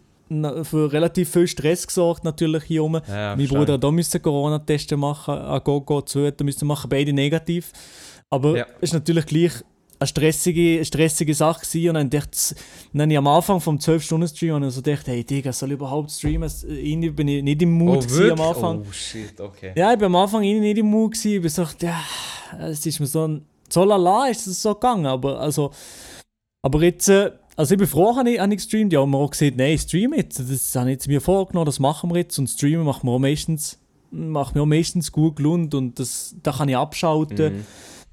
für 0.64 0.92
relativ 0.92 1.30
viel 1.30 1.46
Stress 1.46 1.86
gesorgt, 1.86 2.24
natürlich 2.24 2.64
hier 2.64 2.82
oben. 2.82 3.00
Ja, 3.08 3.36
mein. 3.36 3.46
Bruder 3.46 3.78
auch 3.82 3.92
müssen 3.92 4.20
Corona-Testen 4.20 4.98
machen, 4.98 5.34
an 5.34 5.60
Gogo, 5.62 6.00
zu 6.02 6.32
müssen 6.42 6.66
machen, 6.66 6.88
beide 6.88 7.12
negativ. 7.12 7.72
Aber 8.30 8.56
Ja. 8.56 8.66
es 8.80 8.90
ist 8.90 8.94
natürlich 8.94 9.26
gleich 9.26 9.52
eine 10.00 10.06
stressige, 10.08 10.84
stressige 10.84 11.34
Sache 11.34 11.60
gewesen. 11.64 11.88
Und 11.90 11.94
dann 11.94 12.10
dachte 12.10 12.30
ich, 12.32 12.56
dann 12.92 13.02
habe 13.02 13.12
ich 13.12 13.18
am 13.18 13.26
Anfang 13.28 13.60
vom 13.60 13.76
12-Stunden-Stream 13.78 14.54
und 14.54 14.70
so 14.70 14.82
gedacht, 14.82 15.06
hey 15.06 15.22
Digga, 15.22 15.52
soll 15.52 15.68
ich 15.70 15.74
überhaupt 15.74 16.10
streamen? 16.10 16.44
Es- 16.46 16.64
Irgendwie 16.64 17.10
bin 17.10 17.28
ich 17.28 17.42
nicht 17.42 17.62
im 17.62 17.72
Mut 17.72 18.04
Oh, 18.10 18.22
am 18.32 18.40
Anfang. 18.40 18.80
Oh, 18.80 18.92
shit, 18.92 19.40
okay. 19.40 19.72
Ja, 19.76 19.92
ich 19.92 20.00
war 20.00 20.06
am 20.06 20.16
Anfang 20.16 20.40
nicht 20.40 20.78
im 20.78 20.86
Mut. 20.86 21.12
Gewesen. 21.12 21.32
Ich 21.36 21.40
bin 21.42 21.50
so, 21.50 21.64
ja, 21.80 22.00
es 22.60 22.84
ist 22.84 22.98
mir 22.98 23.06
so 23.06 23.28
ein. 23.28 23.42
So 23.68 23.84
lala 23.84 24.28
ist 24.28 24.46
es 24.46 24.62
so 24.62 24.74
gegangen. 24.74 25.06
Aber, 25.06 25.40
also, 25.40 25.70
aber 26.62 26.82
jetzt, 26.82 27.08
äh, 27.08 27.32
also 27.56 27.74
ich 27.74 27.78
bin 27.78 27.86
froh, 27.86 28.16
habe 28.16 28.30
ich, 28.30 28.40
habe 28.40 28.52
ich 28.52 28.58
gestreamt. 28.58 28.92
Ja, 28.92 29.00
und 29.00 29.10
mir 29.10 29.18
auch 29.18 29.30
gesagt, 29.30 29.56
nein, 29.56 29.74
ich 29.74 29.82
streame 29.82 30.16
jetzt. 30.16 30.38
Das 30.38 30.74
habe 30.74 30.90
ich 30.90 30.94
jetzt 30.94 31.08
mir 31.08 31.20
vorgenommen, 31.20 31.66
das 31.66 31.78
machen 31.78 32.10
wir 32.10 32.18
jetzt. 32.18 32.38
Und 32.38 32.48
streamen 32.48 32.84
macht 32.84 33.04
mir 33.04 33.10
auch 33.10 33.18
meistens, 33.18 33.78
macht 34.10 34.54
mir 34.54 34.62
auch 34.62 34.66
meistens 34.66 35.12
gut 35.12 35.36
gelohnt 35.36 35.74
und 35.74 35.98
das, 35.98 36.34
da 36.42 36.52
kann 36.52 36.68
ich 36.68 36.76
abschalten. 36.76 37.56
Mhm. 37.56 37.66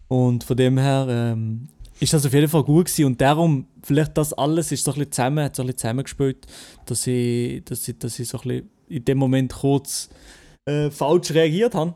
Und 0.07 0.43
von 0.43 0.57
dem 0.57 0.77
her 0.77 1.07
ähm, 1.09 1.69
ist 1.99 2.13
das 2.13 2.25
auf 2.25 2.33
jeden 2.33 2.47
Fall 2.47 2.63
gut 2.63 2.87
gewesen. 2.87 3.05
Und 3.05 3.21
darum, 3.21 3.67
vielleicht 3.83 4.17
das 4.17 4.33
alles 4.33 4.71
ist 4.71 4.83
so 4.83 4.91
ein 4.91 4.95
bisschen 4.95 5.11
zusammen, 5.11 5.45
hat 5.45 5.55
so 5.55 5.63
ein 5.63 5.67
bisschen 5.67 5.79
zusammengespielt, 5.79 6.47
dass 6.85 7.07
ich, 7.07 7.63
dass 7.65 7.87
ich, 7.87 7.97
dass 7.97 8.19
ich 8.19 8.27
so 8.27 8.39
ein 8.39 8.47
bisschen 8.47 8.69
in 8.89 9.05
dem 9.05 9.17
Moment 9.17 9.53
kurz 9.53 10.09
äh, 10.65 10.89
falsch 10.89 11.31
reagiert 11.31 11.75
habe. 11.75 11.95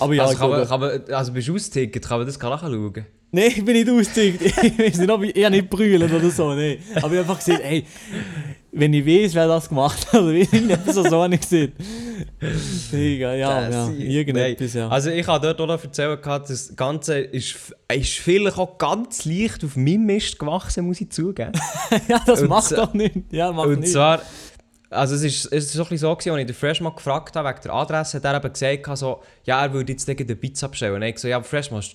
Aber 0.00 0.14
ja, 0.14 0.22
also, 0.22 0.32
ich 0.34 0.38
kann 0.40 0.50
man, 0.50 0.66
kann 0.68 0.80
man, 0.80 1.00
also 1.12 1.32
bist 1.32 1.48
du 1.48 1.54
ausgeticket, 1.54 2.04
kann 2.06 2.18
man 2.18 2.26
das 2.26 2.38
nachschauen? 2.38 3.06
Nein, 3.32 3.44
ich 3.56 3.64
bin 3.64 3.74
nicht 3.76 3.88
ausgedickt. 3.88 4.42
Ich 4.62 4.78
weiß 4.78 4.98
nicht, 4.98 5.10
ob 5.10 5.22
ich 5.22 5.36
eher 5.36 5.50
nicht 5.50 5.70
brüllen 5.70 6.10
oder 6.12 6.30
so. 6.30 6.52
Nee. 6.54 6.78
Aber 6.96 6.98
ich 6.98 7.02
habe 7.04 7.18
einfach 7.20 7.38
gesagt, 7.38 7.62
hey, 7.62 7.84
wenn 8.72 8.92
ich 8.92 9.06
weiß, 9.06 9.34
wer 9.34 9.46
das 9.46 9.68
gemacht 9.68 10.04
hat, 10.12 10.20
oder 10.20 10.32
irgendetwas 10.32 10.94
so, 10.96 11.08
so 11.08 11.24
ich 11.26 11.40
gesehen. 11.40 11.72
Digga, 12.92 13.34
ja, 13.34 13.60
Das 13.66 13.74
ja, 13.74 13.88
ist- 13.90 13.98
irgendetwas, 14.00 14.74
ja. 14.74 14.88
Also 14.88 15.10
ich 15.10 15.26
habe 15.26 15.46
dort 15.46 15.60
auch 15.60 15.66
noch 15.66 15.82
erzählt, 15.82 16.18
das 16.24 16.74
Ganze 16.74 17.18
ist, 17.20 17.54
ist 17.92 18.12
vielleicht 18.18 18.58
auch 18.58 18.78
ganz 18.78 19.24
leicht 19.24 19.64
auf 19.64 19.76
meinem 19.76 20.06
Mist 20.06 20.38
gewachsen, 20.38 20.86
muss 20.86 21.00
ich 21.00 21.10
zugeben. 21.10 21.52
ja, 22.08 22.20
das 22.26 22.42
und 22.42 22.48
macht 22.48 22.72
doch 22.72 22.92
nicht. 22.94 23.14
Ja, 23.30 23.52
macht 23.52 23.68
Und 23.68 23.80
nicht. 23.80 23.92
zwar, 23.92 24.22
also 24.90 25.14
es 25.14 25.22
ist, 25.22 25.46
es 25.46 25.64
ist 25.66 25.72
so 25.72 25.84
ein 25.88 25.96
so 25.96 26.14
gewesen, 26.14 26.30
als 26.32 26.40
ich 26.40 26.46
den 26.46 26.54
Freshman 26.54 26.94
gefragt 26.94 27.36
habe, 27.36 27.48
wegen 27.48 27.60
der 27.62 27.72
Adresse, 27.74 28.16
hat 28.18 28.24
er 28.24 28.36
eben 28.36 28.52
gesagt, 28.52 28.98
so, 28.98 29.22
ja, 29.44 29.62
er 29.64 29.72
würde 29.72 29.92
jetzt 29.92 30.04
gegen 30.06 30.24
eine 30.24 30.36
Pizza 30.36 30.68
bestellen. 30.68 30.96
Und 30.96 31.02
ich 31.02 31.18
so, 31.18 31.28
ja, 31.28 31.40
Freshman, 31.42 31.80
war 31.80 31.88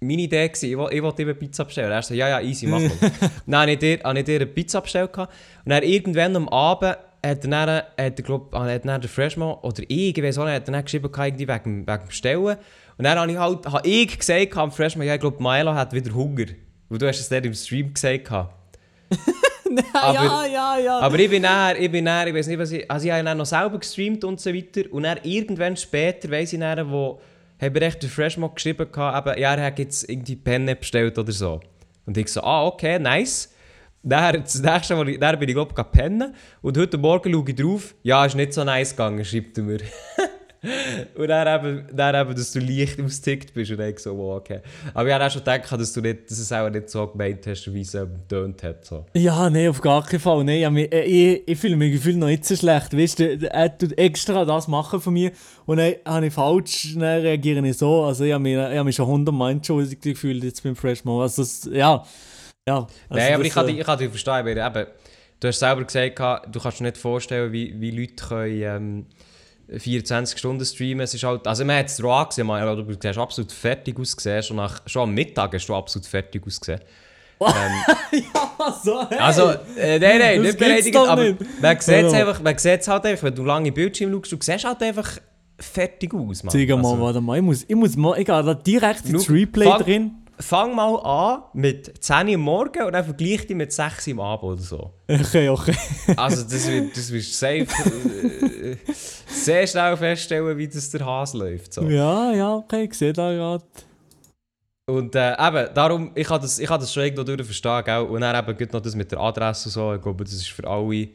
meine 0.00 0.22
Idee, 0.22 0.48
gewesen, 0.48 0.70
ich, 0.70 0.76
will- 0.78 0.88
ich 0.92 1.02
wollte 1.02 1.22
eine 1.22 1.34
Pizza 1.34 1.64
bestellen. 1.64 1.90
Er 1.90 2.02
so, 2.02 2.14
ja, 2.14 2.28
ja, 2.28 2.40
easy, 2.40 2.66
mach 2.66 2.80
mal. 2.80 2.90
dann 3.46 3.60
habe 3.62 3.72
ich 3.72 3.78
dir, 3.78 3.98
habe 4.04 4.18
ich 4.18 4.24
dir 4.24 4.36
eine 4.36 4.46
Pizza 4.46 4.80
bestellt. 4.80 5.16
Und 5.18 5.28
dann 5.64 5.82
irgendwann 5.82 6.36
am 6.36 6.48
Abend 6.48 6.90
hat 6.90 6.98
er, 7.22 7.34
dann, 7.36 7.68
hat 7.68 7.86
er 7.96 8.10
glaub, 8.10 8.54
hat 8.54 8.84
dann 8.84 9.00
der 9.00 9.10
Freshman 9.10 9.54
oder 9.62 9.82
ich, 9.88 10.16
ich 10.16 10.22
weiß 10.22 10.38
auch 10.38 10.44
nicht, 10.44 10.54
hat 10.54 10.68
er 10.68 10.72
dann 10.72 10.84
geschrieben, 10.84 11.10
irgendwie 11.16 11.48
wegen, 11.48 11.86
wegen 11.86 12.06
Bestellen. 12.06 12.56
Und 12.98 13.04
dann 13.04 13.18
habe 13.18 13.32
ich 13.32 13.38
halt, 13.38 13.66
habe 13.66 13.88
ich 13.88 14.18
gesagt 14.18 14.56
am 14.56 14.70
Freshman, 14.70 15.06
ja, 15.06 15.14
ich 15.14 15.20
glaube, 15.20 15.42
Milo 15.42 15.74
hat 15.74 15.92
wieder 15.92 16.14
Hunger. 16.14 16.46
Weil 16.88 16.98
du 16.98 17.08
hast 17.08 17.18
es 17.18 17.28
dort 17.28 17.44
im 17.44 17.54
Stream 17.54 17.92
gesagt. 17.92 18.30
aber- 19.92 20.14
ja, 20.14 20.46
ja, 20.46 20.78
ja. 20.78 20.98
Aber 21.00 21.18
ich 21.18 21.30
bin 21.30 21.42
näher, 21.42 21.76
ich 21.78 21.90
bin 21.90 22.04
näher, 22.04 22.26
ich 22.28 22.34
weiß 22.34 22.46
nicht, 22.46 22.58
was 22.58 22.70
ich. 22.72 22.90
Also 22.90 23.06
ich 23.06 23.12
habe 23.12 23.24
dann 23.24 23.38
noch 23.38 23.46
selber 23.46 23.78
gestreamt 23.78 24.24
und 24.24 24.40
so 24.40 24.52
weiter. 24.52 24.82
Und 24.90 25.02
dann 25.04 25.18
irgendwann 25.22 25.76
später 25.76 26.30
weiss 26.30 26.52
ich 26.52 26.60
dann, 26.60 26.90
wo 26.90 27.20
habe 27.60 27.78
ich 27.78 27.84
echt 27.84 28.02
der 28.02 28.10
Freshman 28.10 28.54
geschrieben, 28.54 28.90
gehabt, 28.90 29.26
eben, 29.28 29.40
ja, 29.40 29.54
er 29.54 29.64
hat 29.66 29.78
jetzt 29.78 30.08
irgendwie 30.08 30.36
Penne 30.36 30.76
bestellt 30.76 31.18
oder 31.18 31.32
so. 31.32 31.60
Und 32.04 32.16
ich 32.18 32.28
so, 32.32 32.42
ah, 32.42 32.66
okay, 32.66 32.98
nice. 32.98 33.52
Dann, 34.02 34.42
das 34.42 34.60
nächste 34.62 34.94
Mal, 34.94 35.18
dann 35.18 35.38
bin 35.38 35.48
ich 35.48 35.54
glaube 35.54 35.74
ich 35.76 35.90
pennen. 35.92 36.34
Und 36.62 36.78
heute 36.78 36.96
Morgen 36.98 37.32
schaue 37.32 37.44
ich 37.48 37.54
drauf, 37.56 37.94
ja, 38.02 38.24
ist 38.24 38.36
nicht 38.36 38.52
so 38.52 38.62
nice 38.62 38.90
gegangen, 38.90 39.24
schreibt 39.24 39.58
er 39.58 39.64
mir. 39.64 39.78
und 41.16 41.28
dann 41.28 41.60
eben, 41.64 41.86
dann 41.96 42.14
eben, 42.26 42.34
dass 42.36 42.52
du 42.52 42.60
leicht 42.60 43.00
ausgetickt 43.00 43.54
bist. 43.54 43.70
Und 43.70 43.78
dann 43.78 43.96
so, 43.96 44.16
wow, 44.16 44.38
okay. 44.38 44.60
Aber 44.94 45.06
ich 45.08 45.14
habe 45.14 45.24
auch 45.26 45.30
schon 45.30 45.40
gedacht, 45.44 45.70
dass 45.72 45.92
du 45.92 46.00
nicht, 46.00 46.30
dass 46.30 46.38
es 46.38 46.52
auch 46.52 46.68
nicht 46.70 46.90
so 46.90 47.06
gemeint 47.06 47.46
hast, 47.46 47.72
wie 47.72 47.80
es 47.82 47.94
ähm, 47.94 48.10
getönt 48.28 48.62
hat. 48.62 48.84
So. 48.84 49.06
Ja, 49.14 49.48
nein, 49.50 49.68
auf 49.68 49.80
gar 49.80 50.04
keinen 50.04 50.20
Fall. 50.20 50.44
Nein, 50.44 50.76
ich, 50.76 50.92
äh, 50.92 51.02
ich, 51.04 51.42
ich 51.48 51.58
fühle 51.58 51.76
mich 51.76 51.92
gefühlt 51.92 52.16
noch 52.16 52.26
nicht 52.26 52.44
so 52.44 52.56
schlecht. 52.56 52.96
Weißt 52.96 53.18
du, 53.18 53.50
er 53.50 53.76
tut 53.78 53.96
extra 53.98 54.44
das 54.44 54.66
machen 54.68 55.00
von 55.00 55.12
mir 55.14 55.30
und 55.66 55.76
dann 55.78 55.94
habe 56.04 56.26
ich 56.26 56.32
falsch, 56.32 56.94
dann 56.94 57.20
reagiere 57.20 57.66
ich 57.66 57.78
so. 57.78 58.04
Also 58.04 58.24
ich 58.24 58.32
habe 58.32 58.42
mich, 58.42 58.54
ich 58.56 58.78
hab 58.78 58.84
mich 58.84 58.96
schon 58.96 59.06
hundertmal 59.06 59.52
entschuldigt 59.52 60.02
gefühlt 60.02 60.42
jetzt 60.42 60.62
beim 60.62 60.76
Freshman. 60.76 61.20
Also 61.20 61.42
das, 61.42 61.68
ja. 61.72 62.04
ja 62.68 62.76
also 62.76 62.88
Nein, 63.10 63.34
aber 63.34 63.42
das, 63.42 63.46
ich 63.48 63.54
kann, 63.54 63.64
äh, 63.64 63.70
dich- 63.72 63.80
ich 63.80 63.86
kann 63.86 63.98
dich 63.98 64.08
verstehen, 64.10 64.44
weil 64.46 64.58
eben, 64.58 64.86
du 65.40 65.48
hast 65.48 65.58
selber 65.58 65.84
gesagt, 65.84 66.18
du 66.54 66.60
kannst 66.60 66.80
dir 66.80 66.84
nicht 66.84 66.96
vorstellen, 66.98 67.52
wie, 67.52 67.80
wie 67.80 67.90
Leute 67.90 68.14
können, 68.26 68.62
ähm, 68.62 69.06
24 69.68 70.38
Stunden 70.38 70.64
streamen. 70.64 71.00
Es 71.04 71.14
ist 71.14 71.24
halt, 71.24 71.46
also 71.46 71.64
man 71.64 71.78
hat 71.78 71.86
es 71.86 71.96
dir 71.96 72.04
auch 72.06 72.20
angesehen, 72.20 72.46
man, 72.46 72.62
aber 72.62 72.82
du 72.82 72.92
siehst 72.92 73.18
absolut 73.18 73.52
fertig 73.52 73.98
ausgesehen. 73.98 74.42
Schon, 74.42 74.56
nach, 74.56 74.80
schon 74.86 75.02
am 75.02 75.14
Mittag 75.14 75.54
hast 75.54 75.66
du 75.66 75.74
absolut 75.74 76.06
fertig 76.06 76.42
ausgesehen. 76.46 76.80
ja, 77.40 78.72
so, 78.82 79.06
hey. 79.10 79.18
Also, 79.18 79.50
äh, 79.76 79.98
nein, 79.98 80.18
nein, 80.18 80.36
Das 80.38 80.46
nicht 80.46 80.58
beleidigend, 80.58 81.08
aber 81.08 81.22
nicht. 81.24 81.38
man 81.60 81.80
sieht 81.80 82.04
es 82.04 82.12
einfach, 82.14 82.40
man 82.42 82.56
sieht's 82.58 82.88
halt 82.88 83.04
einfach, 83.04 83.24
wenn 83.24 83.34
du 83.34 83.44
lange 83.44 83.72
Bildschirm 83.72 84.10
schaust, 84.12 84.32
du 84.32 84.36
siehst 84.40 84.64
halt 84.64 84.82
einfach 84.82 85.18
fertig 85.58 86.14
aus, 86.14 86.42
Mann. 86.44 86.50
Zeig 86.52 86.68
mal, 86.70 86.76
Also, 86.78 87.00
warte 87.00 87.20
mal. 87.20 87.36
Ich 87.36 87.42
muss, 87.42 87.64
ich 87.68 87.76
muss 87.76 87.94
mal, 87.96 88.18
ich 88.18 88.24
gehe 88.26 88.42
da 88.42 88.54
direkt 88.54 89.04
ins 89.06 89.28
Replay 89.30 89.66
fang- 89.66 89.82
drin. 89.82 90.10
Fang 90.38 90.74
mal 90.74 90.96
an 90.96 91.42
mit 91.54 92.02
10 92.04 92.28
Uhr 92.28 92.34
am 92.34 92.40
Morgen 92.40 92.82
und 92.84 92.92
dann 92.92 93.04
vergleich 93.04 93.46
dich 93.46 93.56
mit 93.56 93.72
6 93.72 94.08
Uhr 94.08 94.12
am 94.14 94.20
Abend 94.20 94.44
oder 94.44 94.62
so. 94.62 94.92
Okay, 95.08 95.48
okay. 95.48 95.74
Also 96.16 96.42
das 96.42 96.68
wird, 96.68 96.96
das 96.96 97.10
wirst 97.12 97.30
du 97.30 97.34
safe 97.34 97.66
äh, 97.66 98.76
sehr 99.28 99.66
schnell 99.66 99.96
feststellen, 99.96 100.56
wie 100.58 100.68
das 100.68 100.90
der 100.90 101.04
Hase 101.06 101.38
läuft. 101.38 101.72
So. 101.72 101.82
Ja, 101.82 102.32
ja, 102.32 102.54
okay, 102.56 102.84
ich 102.84 102.94
sehe 102.94 103.12
da 103.12 103.32
gerade. 103.32 103.64
Und 104.88 105.14
äh, 105.14 105.32
eben, 105.32 105.74
darum, 105.74 106.12
ich 106.14 106.26
kann 106.26 106.40
das, 106.40 106.58
ich 106.58 106.66
kann 106.66 106.80
das 106.80 106.92
schon 106.92 107.04
irgendwo 107.04 107.24
durch 107.24 107.42
verstehen, 107.44 107.82
gell? 107.84 108.02
Und 108.02 108.20
dann 108.20 108.36
eben 108.36 108.56
gibt 108.56 108.72
noch 108.72 108.80
das 108.80 108.94
mit 108.94 109.10
der 109.10 109.18
Adresse 109.18 109.68
und 109.68 109.72
so, 109.72 109.94
ich 109.94 110.02
glaube, 110.02 110.22
das 110.24 110.34
ist 110.34 110.48
für 110.48 110.66
alle, 110.68 111.08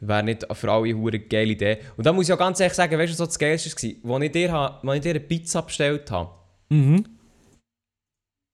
wäre 0.00 0.22
nicht 0.22 0.46
für 0.52 0.72
alle 0.72 0.88
eine 0.88 1.20
geile 1.20 1.52
Idee. 1.52 1.78
Und 1.96 2.06
da 2.06 2.12
muss 2.12 2.28
ich 2.28 2.32
auch 2.32 2.38
ganz 2.38 2.58
ehrlich 2.58 2.74
sagen, 2.74 2.98
weißt 2.98 3.08
du, 3.08 3.12
was 3.12 3.18
so 3.18 3.26
das 3.26 3.38
Geilste 3.38 3.70
war? 4.02 4.14
Als 4.16 4.24
ich 4.24 4.32
dir, 4.32 4.52
als 4.54 4.96
ich 4.96 5.00
dir 5.02 5.10
eine 5.10 5.20
Pizza 5.20 5.62
bestellt 5.62 6.10
habe, 6.10 6.30
Mhm. 6.70 7.04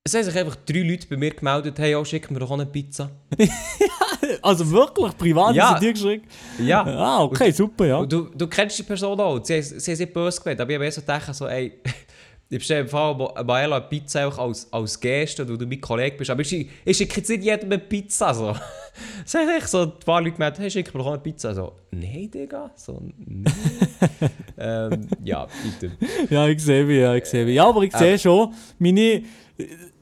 Es 0.06 0.14
haben 0.14 0.22
sich 0.24 0.36
einfach 0.38 0.56
drei 0.64 0.82
Leute 0.82 1.06
bei 1.08 1.16
mir 1.16 1.30
gemeldet, 1.30 1.78
hey, 1.78 1.94
oh, 1.96 2.04
schick 2.04 2.30
mir 2.30 2.38
doch 2.38 2.48
auch 2.50 2.54
eine 2.54 2.66
Pizza. 2.66 3.10
Also 4.42 4.68
wirklich, 4.70 5.16
privat 5.18 5.54
Ja. 5.54 5.70
sind 5.70 5.82
dir 5.82 5.92
geschickt? 5.92 6.32
Ja. 6.58 6.84
Ah, 6.84 7.22
okay, 7.24 7.50
super, 7.50 7.86
ja. 7.86 7.96
Und 7.98 8.12
du, 8.12 8.28
du 8.34 8.46
kennst 8.46 8.78
die 8.78 8.82
Person 8.84 9.18
auch. 9.20 9.44
Sie, 9.44 9.60
sie 9.62 9.92
haben 9.92 10.12
böse 10.12 10.40
gemeint, 10.40 10.60
aber 10.60 10.70
ich 10.70 10.76
habe 10.76 10.84
mir 10.84 10.92
so 10.92 11.00
gedacht, 11.00 11.34
so, 11.34 11.46
ey, 11.46 11.72
ich 12.48 12.58
bestelle 12.58 12.82
im 12.82 12.88
Fall 12.88 13.16
Maela 13.44 13.76
eine 13.76 13.84
Pizza 13.86 14.24
einfach 14.24 14.38
als, 14.38 14.72
als 14.72 14.98
Geste, 15.00 15.48
weil 15.48 15.58
du 15.58 15.66
mein 15.66 15.80
Kollege 15.80 16.16
bist. 16.16 16.30
Aber 16.30 16.40
ich, 16.42 16.68
ich 16.84 16.96
schicke 16.96 17.16
jetzt 17.16 17.28
nicht 17.28 17.42
jedem 17.44 17.70
eine 17.72 17.78
Pizza. 17.80 18.32
So. 18.34 18.54
Haben 18.54 19.48
echt 19.56 19.68
so 19.68 19.82
ein 19.82 19.92
paar 20.04 20.20
Leute 20.20 20.32
gemeint, 20.36 20.58
hey, 20.58 20.70
schick 20.70 20.92
mir 20.94 20.98
doch 21.00 21.06
auch 21.06 21.12
eine 21.14 21.22
Pizza. 21.22 21.54
So, 21.54 21.72
nein, 21.90 22.30
Digga. 22.32 22.70
So, 22.76 23.00
nein. 23.26 23.44
ähm, 24.58 25.08
ja, 25.24 25.46
bitte. 25.80 25.96
Ja, 26.30 26.46
ich 26.48 26.62
sehe 26.62 26.86
wie, 26.88 26.98
ja, 27.00 27.14
ich 27.14 27.24
sehe 27.26 27.46
wie. 27.46 27.52
Ja, 27.54 27.68
aber 27.68 27.82
ich 27.82 27.94
Äh. 27.94 27.98
sehe 27.98 28.18
schon, 28.18 28.54
meine, 28.78 29.00
äh, 29.00 29.22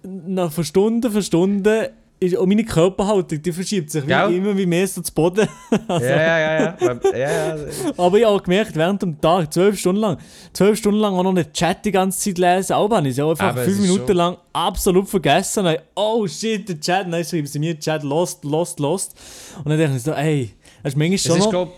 nach 0.05 0.53
von 0.53 0.65
Stunde 0.65 1.11
für 1.11 1.23
Stunde, 1.23 1.93
ist, 2.21 2.37
auch 2.37 2.47
meine 2.47 2.65
Körperhaltung, 2.65 3.43
die 3.43 3.53
verschiebt 3.53 3.91
sich 3.91 4.07
wie, 4.07 4.37
immer 4.37 4.57
wie 4.57 4.67
mehr 4.67 4.87
so 4.87 5.03
zu 5.03 5.13
Boden. 5.13 5.49
also, 5.89 6.07
Ja, 6.07 6.17
ja, 6.17 6.39
ja, 6.39 6.59
ja. 6.61 6.77
ja, 6.81 7.19
ja, 7.19 7.57
ja. 7.57 7.63
Aber 7.97 8.19
ich 8.19 8.25
habe 8.25 8.37
auch 8.37 8.43
gemerkt, 8.43 8.77
während 8.77 9.03
dem 9.03 9.21
Tag, 9.21 9.53
zwölf 9.53 9.79
Stunden 9.79 10.01
lang, 10.01 10.19
zwölf 10.53 10.79
Stunden 10.79 11.01
lang 11.01 11.15
auch 11.15 11.23
noch 11.23 11.33
nicht 11.33 11.53
Chat 11.53 11.85
die 11.85 11.91
ganze 11.93 12.19
Zeit 12.19 12.39
lesen, 12.39 12.75
auch 12.75 12.91
habe 12.91 13.07
ich 13.07 13.13
es 13.13 13.17
ja 13.19 13.29
einfach 13.29 13.49
Aber 13.49 13.65
fünf 13.65 13.81
Minuten 13.81 14.07
schon- 14.07 14.17
lang 14.17 14.37
absolut 14.53 15.09
vergessen. 15.09 15.65
Dann, 15.65 15.79
oh 15.95 16.27
shit, 16.27 16.69
der 16.69 16.81
Chat, 16.81 17.13
dann 17.13 17.25
schreiben 17.25 17.47
sie 17.47 17.59
mir 17.59 17.79
Chat, 17.79 18.03
lost, 18.03 18.45
lost, 18.45 18.81
lost. 18.81 19.15
Und 19.59 19.69
dann 19.69 19.79
denke 19.79 19.97
ich 19.97 20.03
so, 20.03 20.13
ey, 20.13 20.53
das 20.83 20.93
ist 20.93 20.99
manchmal 20.99 21.19
schon 21.19 21.39
ist, 21.39 21.45
noch... 21.45 21.51
glaub, 21.51 21.73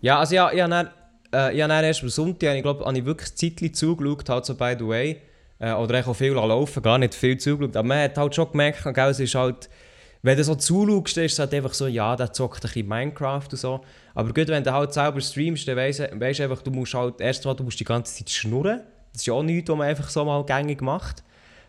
ja, 0.00 0.18
also 0.18 0.34
ja, 0.34 0.50
ich 0.52 0.60
habe 0.60 0.70
dann, 0.70 0.86
äh, 1.32 1.54
ich 1.54 1.62
habe 1.62 1.72
dann 1.72 1.84
erst 1.84 2.02
am 2.02 2.08
Sonntag, 2.08 2.56
ich 2.56 2.62
glaube, 2.62 2.84
habe 2.84 2.98
ich 2.98 3.04
wirklich 3.04 3.34
Zeitchen 3.34 3.74
zugeschaut, 3.74 4.28
halt 4.28 4.46
so 4.46 4.54
by 4.54 4.74
the 4.78 4.86
way. 4.86 5.20
Äh, 5.58 5.72
oder 5.72 6.00
ich 6.00 6.06
auch 6.06 6.14
viel 6.14 6.32
laufen, 6.32 6.82
gar 6.82 6.98
nicht 6.98 7.14
viel 7.14 7.38
zugeschaut. 7.38 7.76
Aber 7.76 7.88
man 7.88 7.98
hat 8.02 8.18
halt 8.18 8.34
schon 8.34 8.50
gemerkt, 8.50 8.82
gell, 8.94 9.08
es 9.10 9.20
ist 9.20 9.34
halt, 9.34 9.68
wenn 10.22 10.36
du 10.36 10.44
so 10.44 10.54
zuschaust, 10.54 11.16
ist 11.18 11.32
es 11.34 11.38
halt 11.38 11.54
einfach 11.54 11.72
so, 11.72 11.86
ja, 11.86 12.14
der 12.16 12.32
zockt 12.32 12.64
ein 12.64 12.68
bisschen 12.68 12.88
Minecraft 12.88 13.48
und 13.50 13.58
so. 13.58 13.80
Aber 14.14 14.32
gut, 14.32 14.48
wenn 14.48 14.64
du 14.64 14.72
halt 14.72 14.92
selber 14.92 15.20
streamst, 15.20 15.66
dann 15.68 15.76
weisst 15.76 16.00
du 16.00 16.42
einfach, 16.42 16.62
du 16.62 16.70
musst 16.70 16.94
halt, 16.94 17.20
erstmal, 17.20 17.54
du 17.54 17.64
musst 17.64 17.80
die 17.80 17.84
ganze 17.84 18.16
Zeit 18.16 18.30
schnurren. 18.30 18.80
Das 19.12 19.22
ist 19.22 19.26
ja 19.26 19.34
auch 19.34 19.42
nichts, 19.42 19.70
was 19.70 19.78
man 19.78 19.86
einfach 19.86 20.10
so 20.10 20.24
mal 20.24 20.44
gängig 20.44 20.82
macht. 20.82 21.22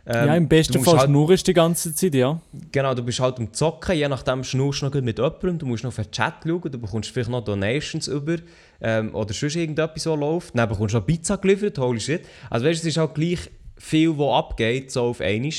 Ähm, 0.09 0.27
ja, 0.27 0.35
im 0.35 0.47
besten 0.47 0.81
Fall 0.81 0.99
halt- 0.99 1.09
schnurrst 1.09 1.45
du 1.47 1.51
die 1.51 1.53
ganze 1.53 1.93
Zeit, 1.93 2.15
ja. 2.15 2.39
Genau, 2.71 2.93
du 2.93 3.03
bist 3.03 3.19
halt 3.19 3.39
am 3.39 3.51
Zocken, 3.51 3.93
je 3.95 4.07
nachdem 4.07 4.41
schnurst 4.43 4.81
du 4.81 4.85
noch 4.85 4.93
mit 4.93 5.17
jemandem, 5.17 5.59
du 5.59 5.65
musst 5.65 5.83
noch 5.83 5.89
auf 5.89 5.95
den 5.97 6.11
Chat 6.11 6.35
schauen, 6.45 6.61
du 6.61 6.77
bekommst 6.77 7.09
vielleicht 7.11 7.29
noch 7.29 7.43
Donations 7.43 8.07
über 8.07 8.37
ähm, 8.79 9.13
oder 9.13 9.33
sonst 9.33 9.57
irgendetwas, 9.57 10.03
so 10.03 10.15
läuft. 10.15 10.57
Dann 10.57 10.69
bekommst 10.69 10.93
du 10.93 10.99
noch 10.99 11.05
Pizza 11.05 11.37
geliefert, 11.37 11.77
holy 11.77 11.99
shit. 11.99 12.21
Also 12.49 12.65
weißt 12.65 12.83
du, 12.83 12.87
es 12.87 12.95
ist 12.95 12.97
halt 12.97 13.15
gleich 13.15 13.49
viel, 13.77 14.17
was 14.17 14.45
abgeht, 14.45 14.91
so 14.91 15.03
auf 15.03 15.21
einmal. 15.21 15.51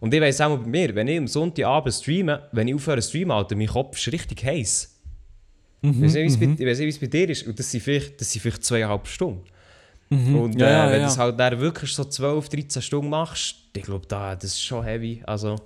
Und 0.00 0.12
ich 0.12 0.20
weiss 0.20 0.40
auch 0.40 0.50
mal 0.50 0.58
bei 0.58 0.66
mir, 0.66 0.94
wenn 0.94 1.08
ich 1.08 1.18
am 1.18 1.26
Sonntagabend 1.26 1.94
streame, 1.94 2.48
wenn 2.52 2.68
ich 2.68 2.74
aufhöre 2.74 3.00
zu 3.00 3.08
streamen, 3.08 3.30
Alter, 3.30 3.56
mein 3.56 3.68
Kopf 3.68 3.96
ist 3.96 4.12
richtig 4.12 4.44
heiß. 4.44 4.90
Ich 5.82 6.00
weiß 6.00 6.14
nicht, 6.14 6.40
mhm. 6.40 6.58
wie 6.58 6.88
es 6.88 6.98
bei 6.98 7.06
dir 7.06 7.28
ist. 7.28 7.46
Und 7.46 7.58
das 7.58 7.70
sind 7.70 7.82
vielleicht, 7.82 8.20
das 8.20 8.32
sind 8.32 8.40
vielleicht 8.40 8.64
zweieinhalb 8.64 9.06
Stunden. 9.06 9.44
Mhm. 10.08 10.36
Und 10.36 10.60
ja, 10.60 10.66
äh, 10.66 10.70
ja, 10.70 10.86
wenn 10.86 10.96
du 10.96 11.00
ja. 11.02 11.06
es 11.08 11.18
halt 11.18 11.38
dann 11.38 11.60
wirklich 11.60 11.92
so 11.92 12.04
12, 12.04 12.48
13 12.48 12.82
Stunden 12.82 13.10
machst, 13.10 13.56
ich 13.76 13.82
glaube, 13.82 14.06
da, 14.06 14.34
das 14.34 14.44
ist 14.44 14.62
schon 14.62 14.84
heavy. 14.84 15.22
Also, 15.26 15.56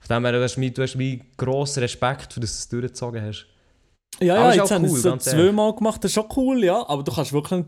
von 0.00 0.16
dem 0.16 0.24
her, 0.24 0.32
du 0.32 0.42
hast, 0.42 0.56
du 0.56 0.98
wie 0.98 1.22
grossen 1.36 1.80
Respekt, 1.80 2.32
für 2.32 2.40
dass 2.40 2.52
du 2.52 2.58
es 2.58 2.68
durchgezogen 2.68 3.22
hast. 3.22 3.46
Ja, 4.20 4.36
Aber 4.36 4.48
ja, 4.48 4.62
jetzt 4.62 4.70
auch 4.70 4.70
haben 4.76 4.84
wir 4.84 4.90
cool, 4.90 5.16
es 5.18 5.24
zweimal 5.24 5.74
gemacht, 5.74 6.02
das 6.02 6.10
ist 6.10 6.14
schon 6.14 6.26
cool, 6.36 6.64
ja. 6.64 6.88
Aber 6.88 7.02
du 7.02 7.12
kannst 7.12 7.32
wirklich 7.32 7.64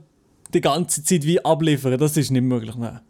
die 0.55 0.61
ganze 0.61 1.03
Zeit 1.03 1.25
wie 1.25 1.45
abliefern, 1.45 1.99
das 1.99 2.17
ist 2.17 2.31
nicht 2.31 2.43
möglich. 2.43 2.75
Nein. 2.77 3.01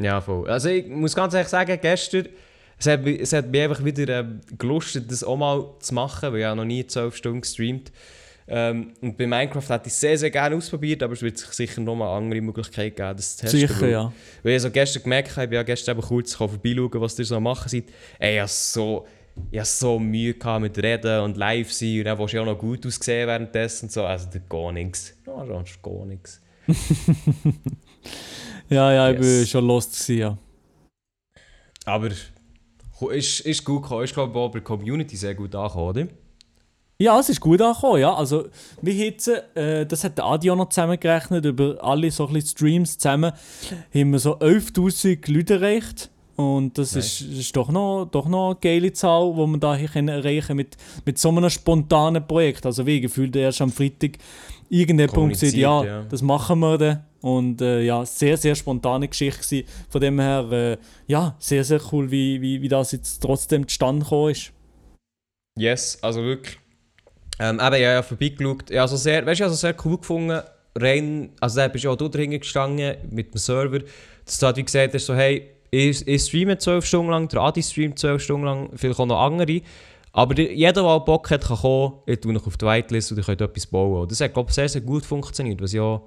Ja, 0.00 0.20
voll. 0.20 0.50
Also 0.50 0.68
ich 0.68 0.86
muss 0.86 1.14
ganz 1.14 1.34
ehrlich 1.34 1.48
sagen, 1.48 1.78
gestern, 1.80 2.28
es 2.78 2.86
hat, 2.86 3.06
es 3.06 3.32
hat 3.32 3.48
mich 3.48 3.62
einfach 3.62 3.84
wieder 3.84 4.20
ähm, 4.20 4.40
gelustet, 4.58 5.10
das 5.10 5.22
auch 5.22 5.36
mal 5.36 5.64
zu 5.78 5.94
machen, 5.94 6.32
weil 6.32 6.40
ich 6.40 6.44
habe 6.46 6.56
noch 6.56 6.64
nie 6.64 6.84
12 6.86 7.14
Stunden 7.16 7.40
gestreamt. 7.42 7.92
Ähm, 8.46 8.92
und 9.00 9.16
bei 9.16 9.26
Minecraft 9.26 9.68
hätte 9.68 9.86
ich 9.86 9.92
es 9.94 10.00
sehr, 10.00 10.18
sehr 10.18 10.30
gerne 10.30 10.56
ausprobiert, 10.56 11.02
aber 11.02 11.14
es 11.14 11.22
wird 11.22 11.38
sich 11.38 11.48
sicher 11.50 11.80
noch 11.80 11.94
mal 11.96 12.14
andere 12.14 12.40
Möglichkeiten 12.42 12.94
geben, 12.96 13.16
das 13.16 13.36
zu 13.36 13.42
testen. 13.46 13.60
Sicher, 13.60 13.80
weil- 13.80 13.90
ja. 13.90 14.12
Weil 14.42 14.56
ich 14.56 14.62
so 14.62 14.70
gestern 14.70 15.02
gemerkt 15.04 15.30
habe, 15.36 15.44
ich 15.44 15.48
bin 15.50 15.56
ja 15.56 15.62
gestern 15.62 15.96
eben 15.96 16.06
kurz 16.06 16.34
vorbeischauen, 16.34 16.90
was 17.00 17.18
ihr 17.18 17.24
so 17.24 17.40
machen 17.40 17.68
seid. 17.70 17.84
Ey, 18.18 18.44
ich 18.44 18.50
so, 18.50 19.06
ich 19.50 19.58
hatte 19.60 19.70
so 19.70 19.98
Mühe 19.98 20.34
gehabt 20.34 20.60
mit 20.60 20.76
Reden 20.76 21.20
und 21.20 21.36
live 21.38 21.72
sein 21.72 21.98
und 22.00 22.04
dann 22.04 22.18
willst 22.18 22.32
du 22.34 22.36
ja 22.36 22.42
auch 22.42 22.46
noch 22.46 22.58
gut 22.58 22.84
aussehen 22.86 23.26
währenddessen 23.28 23.86
und 23.86 23.92
so. 23.92 24.04
Also, 24.04 24.28
gar 24.48 24.72
nichts. 24.72 25.14
Ja, 25.26 25.46
sonst 25.46 25.80
gar 25.82 26.04
nichts. 26.04 26.40
Ja, 28.68 28.92
ja, 28.92 29.10
ich 29.10 29.18
Yes. 29.18 29.40
war 29.40 29.46
schon 29.46 29.66
lost 29.66 29.92
gewesen, 29.92 30.18
ja. 30.18 30.38
Aber 31.84 32.08
ist, 33.10 33.40
ist 33.40 33.64
gut 33.64 33.82
gekommen. 33.82 34.04
Ist, 34.04 34.14
glaube 34.14 34.32
ich, 34.32 34.36
auch 34.38 34.48
bei 34.48 34.58
der 34.58 34.64
Community 34.64 35.16
sehr 35.16 35.34
gut 35.34 35.54
angekommen, 35.54 35.88
oder? 35.88 36.06
Ja, 36.98 37.18
es 37.18 37.28
ist 37.28 37.40
gut 37.40 37.60
angekommen, 37.60 38.00
ja. 38.00 38.14
Also, 38.14 38.46
wir 38.80 38.94
jetzt, 38.94 39.28
äh, 39.28 39.84
das 39.84 40.04
hat 40.04 40.16
der 40.16 40.24
Adi 40.24 40.50
auch 40.50 40.56
noch 40.56 40.68
zusammengerechnet, 40.68 41.44
über 41.44 41.76
alle 41.82 42.10
so 42.10 42.26
ein 42.26 42.40
Streams 42.40 42.98
zusammen, 42.98 43.32
haben 43.92 44.10
wir 44.10 44.18
so 44.18 44.38
11'000 44.38 45.30
Leute 45.30 45.54
erreicht. 45.54 46.10
Und 46.36 46.78
das 46.78 46.94
Nice. 46.94 47.20
ist, 47.20 47.38
ist 47.38 47.56
doch, 47.56 47.70
noch, 47.70 48.06
doch 48.10 48.26
noch 48.26 48.50
eine 48.50 48.58
geile 48.60 48.92
Zahl, 48.92 49.32
die 49.34 49.38
wir 49.38 49.58
da 49.58 49.76
hier 49.76 49.94
erreichen 49.94 50.56
mit, 50.56 50.76
mit 51.04 51.18
so 51.18 51.28
einem 51.28 51.48
spontanen 51.48 52.26
Projekt. 52.26 52.66
Also 52.66 52.86
wie 52.86 53.00
gefühlt 53.00 53.36
erst 53.36 53.60
am 53.60 53.70
Freitag 53.70 54.18
gesagt, 54.68 55.14
Kommuniziert, 55.14 55.54
ja, 55.54 55.84
ja. 55.84 56.02
das 56.02 56.22
machen 56.22 56.58
wir 56.58 56.78
dann. 56.78 57.04
Und 57.24 57.62
äh, 57.62 57.80
ja, 57.80 58.04
sehr, 58.04 58.36
sehr 58.36 58.54
spontane 58.54 59.08
Geschichte 59.08 59.40
gewesen. 59.40 59.66
Von 59.88 60.00
dem 60.02 60.20
her, 60.20 60.46
äh, 60.52 60.76
ja, 61.06 61.34
sehr, 61.38 61.64
sehr 61.64 61.80
cool, 61.90 62.10
wie, 62.10 62.42
wie, 62.42 62.60
wie 62.60 62.68
das 62.68 62.92
jetzt 62.92 63.20
trotzdem 63.20 63.66
zustande 63.66 64.04
gekommen 64.04 64.32
ist. 64.32 64.52
Yes, 65.58 65.98
also 66.02 66.22
wirklich. 66.22 66.58
Ähm, 67.38 67.54
eben, 67.54 67.60
ich 67.60 67.62
habe 67.62 67.78
ja 67.78 68.02
vorbeigeschaut. 68.02 68.68
Ja, 68.68 68.82
also 68.82 68.98
sehr, 68.98 69.24
weißt 69.24 69.40
du, 69.40 69.44
also 69.44 69.56
sehr 69.56 69.74
cool 69.86 69.96
gefunden. 69.96 70.42
Rein, 70.76 71.30
also 71.40 71.60
da 71.60 71.68
bist 71.68 71.84
du 71.84 71.88
ja 71.88 71.94
auch 71.94 71.96
du 71.96 72.08
drin 72.08 72.30
gestanden 72.32 72.96
mit 73.10 73.32
dem 73.32 73.38
Server. 73.38 73.78
Das 74.26 74.42
hat 74.42 74.58
wie 74.58 74.62
gesagt, 74.62 74.94
ist 74.94 75.06
so, 75.06 75.14
hey, 75.14 75.48
ich, 75.70 76.06
ich 76.06 76.22
streame 76.22 76.58
12 76.58 76.84
Stunden 76.84 77.10
lang, 77.10 77.28
der 77.28 77.40
Adi 77.40 77.62
streamt 77.62 77.98
12 77.98 78.22
Stunden 78.22 78.44
lang, 78.44 78.68
vielleicht 78.74 79.00
auch 79.00 79.06
noch 79.06 79.22
andere. 79.22 79.62
Aber 80.12 80.38
jeder, 80.38 80.82
der 80.82 81.00
Bock 81.00 81.30
hat, 81.30 81.46
kann 81.46 81.56
kommen, 81.56 81.94
ich 82.04 82.20
tue 82.20 82.34
noch 82.34 82.46
auf 82.46 82.58
die 82.58 82.66
Whitelist 82.66 83.12
und 83.12 83.16
ihr 83.16 83.24
könnt 83.24 83.40
etwas 83.40 83.66
bauen. 83.66 84.02
Und 84.02 84.10
das 84.10 84.20
hat, 84.20 84.34
glaube 84.34 84.50
ich, 84.50 84.54
sehr, 84.54 84.68
sehr 84.68 84.82
gut 84.82 85.06
funktioniert. 85.06 85.62
Was 85.62 85.72
ja, 85.72 86.02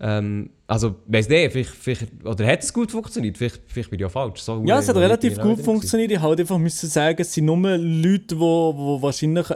ähm, 0.00 0.50
also, 0.66 0.96
weiss 1.06 1.28
nicht, 1.28 1.52
vielleicht, 1.52 1.70
vielleicht, 1.70 2.24
oder 2.24 2.46
hat 2.46 2.62
es 2.62 2.72
gut 2.72 2.90
funktioniert? 2.90 3.38
Vielleicht, 3.38 3.60
vielleicht 3.66 3.90
bin 3.90 3.98
ich 3.98 4.02
ja 4.02 4.08
falsch. 4.08 4.40
So 4.40 4.62
Ja, 4.66 4.78
es 4.78 4.88
hat 4.88 4.96
relativ 4.96 5.38
gut 5.38 5.60
funktioniert. 5.60 6.10
Ich 6.10 6.20
halt 6.20 6.40
einfach 6.40 6.58
müssen 6.58 6.88
sagen, 6.88 7.20
es 7.20 7.32
sind 7.32 7.44
nur 7.44 7.56
Leute, 7.56 8.34
die 8.34 8.40
wahrscheinlich 8.40 9.46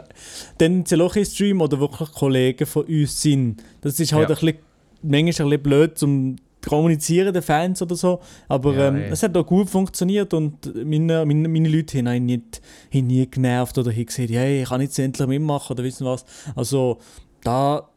tendenziell 0.57 1.01
auch 1.01 1.15
im 1.15 1.25
Stream 1.25 1.61
oder 1.61 1.79
wirklich 1.79 2.11
Kollegen 2.11 2.65
von 2.65 2.85
uns 2.85 3.21
sind. 3.21 3.61
Das 3.81 3.99
ist 3.99 4.13
halt 4.13 4.29
Ja. 4.29 4.35
ein 4.35 4.39
bisschen, 4.39 4.59
manchmal 5.01 5.19
ein 5.21 5.25
bisschen 5.49 5.63
blöd 5.63 5.97
zum 5.97 6.35
kommunizieren, 6.67 7.33
den 7.33 7.41
Fans 7.41 7.81
oder 7.81 7.95
so. 7.95 8.19
Aber 8.47 8.73
Ja, 8.75 8.87
ähm, 8.89 8.97
es 9.09 9.23
hat 9.23 9.35
auch 9.35 9.45
gut 9.45 9.69
funktioniert 9.69 10.33
und 10.33 10.73
meine, 10.85 11.25
meine, 11.25 11.47
meine 11.47 11.69
Leute 11.69 11.97
haben 11.97 12.07
einen 12.07 12.25
nicht, 12.25 12.61
haben 12.93 13.07
nie 13.07 13.25
genervt 13.29 13.77
oder 13.77 13.91
haben 13.91 14.05
gesagt, 14.05 14.29
hey, 14.29 14.61
ich 14.63 14.69
kann 14.69 14.81
jetzt 14.81 14.99
endlich 14.99 15.27
mitmachen 15.27 15.73
oder 15.73 15.83
wissen 15.83 16.05
was. 16.05 16.25
Also 16.55 16.99
da 17.43 17.89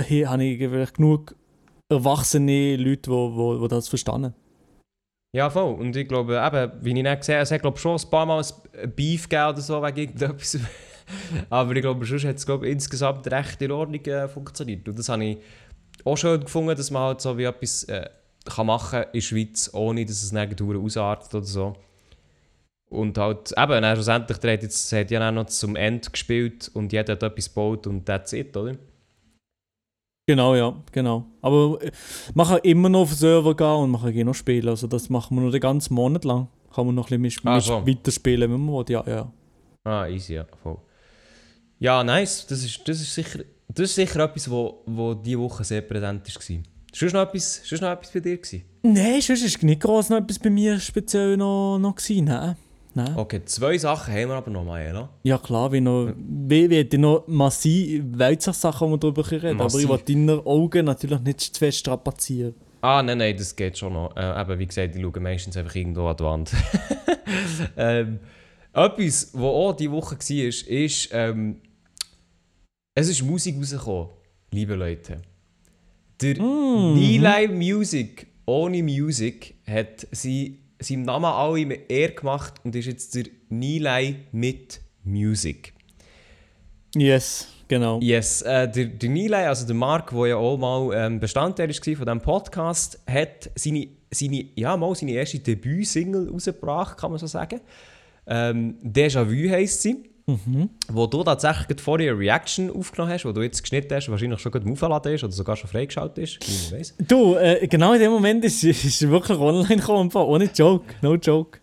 habe 0.00 0.44
ich 0.44 0.58
wirklich 0.60 0.92
genug 0.94 1.34
erwachsene 1.92 2.76
Leute, 2.76 3.02
die 3.02 3.10
wo, 3.10 3.60
wo, 3.60 3.68
das 3.68 3.88
verstanden. 3.88 4.34
Ja, 5.34 5.48
voll. 5.48 5.74
Und 5.74 5.96
ich 5.96 6.06
glaube, 6.06 6.34
eben, 6.34 6.72
wie 6.82 6.90
ich 6.90 7.02
nicht 7.02 7.18
gesehen 7.18 7.36
habe, 7.36 7.42
es 7.42 7.50
hat 7.50 7.62
glaube 7.62 7.78
schon 7.78 7.98
ein 7.98 8.10
paar 8.10 8.26
Mal 8.26 8.42
ein 8.42 8.94
Beef 8.94 9.28
gegeben 9.28 9.50
oder 9.50 9.60
so 9.60 9.82
wegen 9.82 9.98
irgendetwas. 9.98 10.58
Aber 11.50 11.74
ich 11.74 11.82
glaube, 11.82 12.04
sonst 12.04 12.24
hat 12.24 12.36
es 12.36 12.46
glaube, 12.46 12.68
insgesamt 12.68 13.30
recht 13.30 13.60
in 13.62 13.72
Ordnung 13.72 14.04
äh, 14.04 14.28
funktioniert. 14.28 14.86
Und 14.88 14.98
das 14.98 15.08
habe 15.08 15.24
ich 15.24 15.38
auch 16.04 16.16
schön 16.16 16.40
gefunden, 16.40 16.76
dass 16.76 16.90
man 16.90 17.02
halt 17.02 17.20
so 17.20 17.36
wie 17.38 17.44
etwas 17.44 17.84
äh, 17.84 18.08
kann 18.44 18.66
machen 18.66 19.04
in 19.04 19.12
der 19.14 19.20
Schweiz, 19.20 19.70
ohne 19.72 20.04
dass 20.04 20.22
es 20.22 20.32
nirgendwo 20.32 20.84
ausartet 20.84 21.34
oder 21.34 21.44
so. 21.44 21.76
Und 22.90 23.16
halt, 23.16 23.54
eben, 23.56 23.94
schlussendlich, 23.94 24.36
hat 24.36 24.62
jetzt 24.62 24.92
hat 24.92 25.10
ja 25.10 25.32
noch 25.32 25.46
zum 25.46 25.76
Ende 25.76 26.10
gespielt 26.10 26.70
und 26.74 26.92
jeder 26.92 27.12
hat 27.12 27.22
etwas 27.22 27.48
gebaut 27.48 27.86
und 27.86 28.04
that's 28.04 28.34
it, 28.34 28.54
oder? 28.54 28.76
Genau, 30.26 30.54
ja, 30.54 30.74
genau. 30.92 31.24
Aber 31.40 31.78
äh, 31.82 31.90
kann 32.36 32.58
immer 32.62 32.88
noch 32.88 33.00
auf 33.00 33.08
den 33.10 33.16
Server 33.18 33.56
gehen 33.56 33.66
und 33.66 34.00
kann 34.00 34.14
eh 34.14 34.24
noch 34.24 34.34
spielen. 34.34 34.68
Also 34.68 34.86
das 34.86 35.10
machen 35.10 35.36
wir 35.36 35.42
noch 35.42 35.50
den 35.50 35.60
ganzen 35.60 35.94
Monat 35.94 36.24
lang. 36.24 36.48
Kann 36.74 36.86
man 36.86 36.94
noch 36.94 37.10
ein 37.10 37.20
bisschen 37.20 37.48
Ah, 37.48 37.56
mit, 37.56 37.64
so. 37.64 37.86
weiterspielen, 37.86 38.50
wenn 38.50 38.60
man 38.64 38.74
will. 38.86 38.92
Ja, 38.92 39.04
ja. 39.06 39.32
Ah, 39.84 40.06
easy, 40.06 40.34
ja, 40.34 40.46
voll. 40.62 40.78
Ja, 41.80 42.04
nice. 42.04 42.46
Das 42.46 42.62
ist, 42.64 42.80
das 42.86 43.00
ist, 43.00 43.12
sicher, 43.12 43.40
das 43.68 43.90
ist 43.90 43.94
sicher 43.96 44.20
etwas, 44.20 44.48
wo, 44.48 44.82
wo 44.86 45.14
diese 45.14 45.40
Woche 45.40 45.64
sehr 45.64 45.82
präsent 45.82 46.22
war. 46.24 46.62
Sonst 46.94 47.12
noch 47.12 47.22
etwas, 47.22 47.60
sonst 47.64 47.80
noch 47.80 47.90
etwas 47.90 48.12
bei 48.12 48.20
dir? 48.20 48.36
Gewesen? 48.36 48.62
Nein, 48.82 49.20
sonst 49.20 49.42
war 49.60 49.64
nicht 49.66 49.80
groß 49.82 50.10
noch 50.10 50.18
etwas 50.18 50.38
bei 50.38 50.50
mir 50.50 50.78
speziell 50.78 51.36
noch, 51.36 51.78
noch 51.78 51.96
gewesen. 51.96 52.26
Nein. 52.26 52.56
Nein. 52.94 53.16
Okay, 53.16 53.42
zwei 53.44 53.78
Sachen 53.78 54.12
haben 54.12 54.28
wir 54.28 54.34
aber 54.34 54.50
noch, 54.50 54.64
Maela. 54.64 55.08
Ja 55.22 55.38
klar, 55.38 55.72
wie 55.72 55.80
noch, 55.80 56.12
wie, 56.16 56.66
ich 56.66 56.92
noch 56.92 57.24
massiv 57.26 58.02
Weltsachen, 58.12 58.86
die 58.86 58.92
wir 58.92 58.98
darüber 58.98 59.30
reden 59.30 59.60
Aber 59.60 59.78
ich 59.78 59.88
will 59.88 60.00
deine 60.06 60.44
Augen 60.44 60.84
natürlich 60.84 61.20
nicht 61.20 61.40
zu 61.40 61.58
fest 61.58 61.78
strapazieren. 61.78 62.54
Ah, 62.82 63.02
nein, 63.02 63.18
nein, 63.18 63.36
das 63.36 63.54
geht 63.54 63.78
schon 63.78 63.92
noch. 63.92 64.14
Äh, 64.16 64.40
eben, 64.40 64.58
wie 64.58 64.66
gesagt, 64.66 64.94
ich 64.96 65.00
schaue 65.00 65.20
meistens 65.20 65.56
einfach 65.56 65.74
irgendwo 65.74 66.06
an 66.08 66.16
die 66.16 66.24
Wand. 66.24 66.52
ähm, 67.76 68.18
etwas, 68.72 69.30
was 69.32 69.42
auch 69.42 69.72
diese 69.72 69.92
Woche 69.92 70.16
war, 70.16 70.36
ist, 70.48 70.66
ist 70.66 71.08
ähm, 71.12 71.60
es 72.94 73.08
ist 73.08 73.22
Musik 73.22 73.56
rausgekommen, 73.58 74.08
liebe 74.50 74.74
Leute. 74.74 75.22
Der 76.20 76.40
Mm. 76.40 76.94
Nilay 76.94 77.48
Music, 77.48 78.26
ohne 78.46 78.82
Music, 78.82 79.54
hat 79.66 80.06
sie, 80.10 80.61
seinem 80.82 81.02
Namen 81.02 81.24
alle 81.26 81.66
mit 81.66 81.90
Ehr 81.90 82.12
gemacht 82.12 82.54
und 82.64 82.74
ist 82.74 82.86
jetzt 82.86 83.14
der 83.14 83.24
Nilay 83.48 84.16
mit 84.32 84.80
Music. 85.04 85.72
Yes, 86.94 87.48
genau. 87.68 88.00
Yes, 88.00 88.42
äh, 88.42 88.70
der, 88.70 88.86
der 88.86 89.08
Nilay, 89.08 89.46
also 89.46 89.66
der 89.66 89.74
Mark, 89.74 90.10
der 90.10 90.26
ja 90.26 90.36
auch 90.36 90.58
mal 90.58 90.90
ähm, 90.94 91.20
Bestandteil 91.20 91.68
war 91.68 91.96
von 91.96 92.06
diesem 92.06 92.20
Podcast, 92.20 93.00
hat 93.06 93.50
seine, 93.54 93.88
seine, 94.10 94.44
ja, 94.54 94.76
mal 94.76 94.94
seine 94.94 95.12
erste 95.12 95.38
Debütsingle 95.38 96.30
rausgebracht, 96.30 96.98
kann 96.98 97.10
man 97.10 97.18
so 97.18 97.26
sagen. 97.26 97.60
Ähm, 98.26 98.76
Déjà 98.82 99.26
Vu 99.26 99.50
heisst 99.50 99.82
sie. 99.82 100.11
Mhm. 100.26 100.70
Wo 100.88 101.06
du 101.06 101.22
tatsächlich 101.24 101.66
gerade 101.68 101.82
vorher 101.82 102.12
eine 102.12 102.20
Reaction 102.20 102.70
aufgenommen 102.70 103.12
hast, 103.12 103.24
wo 103.24 103.32
du 103.32 103.42
jetzt 103.42 103.60
geschnitten 103.62 103.92
hast, 103.94 104.08
wahrscheinlich 104.08 104.38
schon 104.40 104.52
im 104.52 104.72
Aufladen 104.72 105.12
ist 105.14 105.24
oder 105.24 105.32
sogar 105.32 105.56
schon 105.56 105.68
freigeschaltet 105.68 106.18
ist. 106.18 106.94
Du, 107.10 107.34
äh, 107.34 107.66
genau 107.66 107.92
in 107.94 108.00
dem 108.00 108.12
Moment 108.12 108.44
ist 108.44 108.62
ist 108.64 109.08
wirklich 109.08 109.38
online 109.38 109.76
gekommen, 109.76 110.10
ohne 110.14 110.44
Joke, 110.44 110.94
no 111.02 111.14
joke. 111.16 111.58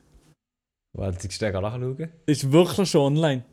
Warte, 0.98 1.28
ich 1.28 1.34
stehe 1.34 1.52
nachschauen. 1.54 2.10
Ist 2.26 2.52
wirklich 2.52 2.90
schon 2.90 3.14
online. 3.14 3.44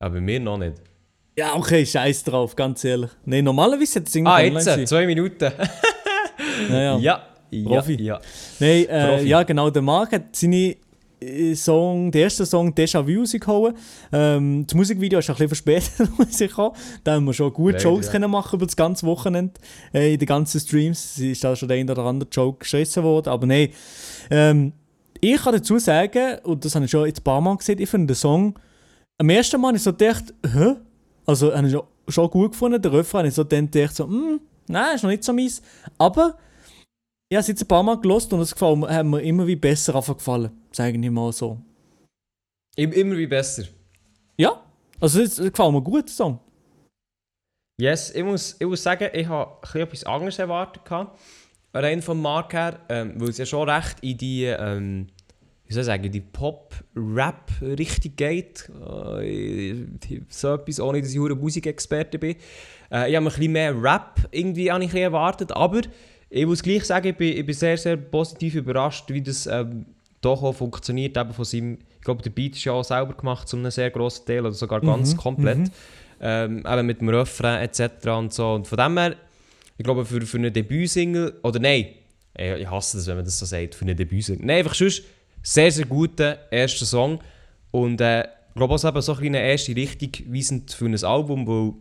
Aber 0.00 0.14
bei 0.14 0.20
mir 0.20 0.38
noch 0.38 0.58
nicht. 0.58 0.74
Ja, 1.36 1.54
okay, 1.54 1.84
scheiß 1.86 2.24
drauf, 2.24 2.54
ganz 2.54 2.84
ehrlich. 2.84 3.10
Nein, 3.24 3.44
normalerweise 3.44 4.00
hätte 4.00 4.08
es 4.08 4.14
irgendwie 4.14 4.30
Ah, 4.32 4.36
online 4.36 4.54
jetzt, 4.54 4.64
sein. 4.64 4.86
zwei 4.86 5.06
Minuten. 5.06 5.52
Ja, 6.70 6.80
ja. 6.80 6.98
ja, 6.98 7.22
ja, 7.50 7.68
Profi. 7.68 8.02
ja. 8.02 8.20
Nein, 8.58 8.84
äh, 8.88 9.08
Profi. 9.08 9.28
ja 9.28 9.42
genau, 9.44 9.70
der 9.70 9.82
Marc 9.82 10.12
hat 10.12 10.34
seine 10.36 10.76
Song, 11.54 12.10
den 12.10 12.22
ersten 12.22 12.46
Song 12.46 12.72
Déjà 12.72 13.06
Vu 13.06 13.20
rausgehauen. 13.20 13.74
Ähm, 14.12 14.64
das 14.66 14.74
Musikvideo 14.74 15.18
ist 15.18 15.28
ein 15.28 15.34
bisschen 15.34 15.48
verspätet 15.48 16.08
rausgekommen. 16.18 16.72
Da 17.04 17.14
haben 17.14 17.24
wir 17.24 17.32
schon 17.32 17.52
gut 17.52 17.72
Leider, 17.74 17.84
Jokes 17.84 18.06
ja. 18.06 18.12
können 18.12 18.30
machen 18.30 18.56
über 18.56 18.66
das 18.66 18.76
ganze 18.76 19.06
Wochenende. 19.06 19.54
Äh, 19.92 20.14
in 20.14 20.18
den 20.18 20.26
ganzen 20.26 20.60
Streams 20.60 21.18
ist 21.18 21.42
da 21.42 21.56
schon 21.56 21.68
der 21.68 21.78
ein 21.78 21.90
oder 21.90 22.04
andere 22.04 22.28
Joke 22.30 22.60
geschissen 22.60 23.02
worden. 23.02 23.28
Aber 23.28 23.46
nein, 23.46 23.70
ähm, 24.30 24.72
ich 25.20 25.42
kann 25.42 25.52
dazu 25.52 25.78
sagen, 25.78 26.38
und 26.44 26.64
das 26.64 26.74
habe 26.74 26.84
ich 26.84 26.90
schon 26.90 27.06
jetzt 27.06 27.20
ein 27.20 27.24
paar 27.24 27.40
Mal 27.40 27.56
gesehen, 27.56 27.80
ich 27.80 27.88
finde 27.88 28.08
den 28.08 28.16
Song, 28.16 28.58
am 29.18 29.28
ersten 29.30 29.60
Mal 29.60 29.74
ich 29.74 29.82
so 29.82 29.92
gedacht, 29.92 30.32
hä? 30.46 30.76
Also, 31.26 31.54
habe 31.54 31.66
ich 31.66 31.72
schon, 31.72 31.82
schon 32.08 32.30
gut 32.30 32.52
gefunden. 32.52 32.80
Der 32.80 32.92
Refrain 32.92 33.18
habe 33.20 33.28
ich 33.28 33.34
so 33.34 33.44
dann 33.44 33.70
gedacht, 33.70 33.96
so, 33.96 34.04
hm, 34.04 34.40
nein, 34.68 34.94
ist 34.94 35.02
noch 35.02 35.10
nicht 35.10 35.24
so 35.24 35.32
mies. 35.32 35.60
Aber 35.98 36.36
ich 37.30 37.36
habe 37.36 37.40
es 37.40 37.48
jetzt 37.48 37.62
ein 37.62 37.68
paar 37.68 37.82
Mal 37.82 38.00
gelost 38.00 38.32
und 38.32 38.40
es 38.40 38.52
gefällt 38.52 38.78
mir, 38.78 38.88
hat 38.94 39.04
mir 39.06 39.20
immer 39.22 39.46
wie 39.46 39.56
besser 39.56 39.94
gefallen. 40.14 40.50
Sage 40.72 40.98
ich 40.98 41.10
mal 41.10 41.32
so. 41.32 41.58
Im- 42.76 42.92
Immer 42.92 43.16
wie 43.16 43.26
besser. 43.26 43.64
Ja, 44.36 44.62
also 45.00 45.20
es, 45.20 45.36
gefällt 45.36 45.72
mir 45.72 45.82
gut, 45.82 46.06
der 46.08 46.14
Song. 46.14 46.40
Yes, 47.80 48.10
ich 48.14 48.24
muss, 48.24 48.56
ich 48.58 48.66
muss 48.66 48.82
sagen, 48.82 49.08
ich 49.12 49.26
habe 49.28 49.58
etwas 49.78 50.04
anderes 50.04 50.38
erwartet. 50.38 50.84
gehabt. 50.84 51.18
Rein 51.74 52.00
vom 52.02 52.20
Markt 52.22 52.54
her, 52.54 52.80
ähm, 52.88 53.12
weil 53.20 53.28
es 53.28 53.38
ja 53.38 53.46
schon 53.46 53.68
recht 53.68 53.98
in 54.00 54.16
die, 54.16 54.44
ähm, 54.44 55.08
wie 55.66 55.74
soll 55.74 55.82
ich 55.82 55.86
sagen, 55.86 56.10
die 56.10 56.20
Pop-Rap-Richtung 56.20 58.16
geht. 58.16 58.68
Äh, 59.20 59.74
so 60.28 60.54
etwas, 60.54 60.80
ohne 60.80 61.02
dass 61.02 61.10
ich 61.12 61.18
ein 61.20 61.38
Musikexperte 61.38 62.18
bin. 62.18 62.36
Äh, 62.90 63.10
ich 63.10 63.16
habe 63.16 63.18
ein 63.18 63.24
bisschen 63.24 63.52
mehr 63.52 63.80
Rap 63.80 64.26
irgendwie 64.30 64.70
ich 64.70 64.94
erwartet, 64.94 65.52
aber 65.52 65.82
ich 66.30 66.46
muss 66.46 66.62
gleich 66.62 66.84
sagen, 66.84 67.08
ich 67.08 67.16
bin, 67.16 67.36
ich 67.36 67.44
bin 67.46 67.54
sehr, 67.54 67.76
sehr 67.76 67.96
positiv 67.96 68.54
überrascht, 68.54 69.04
wie 69.08 69.22
das 69.22 69.46
ähm, 69.46 69.86
doch 70.20 70.42
auch 70.42 70.52
funktioniert. 70.52 71.16
Eben 71.16 71.32
von 71.32 71.44
seinem, 71.44 71.78
ich 71.98 72.04
glaube, 72.04 72.22
der 72.22 72.30
Beat 72.30 72.56
ist 72.56 72.64
ja 72.64 72.72
auch 72.72 72.84
selber 72.84 73.14
gemacht, 73.14 73.48
zu 73.48 73.56
einem 73.56 73.70
sehr 73.70 73.90
grossen 73.90 74.26
Teil 74.26 74.40
oder 74.40 74.52
sogar 74.52 74.80
ganz 74.80 75.14
Mhm, 75.14 75.16
komplett. 75.18 75.58
mhm. 75.58 75.70
Ähm, 76.20 76.64
eben 76.66 76.86
mit 76.86 77.00
dem 77.00 77.08
Refrain 77.10 77.62
etc. 77.62 78.06
und 78.08 78.32
so. 78.32 78.54
Und 78.54 78.66
von 78.66 78.76
dem 78.76 78.98
her, 78.98 79.16
ich 79.76 79.84
glaube, 79.84 80.04
für, 80.04 80.20
für 80.22 80.38
eine 80.38 80.50
Debütsingle, 80.50 81.34
oder 81.42 81.60
nein, 81.60 81.86
ich, 82.36 82.44
ich 82.62 82.70
hasse 82.70 82.96
das, 82.96 83.06
wenn 83.06 83.16
man 83.16 83.24
das 83.24 83.38
so 83.38 83.46
sagt, 83.46 83.74
für 83.74 83.84
eine 83.84 83.94
Debütsingle. 83.94 84.44
Nein, 84.44 84.58
einfach 84.58 84.74
sonst 84.74 85.04
sehr, 85.42 85.70
sehr 85.70 85.86
guter 85.86 86.38
erster 86.50 86.84
Song. 86.84 87.20
Und 87.70 88.00
äh, 88.00 88.22
ich 88.22 88.54
glaube 88.56 88.74
auch 88.74 88.78
so 88.78 88.88
eben 88.88 89.00
so 89.00 89.14
ein 89.14 89.26
eine 89.26 89.40
erste 89.42 89.76
Richtung 89.76 90.10
weisend 90.34 90.72
für 90.72 90.86
ein 90.86 91.04
Album, 91.04 91.46
weil 91.46 91.72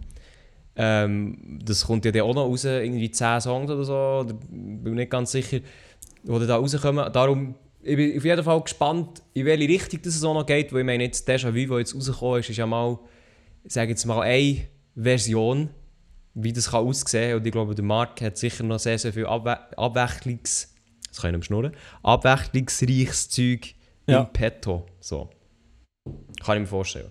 ähm, 0.78 1.60
das 1.64 1.86
kommt 1.86 2.06
ja 2.06 2.12
dann 2.12 2.22
auch 2.22 2.34
noch 2.36 2.46
raus, 2.46 2.64
irgendwie 2.64 3.10
10 3.12 3.42
Songs 3.42 3.70
oder 3.72 3.84
so, 3.84 3.94
oder, 3.94 4.34
bin 4.50 4.84
mir 4.84 4.92
nicht 4.92 5.12
ganz 5.12 5.32
sicher, 5.32 5.60
die 5.60 6.28
dann 6.28 6.48
da 6.48 6.56
rauskommen. 6.58 7.12
Darum, 7.12 7.56
ich 7.82 7.96
bin 7.96 8.18
auf 8.18 8.24
jeden 8.26 8.44
Fall 8.44 8.62
gespannt, 8.62 9.22
in 9.34 9.46
welche 9.46 9.68
Richtung 9.68 10.00
das 10.04 10.24
auch 10.24 10.34
noch 10.34 10.46
geht, 10.46 10.72
weil 10.72 10.80
ich 10.82 10.86
meine, 10.86 11.04
jetzt 11.04 11.28
Déjà-vu, 11.30 11.68
das 11.80 11.92
jetzt 11.92 11.96
rausgekommen 11.96 12.40
ist, 12.40 12.50
ist 12.50 12.58
ja 12.58 12.66
mal, 12.66 13.00
ich 13.64 13.74
sage 13.74 13.90
jetzt 13.92 14.06
mal, 14.06 14.22
eine 14.22 14.62
Version, 14.96 15.70
wie 16.34 16.54
das 16.54 16.70
kann 16.72 16.86
aussehen 16.86 17.30
kann. 17.32 17.40
Und 17.40 17.46
ich 17.48 17.52
glaube, 17.52 17.74
der 17.76 17.86
Markt 17.86 18.22
hat 18.22 18.38
sicher 18.38 18.64
noch 18.64 18.80
sehr, 18.80 19.00
sehr 19.00 19.14
viel 19.14 19.26
Abwe 19.26 19.58
Abwechslungs... 19.78 20.74
Das 21.10 21.22
kann 21.22 21.32
ich 21.32 21.38
nicht 21.38 21.46
schnurren. 21.48 21.72
Abwechslungsreiches 22.04 23.30
Zeug 23.30 23.74
Ja. 24.08 24.20
im 24.22 24.34
Petto. 24.34 24.86
So. 25.00 25.30
Kann 26.44 26.58
ich 26.58 26.62
mir 26.62 26.68
vorstellen. 26.68 27.10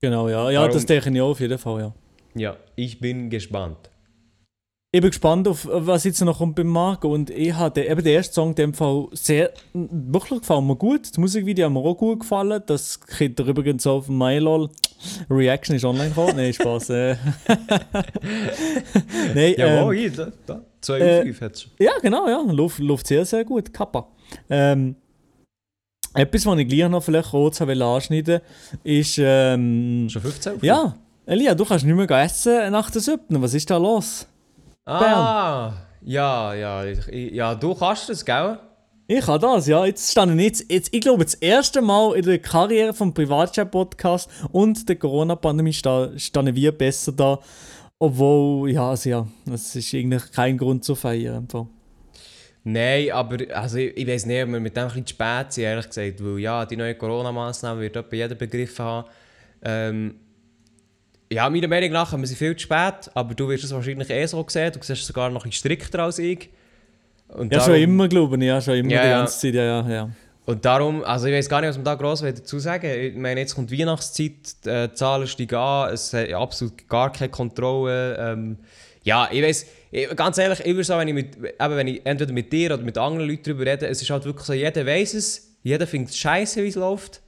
Genau, 0.00 0.28
ja. 0.28 0.50
Ja, 0.50 0.60
Darum- 0.60 0.74
das 0.74 0.86
denke 0.86 1.10
ich 1.10 1.20
auch 1.20 1.30
auf 1.30 1.40
jeden 1.40 1.58
Fall, 1.58 1.80
ja. 1.80 1.94
Ja, 2.36 2.56
ich 2.74 3.00
bin 3.00 3.30
gespannt. 3.30 3.90
Ich 4.92 5.00
bin 5.00 5.10
gespannt, 5.10 5.48
auf 5.48 5.66
was 5.70 6.04
jetzt 6.04 6.20
noch 6.22 6.38
kommt 6.38 6.54
beim 6.54 6.68
Marco. 6.68 7.12
Und 7.12 7.30
ich 7.30 7.52
hatte 7.52 7.82
eben 7.82 8.04
der 8.04 8.12
erste 8.14 8.34
Song 8.34 8.54
dem 8.54 8.72
Fall 8.74 9.08
sehr, 9.12 9.52
wirklich 9.72 10.40
gefallen 10.40 10.66
mir 10.66 10.76
gut. 10.76 11.10
Das 11.10 11.18
Musikvideo 11.18 11.66
hat 11.66 11.72
mir 11.72 11.80
auch 11.80 11.94
gut 11.94 12.20
gefallen. 12.20 12.62
Das 12.66 13.00
kriegt 13.00 13.40
ihr 13.40 13.46
übrigens 13.46 13.86
auf 13.86 14.08
MyLol. 14.08 14.70
Reaction 15.30 15.76
ist 15.76 15.84
online 15.84 16.10
gekommen. 16.10 16.36
Nein, 16.36 16.52
Spaß. 16.52 16.90
Äh. 16.90 17.16
Nein, 19.34 19.54
Ja, 19.56 19.90
ähm, 19.90 19.92
hier, 19.92 20.10
da, 20.12 20.32
da. 20.46 20.62
2 20.80 20.98
äh, 20.98 21.18
auf 21.18 21.22
5 21.22 21.40
hat 21.40 21.54
es 21.54 21.68
ja, 21.78 21.92
genau, 22.00 22.28
ja. 22.28 22.42
Läuft, 22.50 22.78
läuft 22.78 23.06
sehr, 23.06 23.24
sehr 23.24 23.44
gut. 23.44 23.72
Kappa. 23.72 24.08
Ähm, 24.48 24.96
etwas, 26.14 26.46
was 26.46 26.58
ich 26.58 26.68
gleich 26.68 26.88
noch 26.88 27.02
vielleicht 27.02 27.30
kurz 27.30 27.60
anschneiden 27.60 28.40
ist, 28.84 29.18
ähm, 29.18 30.08
Schon 30.08 30.22
15 30.22 30.54
auf 30.54 30.62
ja, 30.62 30.96
Elia, 31.28 31.56
du 31.56 31.64
kannst 31.64 31.84
nicht 31.84 31.94
mehr 31.96 32.08
essen 32.22 32.70
nach 32.70 32.88
der 32.88 33.00
Siebten. 33.02 33.42
Was 33.42 33.52
ist 33.52 33.68
da 33.68 33.76
los? 33.78 34.28
Ah, 34.84 35.72
ja, 36.02 36.54
ja. 36.54 36.84
Ich, 36.84 37.32
ja, 37.32 37.52
du 37.56 37.74
kannst 37.74 38.08
das, 38.08 38.24
gell? 38.24 38.60
Ich 39.08 39.24
kann 39.26 39.40
das, 39.40 39.66
ja. 39.66 39.84
Jetzt 39.84 40.08
stand 40.12 40.38
ich 40.38 40.46
jetzt, 40.46 40.70
jetzt, 40.70 40.94
ich 40.94 41.00
glaube, 41.00 41.24
das 41.24 41.34
erste 41.34 41.82
Mal 41.82 42.14
in 42.14 42.24
der 42.24 42.38
Karriere 42.38 42.94
vom 42.94 43.12
Privatchat-Podcast 43.12 44.30
und 44.52 44.88
der 44.88 44.94
Corona-Pandemie 44.96 45.72
sta- 45.72 46.16
standen 46.16 46.54
wir 46.54 46.70
besser 46.70 47.10
da. 47.10 47.40
Obwohl, 47.98 48.70
ja, 48.70 48.90
also 48.90 49.10
ja, 49.10 49.26
es 49.52 49.74
ist 49.74 49.92
eigentlich 49.94 50.30
kein 50.30 50.56
Grund 50.56 50.84
zu 50.84 50.94
feiern. 50.94 51.48
Fall. 51.48 51.66
Nein, 52.62 53.10
aber 53.10 53.38
also 53.52 53.78
ich, 53.78 53.96
ich 53.96 54.06
weiß 54.06 54.26
nicht, 54.26 54.44
ob 54.44 54.50
wir 54.50 54.60
mit 54.60 54.76
dem 54.76 54.82
ein 54.84 54.88
bisschen 54.90 55.08
spät 55.08 55.52
sind, 55.52 55.64
ehrlich 55.64 55.88
gesagt. 55.88 56.22
Weil 56.24 56.38
ja, 56.38 56.64
die 56.64 56.76
neue 56.76 56.94
Corona-Massnahmen 56.94 57.80
wird 57.80 57.96
etwa 57.96 58.14
jeder 58.14 58.34
begriffen 58.36 58.84
haben. 58.84 59.08
Ähm, 59.64 60.14
ja, 61.30 61.48
meiner 61.50 61.68
Meinung 61.68 61.90
nach 61.90 62.12
haben 62.12 62.20
wir 62.20 62.26
sie 62.28 62.36
viel 62.36 62.54
zu 62.56 62.62
spät, 62.64 63.10
aber 63.14 63.34
du 63.34 63.48
wirst 63.48 63.64
es 63.64 63.72
wahrscheinlich 63.72 64.10
eh 64.10 64.26
so 64.26 64.44
sehen. 64.48 64.72
Du 64.72 64.78
siehst 64.82 65.00
es 65.02 65.06
sogar 65.06 65.30
noch 65.30 65.44
ein 65.44 65.52
strikter 65.52 66.00
als 66.04 66.18
ich. 66.18 66.50
Und 67.28 67.52
Ja, 67.52 67.58
darum- 67.58 67.74
schon 67.74 67.82
immer, 67.82 68.08
glaube 68.08 68.36
ich. 68.36 68.42
Ja, 68.44 68.60
schon 68.60 68.74
immer 68.74 68.90
Ja, 68.92 69.02
die 69.02 69.08
ja. 69.08 69.18
ganze 69.18 69.38
Zeit. 69.40 69.54
Ja, 69.54 69.64
ja, 69.64 69.88
ja. 69.88 70.10
Und 70.44 70.64
darum, 70.64 71.02
also 71.02 71.26
ich 71.26 71.34
weiß 71.34 71.48
gar 71.48 71.60
nicht, 71.60 71.70
was 71.70 71.76
man 71.76 71.84
da 71.84 71.94
gross 71.96 72.20
dazu 72.20 72.60
sagen 72.60 72.84
will. 72.88 72.98
Ich 73.08 73.16
meine, 73.16 73.40
jetzt 73.40 73.56
kommt 73.56 73.72
Weihnachtszeit, 73.72 74.32
äh, 74.64 74.88
die 74.88 74.94
Zahlen 74.94 75.26
steigen 75.26 75.56
an, 75.56 75.92
es 75.92 76.12
hat 76.12 76.32
absolut 76.32 76.88
gar 76.88 77.10
keine 77.12 77.30
Kontrolle. 77.30 78.16
Ähm, 78.16 78.58
ja, 79.02 79.28
ich 79.32 79.42
weiß, 79.42 79.66
ganz 80.14 80.38
ehrlich, 80.38 80.60
ich 80.60 80.66
würde 80.66 80.84
sagen, 80.84 81.00
wenn 81.00 81.08
ich, 81.08 81.14
mit, 81.14 81.36
eben, 81.36 81.76
wenn 81.76 81.88
ich 81.88 82.00
entweder 82.06 82.32
mit 82.32 82.52
dir 82.52 82.74
oder 82.74 82.82
mit 82.84 82.96
anderen 82.96 83.28
Leuten 83.28 83.42
darüber 83.42 83.66
rede, 83.66 83.88
es 83.88 84.00
ist 84.00 84.08
halt 84.10 84.24
wirklich 84.24 84.46
so, 84.46 84.52
jeder 84.52 84.86
weiß 84.86 85.14
es, 85.14 85.56
jeder 85.64 85.86
findet 85.88 86.10
es 86.10 86.18
scheiße, 86.18 86.62
wie 86.62 86.68
es 86.68 86.76
läuft. 86.76 87.22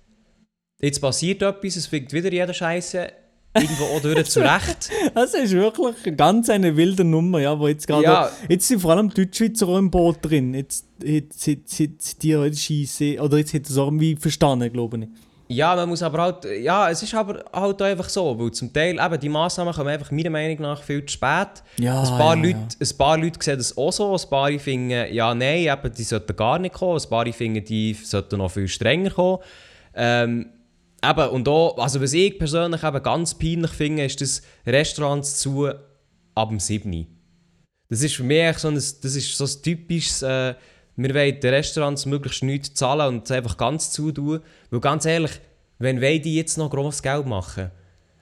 Jetzt 0.80 1.00
passiert 1.00 1.42
etwas, 1.42 1.74
es 1.74 1.86
findet 1.88 2.12
wieder 2.12 2.30
jeder 2.32 2.54
scheiße. 2.54 3.08
Irgendwo 3.54 3.84
auch 3.84 4.00
durch 4.00 4.30
zu 4.30 4.40
Recht. 4.40 4.90
Das 5.14 5.34
ist 5.34 5.52
wirklich 5.52 6.16
ganz 6.16 6.48
eine 6.50 6.76
wilde 6.76 7.04
Nummer, 7.04 7.40
ja, 7.40 7.58
wo 7.58 7.68
jetzt 7.68 7.86
gerade. 7.86 8.04
Ja. 8.04 8.30
Jetzt 8.48 8.68
sind 8.68 8.80
vor 8.80 8.92
allem 8.92 9.08
Deutschschweizer 9.08 9.68
auch 9.68 9.78
im 9.78 9.90
Boot 9.90 10.18
drin. 10.22 10.54
Jetzt, 10.54 10.86
jetzt, 11.02 11.46
jetzt, 11.46 11.78
jetzt 11.78 12.22
die 12.22 12.36
heute 12.36 12.56
Scheisse. 12.56 13.20
Oder 13.20 13.38
jetzt 13.38 13.54
hat 13.54 13.62
er 13.62 13.70
es 13.70 13.76
irgendwie 13.76 14.16
verstanden, 14.16 14.72
glaube 14.72 14.98
ich. 14.98 15.08
Ja, 15.50 15.74
man 15.74 15.88
muss 15.88 16.02
aber 16.02 16.22
halt, 16.22 16.46
ja, 16.60 16.90
es 16.90 17.02
ist 17.02 17.14
aber 17.14 17.42
halt 17.52 17.80
auch 17.80 17.86
einfach 17.86 18.08
so, 18.10 18.38
weil 18.38 18.50
zum 18.50 18.70
Teil 18.70 18.98
eben 19.00 19.20
die 19.20 19.30
Massnahmen 19.30 19.72
kommen 19.72 19.88
einfach 19.88 20.10
meiner 20.10 20.28
Meinung 20.28 20.60
nach 20.60 20.82
viel 20.82 21.04
zu 21.06 21.14
spät. 21.14 21.62
Ja, 21.78 22.02
ein, 22.02 22.18
paar 22.18 22.36
ja, 22.36 22.42
Leute, 22.42 22.76
ein 22.78 22.98
paar 22.98 23.16
Leute 23.16 23.38
sehen 23.42 23.56
das 23.56 23.76
auch 23.76 23.90
so, 23.90 24.14
ein 24.14 24.28
paar 24.28 24.50
finden, 24.58 25.10
ja, 25.10 25.34
nein, 25.34 25.60
eben, 25.60 25.94
die 25.94 26.02
sollten 26.02 26.36
gar 26.36 26.58
nicht 26.58 26.74
kommen, 26.74 27.00
ein 27.02 27.08
paar 27.08 27.24
finden, 27.32 27.64
die 27.64 27.94
sollten 27.94 28.36
noch 28.36 28.50
viel 28.50 28.68
strenger 28.68 29.10
kommen. 29.10 29.38
Ähm, 29.94 30.50
eben, 31.04 31.28
und 31.30 31.48
auch, 31.48 31.78
also 31.78 32.00
was 32.00 32.12
ich 32.12 32.38
persönlich 32.38 32.82
eben 32.82 33.02
ganz 33.02 33.34
peinlich 33.34 33.70
finde, 33.70 34.04
ist, 34.04 34.20
dass 34.20 34.42
Restaurants 34.66 35.38
zu 35.38 35.70
ab 36.34 36.48
dem 36.48 36.60
7. 36.60 37.06
Das 37.88 38.02
ist 38.02 38.16
für 38.16 38.22
mich 38.22 38.58
so 38.58 38.68
ein, 38.68 38.74
das 38.74 39.02
ist 39.02 39.36
so 39.36 39.44
ein 39.44 39.62
typisches, 39.62 40.22
äh, 40.22 40.54
wir 40.96 41.14
wollen 41.14 41.40
den 41.40 41.54
Restaurants 41.54 42.06
möglichst 42.06 42.42
nichts 42.42 42.74
zahlen 42.74 43.08
und 43.08 43.24
es 43.24 43.30
einfach 43.30 43.56
ganz 43.56 43.92
zutun. 43.92 44.40
Weil 44.70 44.80
ganz 44.80 45.04
ehrlich, 45.04 45.32
wenn 45.78 46.00
wollen 46.00 46.22
die 46.22 46.36
jetzt 46.36 46.58
noch 46.58 46.70
grosses 46.70 47.02
Geld 47.02 47.26
machen? 47.26 47.70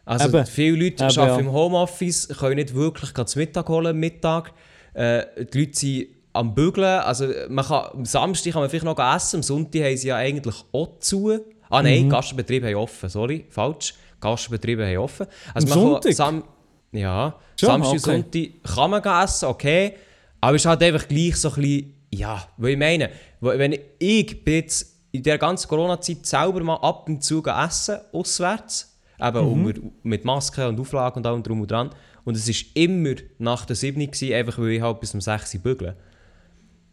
Also 0.04 0.28
Eben. 0.28 0.46
viele 0.46 0.84
Leute 0.84 1.04
Eben, 1.04 1.18
arbeiten 1.18 1.34
ja. 1.34 1.38
im 1.38 1.52
Homeoffice, 1.52 2.28
können 2.28 2.56
nicht 2.56 2.74
wirklich 2.74 3.12
gerade 3.12 3.26
zu 3.26 3.38
Mittag 3.38 3.68
holen 3.68 3.88
am 3.88 3.96
Mittag. 3.96 4.52
Äh, 4.94 5.24
die 5.52 5.60
Leute 5.60 5.76
sind 5.76 6.06
am 6.32 6.54
Bügeln. 6.54 7.00
Also 7.00 7.28
man 7.48 7.64
kann, 7.64 7.88
am 7.92 8.04
Samstag 8.04 8.52
kann 8.52 8.62
man 8.62 8.70
vielleicht 8.70 8.84
noch 8.84 8.98
essen, 8.98 9.36
am 9.36 9.42
Sonntag 9.42 9.82
haben 9.82 9.96
sie 9.96 10.08
ja 10.08 10.16
eigentlich 10.16 10.56
auch 10.72 11.00
zu. 11.00 11.40
Ah 11.70 11.82
nein, 11.82 12.04
Mhm. 12.04 12.10
Gastbetriebe 12.10 12.66
haben 12.68 12.76
offen, 12.76 13.08
sorry, 13.08 13.46
falsch. 13.50 13.94
Gastbetriebe 14.20 14.86
haben 14.86 14.98
offen. 14.98 15.26
Also 15.54 15.72
Am 15.72 15.78
man 15.82 15.88
Sonntag? 15.90 16.02
Kann, 16.02 16.14
Sam 16.14 16.44
ja, 16.92 17.34
Schon? 17.58 17.82
Samstag 17.82 17.92
und 17.92 18.26
Okay. 18.26 18.52
Sonntag 18.62 18.74
kann 18.74 18.90
man 18.90 19.02
gehen 19.02 19.24
essen, 19.24 19.44
okay. 19.46 19.92
Aber 20.40 20.54
es 20.56 20.62
ist 20.62 20.66
halt 20.66 20.82
einfach 20.82 21.08
gleich 21.08 21.36
so 21.36 21.48
ein 21.50 21.54
bisschen, 21.56 21.94
ja, 22.10 22.48
weil 22.56 22.72
ich 22.72 22.78
meine, 22.78 23.10
wenn 23.40 23.78
ich, 23.98 24.44
bin 24.44 24.54
jetzt 24.54 24.94
in 25.12 25.22
der 25.22 25.38
ganzen 25.38 25.68
Corona-Zeit 25.68 26.24
selber 26.26 26.62
mal 26.62 26.76
ab 26.76 27.08
und 27.08 27.22
zu 27.22 27.42
essen, 27.44 27.98
auswärts, 28.12 28.98
eben 29.20 29.38
unter, 29.38 29.80
mit 30.02 30.24
Maske 30.24 30.68
und 30.68 30.78
Auflagen 30.78 31.18
und 31.18 31.26
allem 31.26 31.42
drum 31.42 31.60
und 31.62 31.70
dran. 31.70 31.90
Und 32.24 32.36
es 32.36 32.48
war 32.48 32.54
immer 32.74 33.14
nach 33.38 33.64
der 33.64 33.76
7 33.76 33.98
gewesen, 34.00 34.34
einfach 34.34 34.58
weil 34.58 34.70
ich 34.70 34.82
halt 34.82 35.00
bis 35.00 35.14
um 35.14 35.20
6 35.20 35.54
Uhr 35.54 35.60
bügle. 35.60 35.96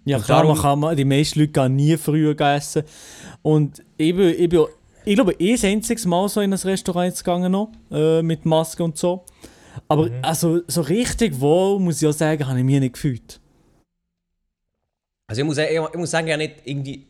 Ja, 0.06 0.18
Und 0.18 0.26
klar, 0.26 0.42
darum- 0.44 0.56
man 0.56 0.62
kann, 0.62 0.80
man- 0.80 0.98
die 0.98 1.06
meisten 1.06 1.40
Leute 1.40 1.52
gehen 1.54 1.76
nie 1.76 1.96
früher 1.98 2.40
essen. 2.40 2.84
Und 3.42 3.82
ich, 3.98 4.16
bin, 4.16 4.30
ich, 4.38 4.50
bin, 4.50 4.66
ich 5.06 5.16
glaube, 5.16 5.34
eh 5.40 5.54
das 5.54 5.64
einziges 5.64 6.06
Mal 6.06 6.28
so 6.30 6.42
in 6.42 6.52
ein 6.54 6.60
Restaurant 6.60 7.16
gegangen 7.16 7.52
noch, 7.52 7.72
äh, 7.92 8.22
mit 8.22 8.46
Maske 8.46 8.84
und 8.84 8.98
so. 8.98 9.24
Aber 9.88 10.08
Mhm. 10.10 10.20
also, 10.22 10.62
so 10.68 10.82
richtig 10.82 11.40
wohl, 11.40 11.80
muss 11.80 12.02
ich 12.02 12.08
auch 12.08 12.12
sagen, 12.14 12.46
habe 12.48 12.60
ich 12.60 12.66
mich 12.66 12.80
nicht 12.80 12.94
gefühlt. 12.94 13.40
Also 15.28 15.42
ich 15.42 15.48
muss, 15.48 15.58
ich, 15.58 15.70
ich 15.72 15.98
muss 15.98 16.12
sagen, 16.12 16.28
ich 16.28 16.34
habe 16.34 16.44
nicht 16.44 16.56
irgendwie, 16.66 17.06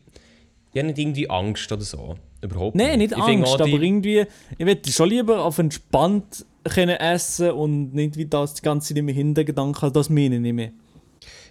ich 0.72 0.78
habe 0.78 0.86
nicht 0.86 0.98
irgendwie 0.98 1.28
Angst 1.28 1.70
oder 1.70 1.82
so. 1.82 2.14
Überhaupt 2.40 2.76
Nein, 2.76 2.98
nicht 2.98 3.12
Ich 3.12 3.24
finde 3.24 3.46
Angst, 3.46 3.52
auch 3.60 3.64
die- 3.64 3.74
aber 3.74 3.82
irgendwie, 3.82 4.26
ich 4.58 4.66
würde 4.66 4.90
schon 4.92 5.08
lieber 5.08 5.44
auf 5.44 5.58
entspannt 5.58 6.44
können 6.64 6.96
essen 6.96 7.50
und 7.50 7.94
nicht 7.94 8.16
wie 8.16 8.26
das 8.26 8.54
die 8.54 8.62
ganze 8.62 8.88
Zeit 8.88 8.98
im 8.98 9.08
Hintergedanken, 9.08 9.82
also 9.82 9.92
das 9.92 10.08
meine 10.08 10.36
ich 10.36 10.40
nicht 10.40 10.52
mehr. 10.54 10.70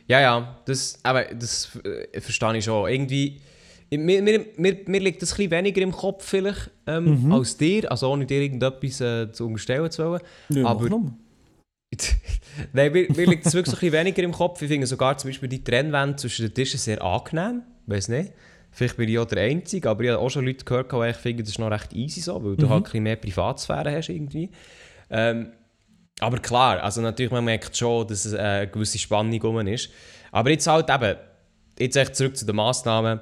Ja, 0.08 0.20
ja, 0.22 0.60
das, 0.66 1.00
aber 1.04 1.24
das 1.26 1.70
äh, 1.84 2.20
verstehe 2.20 2.58
ich 2.58 2.66
schon. 2.66 2.90
Irgendwie, 2.90 3.40
mir, 3.92 4.22
mir, 4.22 4.46
mir, 4.58 4.78
mir 4.86 5.00
liegt 5.00 5.22
das 5.22 5.38
ein 5.40 5.50
weniger 5.52 5.82
im 5.82 5.92
Kopf 5.92 6.26
vielleicht 6.26 6.72
ähm, 6.88 7.26
Mhm. 7.26 7.32
als 7.34 7.58
dir, 7.58 7.90
also 7.90 8.12
ohne 8.12 8.26
dir 8.26 8.42
irgendetwas 8.42 9.02
äh, 9.02 9.32
zu 9.32 9.46
unterstellen 9.48 9.90
zu 9.92 10.06
wollen. 10.06 10.22
Ja, 10.50 10.66
Aber-. 10.66 10.90
Nein, 12.74 12.92
mir, 12.92 13.08
mir 13.16 13.28
liegt 13.28 13.46
das 13.46 13.54
wirklich 13.54 13.82
ein 13.84 13.92
weniger 13.92 14.24
im 14.24 14.32
Kopf. 14.32 14.62
Ich 14.62 14.68
finde 14.68 14.88
sogar 14.88 15.18
zum 15.18 15.30
Beispiel 15.30 15.50
die 15.50 15.64
Trennwände 15.64 16.16
zwischen 16.16 16.46
den 16.48 16.54
Tischen 16.54 16.80
sehr 16.80 17.02
angenehm. 17.02 17.62
Weiß 17.86 18.08
nicht. 18.10 18.34
Vielleicht 18.72 18.98
bin 18.98 19.08
ich 19.08 19.20
auch 19.20 19.26
der 19.26 19.44
Einzige, 19.44 19.88
aber 19.90 20.04
ich 20.04 20.10
habe 20.10 20.20
auch 20.20 20.30
schon 20.30 20.46
Leute 20.46 20.66
gehört, 20.66 20.92
die 20.92 21.10
ich 21.10 21.16
finde, 21.18 21.44
das 21.44 21.52
ist 21.52 21.60
noch 21.60 21.70
recht 21.70 21.94
easy 21.94 22.22
so, 22.22 22.44
weil 22.44 22.56
du 22.58 22.66
Mhm. 22.66 22.70
halt 22.72 22.80
ein 22.80 22.84
bisschen 22.84 23.04
mehr 23.04 23.16
Privatsphäre 23.18 23.96
hast 23.96 24.10
irgendwie. 24.10 24.50
Ähm, 25.12 25.52
aber 26.24 26.40
klar, 26.40 26.82
also 26.82 27.02
natürlich, 27.02 27.32
man 27.32 27.46
merkt 27.46 27.76
schon, 27.76 28.08
dass 28.08 28.26
es 28.26 28.34
äh, 28.34 28.38
eine 28.38 28.68
gewisse 28.68 28.98
Spannung 28.98 29.42
rum 29.42 29.60
ist. 29.68 29.90
Aber 30.32 30.50
jetzt 30.50 30.68
halt 30.68 30.90
eben, 30.90 31.18
jetzt 31.80 31.96
echt 31.96 32.16
zurück 32.16 32.36
zu 32.38 32.46
den 32.46 32.56
Massnahmen. 32.56 33.20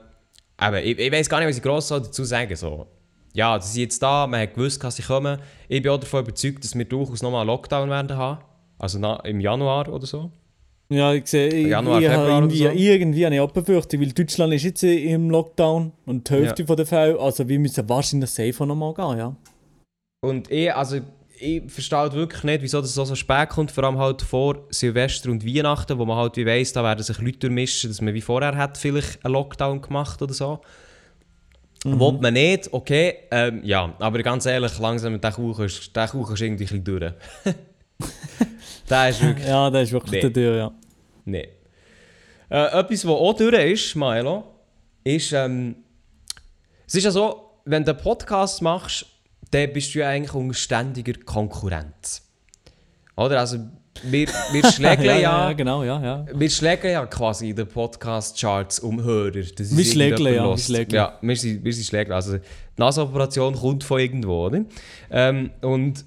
Eben, 0.61 0.75
ich, 0.77 0.99
ich 0.99 1.11
weiß 1.11 1.29
gar 1.29 1.39
nicht, 1.39 1.49
was 1.49 1.57
ich 1.57 1.63
gross 1.63 1.87
dazu 1.87 2.23
sagen 2.23 2.55
soll. 2.55 2.85
Ja, 3.33 3.59
sie 3.59 3.71
sind 3.71 3.81
jetzt 3.83 4.03
da, 4.03 4.27
man 4.27 4.41
hat 4.41 4.53
gewusst, 4.53 4.83
dass 4.83 4.95
sie 4.95 5.03
kommen. 5.03 5.39
Ich 5.67 5.81
bin 5.81 5.91
auch 5.91 5.99
davon 5.99 6.21
überzeugt, 6.23 6.63
dass 6.63 6.75
wir 6.75 6.85
durchaus 6.85 7.21
nochmal 7.21 7.41
einen 7.41 7.47
Lockdown 7.47 7.89
werden 7.89 8.17
haben. 8.17 8.43
Also 8.77 8.99
im 9.23 9.39
Januar 9.39 9.87
oder 9.89 10.05
so. 10.05 10.31
Ja, 10.89 11.13
ich 11.13 11.25
sehe, 11.27 11.47
ich, 11.47 11.67
Januar, 11.67 12.01
ich 12.01 12.07
irgendwie, 12.07 12.57
so. 12.57 12.69
irgendwie 12.69 13.25
eine 13.25 13.47
Befürchtung, 13.47 14.01
weil 14.01 14.11
Deutschland 14.11 14.53
ist 14.53 14.63
jetzt 14.63 14.83
im 14.83 15.29
Lockdown 15.29 15.93
und 16.05 16.29
die 16.29 16.33
Hälfte 16.33 16.63
Ja. 16.63 16.67
von 16.67 16.75
der 16.75 16.85
Fälle, 16.85 17.17
also 17.17 17.47
wir 17.47 17.59
müssen 17.59 17.87
wahrscheinlich 17.87 18.29
safer 18.29 18.65
nochmal 18.65 18.93
gehen, 18.93 19.17
ja. 19.17 19.35
Und 20.21 20.51
ich, 20.51 20.73
also, 20.75 20.99
ich 21.41 21.71
verstehe 21.71 22.13
wirklich 22.13 22.43
nicht, 22.43 22.61
wieso 22.61 22.81
das 22.81 22.93
so, 22.93 23.03
so 23.03 23.15
spät 23.15 23.49
kommt, 23.49 23.71
vor 23.71 23.83
allem 23.83 23.97
halt 23.97 24.21
vor 24.21 24.65
Silvester 24.69 25.29
und 25.31 25.45
Weihnachten, 25.45 25.97
wo 25.97 26.05
man 26.05 26.17
halt 26.17 26.37
wie 26.37 26.45
weiss, 26.45 26.71
da 26.73 26.83
werden 26.83 27.03
sich 27.03 27.17
Leute 27.19 27.39
durchmischen, 27.39 27.89
dass 27.89 28.01
man 28.01 28.13
wie 28.13 28.21
vorher 28.21 28.55
hat 28.55 28.77
vielleicht 28.77 29.23
einen 29.25 29.33
Lockdown 29.33 29.81
gemacht 29.81 30.21
oder 30.21 30.33
so. 30.33 30.61
Mhm. 31.83 31.99
Wollt 31.99 32.21
man 32.21 32.33
nicht, 32.33 32.71
okay, 32.71 33.15
ähm, 33.31 33.61
ja, 33.63 33.93
aber 33.99 34.21
ganz 34.21 34.45
ehrlich, 34.45 34.77
langsam 34.77 35.13
mit 35.13 35.23
der 35.23 35.31
Kuchen 35.31 35.65
ist, 35.65 35.95
der 35.95 36.07
Kuchen 36.07 36.33
ist 36.35 36.41
irgendwie 36.41 36.63
ein 36.65 36.67
bisschen 36.67 36.83
durch. 36.83 37.13
der 38.89 39.09
ist 39.09 39.21
wirklich, 39.23 39.47
Ja, 39.47 39.69
das 39.69 39.83
ist 39.83 39.91
wirklich 39.91 40.11
Nee. 40.11 40.21
der 40.21 40.33
Tür, 40.33 40.55
ja. 40.57 40.71
nee. 41.25 41.49
Äh, 42.49 42.79
etwas, 42.79 43.05
was 43.05 43.13
auch 43.13 43.33
durch 43.33 43.71
ist, 43.71 43.95
Milo, 43.95 44.43
ist, 45.03 45.31
ähm, 45.31 45.75
es 46.85 46.95
ist 46.95 47.05
ja 47.05 47.11
so, 47.11 47.49
wenn 47.65 47.83
du 47.83 47.91
einen 47.91 48.01
Podcast 48.01 48.61
machst, 48.61 49.05
dann 49.51 49.73
bist 49.73 49.93
du 49.93 49.99
ja 49.99 50.09
eigentlich 50.09 50.33
unter 50.33 50.53
ständiger 50.53 51.13
Konkurrenz. 51.25 52.21
Oder? 53.15 53.39
Also, 53.39 53.57
wir, 54.03 54.27
wir 54.51 54.71
schlägeln 54.71 55.05
ja, 55.05 55.17
ja, 55.17 55.53
genau, 55.53 55.83
ja, 55.83 56.01
ja. 56.01 56.25
wir 56.33 56.49
schlägeln 56.49 56.93
ja 56.93 57.05
quasi 57.05 57.49
in 57.49 57.55
den 57.57 57.67
Podcast-Charts 57.67 58.79
um 58.79 59.03
Hörer. 59.03 59.31
Das 59.55 59.75
Wir 59.75 59.85
schlägeln, 59.85 60.33
ja, 60.35 60.45
wir 60.45 60.57
schlägeln. 60.57 60.95
Ja, 60.95 61.17
wir 61.21 61.35
sind, 61.35 61.63
wir 61.63 61.73
sind 61.73 61.85
Schlägler. 61.85 62.15
Also, 62.15 62.37
die 62.37 62.43
NASA-Operation 62.77 63.53
kommt 63.55 63.83
von 63.83 63.99
irgendwo, 63.99 64.45
oder? 64.47 64.61
Ähm, 65.09 65.51
und, 65.61 66.05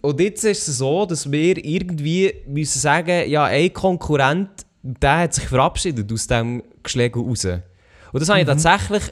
und 0.00 0.20
jetzt 0.20 0.44
ist 0.44 0.66
es 0.68 0.78
so, 0.78 1.06
dass 1.06 1.30
wir 1.30 1.64
irgendwie 1.64 2.34
müssen 2.46 2.80
sagen, 2.80 3.30
ja, 3.30 3.44
ein 3.44 3.72
Konkurrent, 3.72 4.50
der 4.82 5.18
hat 5.20 5.34
sich 5.34 5.44
verabschiedet 5.44 6.12
aus 6.12 6.26
diesem 6.26 6.62
Geschlägel 6.82 7.22
raus. 7.22 7.44
Und 7.44 8.20
das 8.20 8.28
habe 8.28 8.40
ich 8.40 8.46
Mhm. 8.46 8.50
tatsächlich 8.50 9.02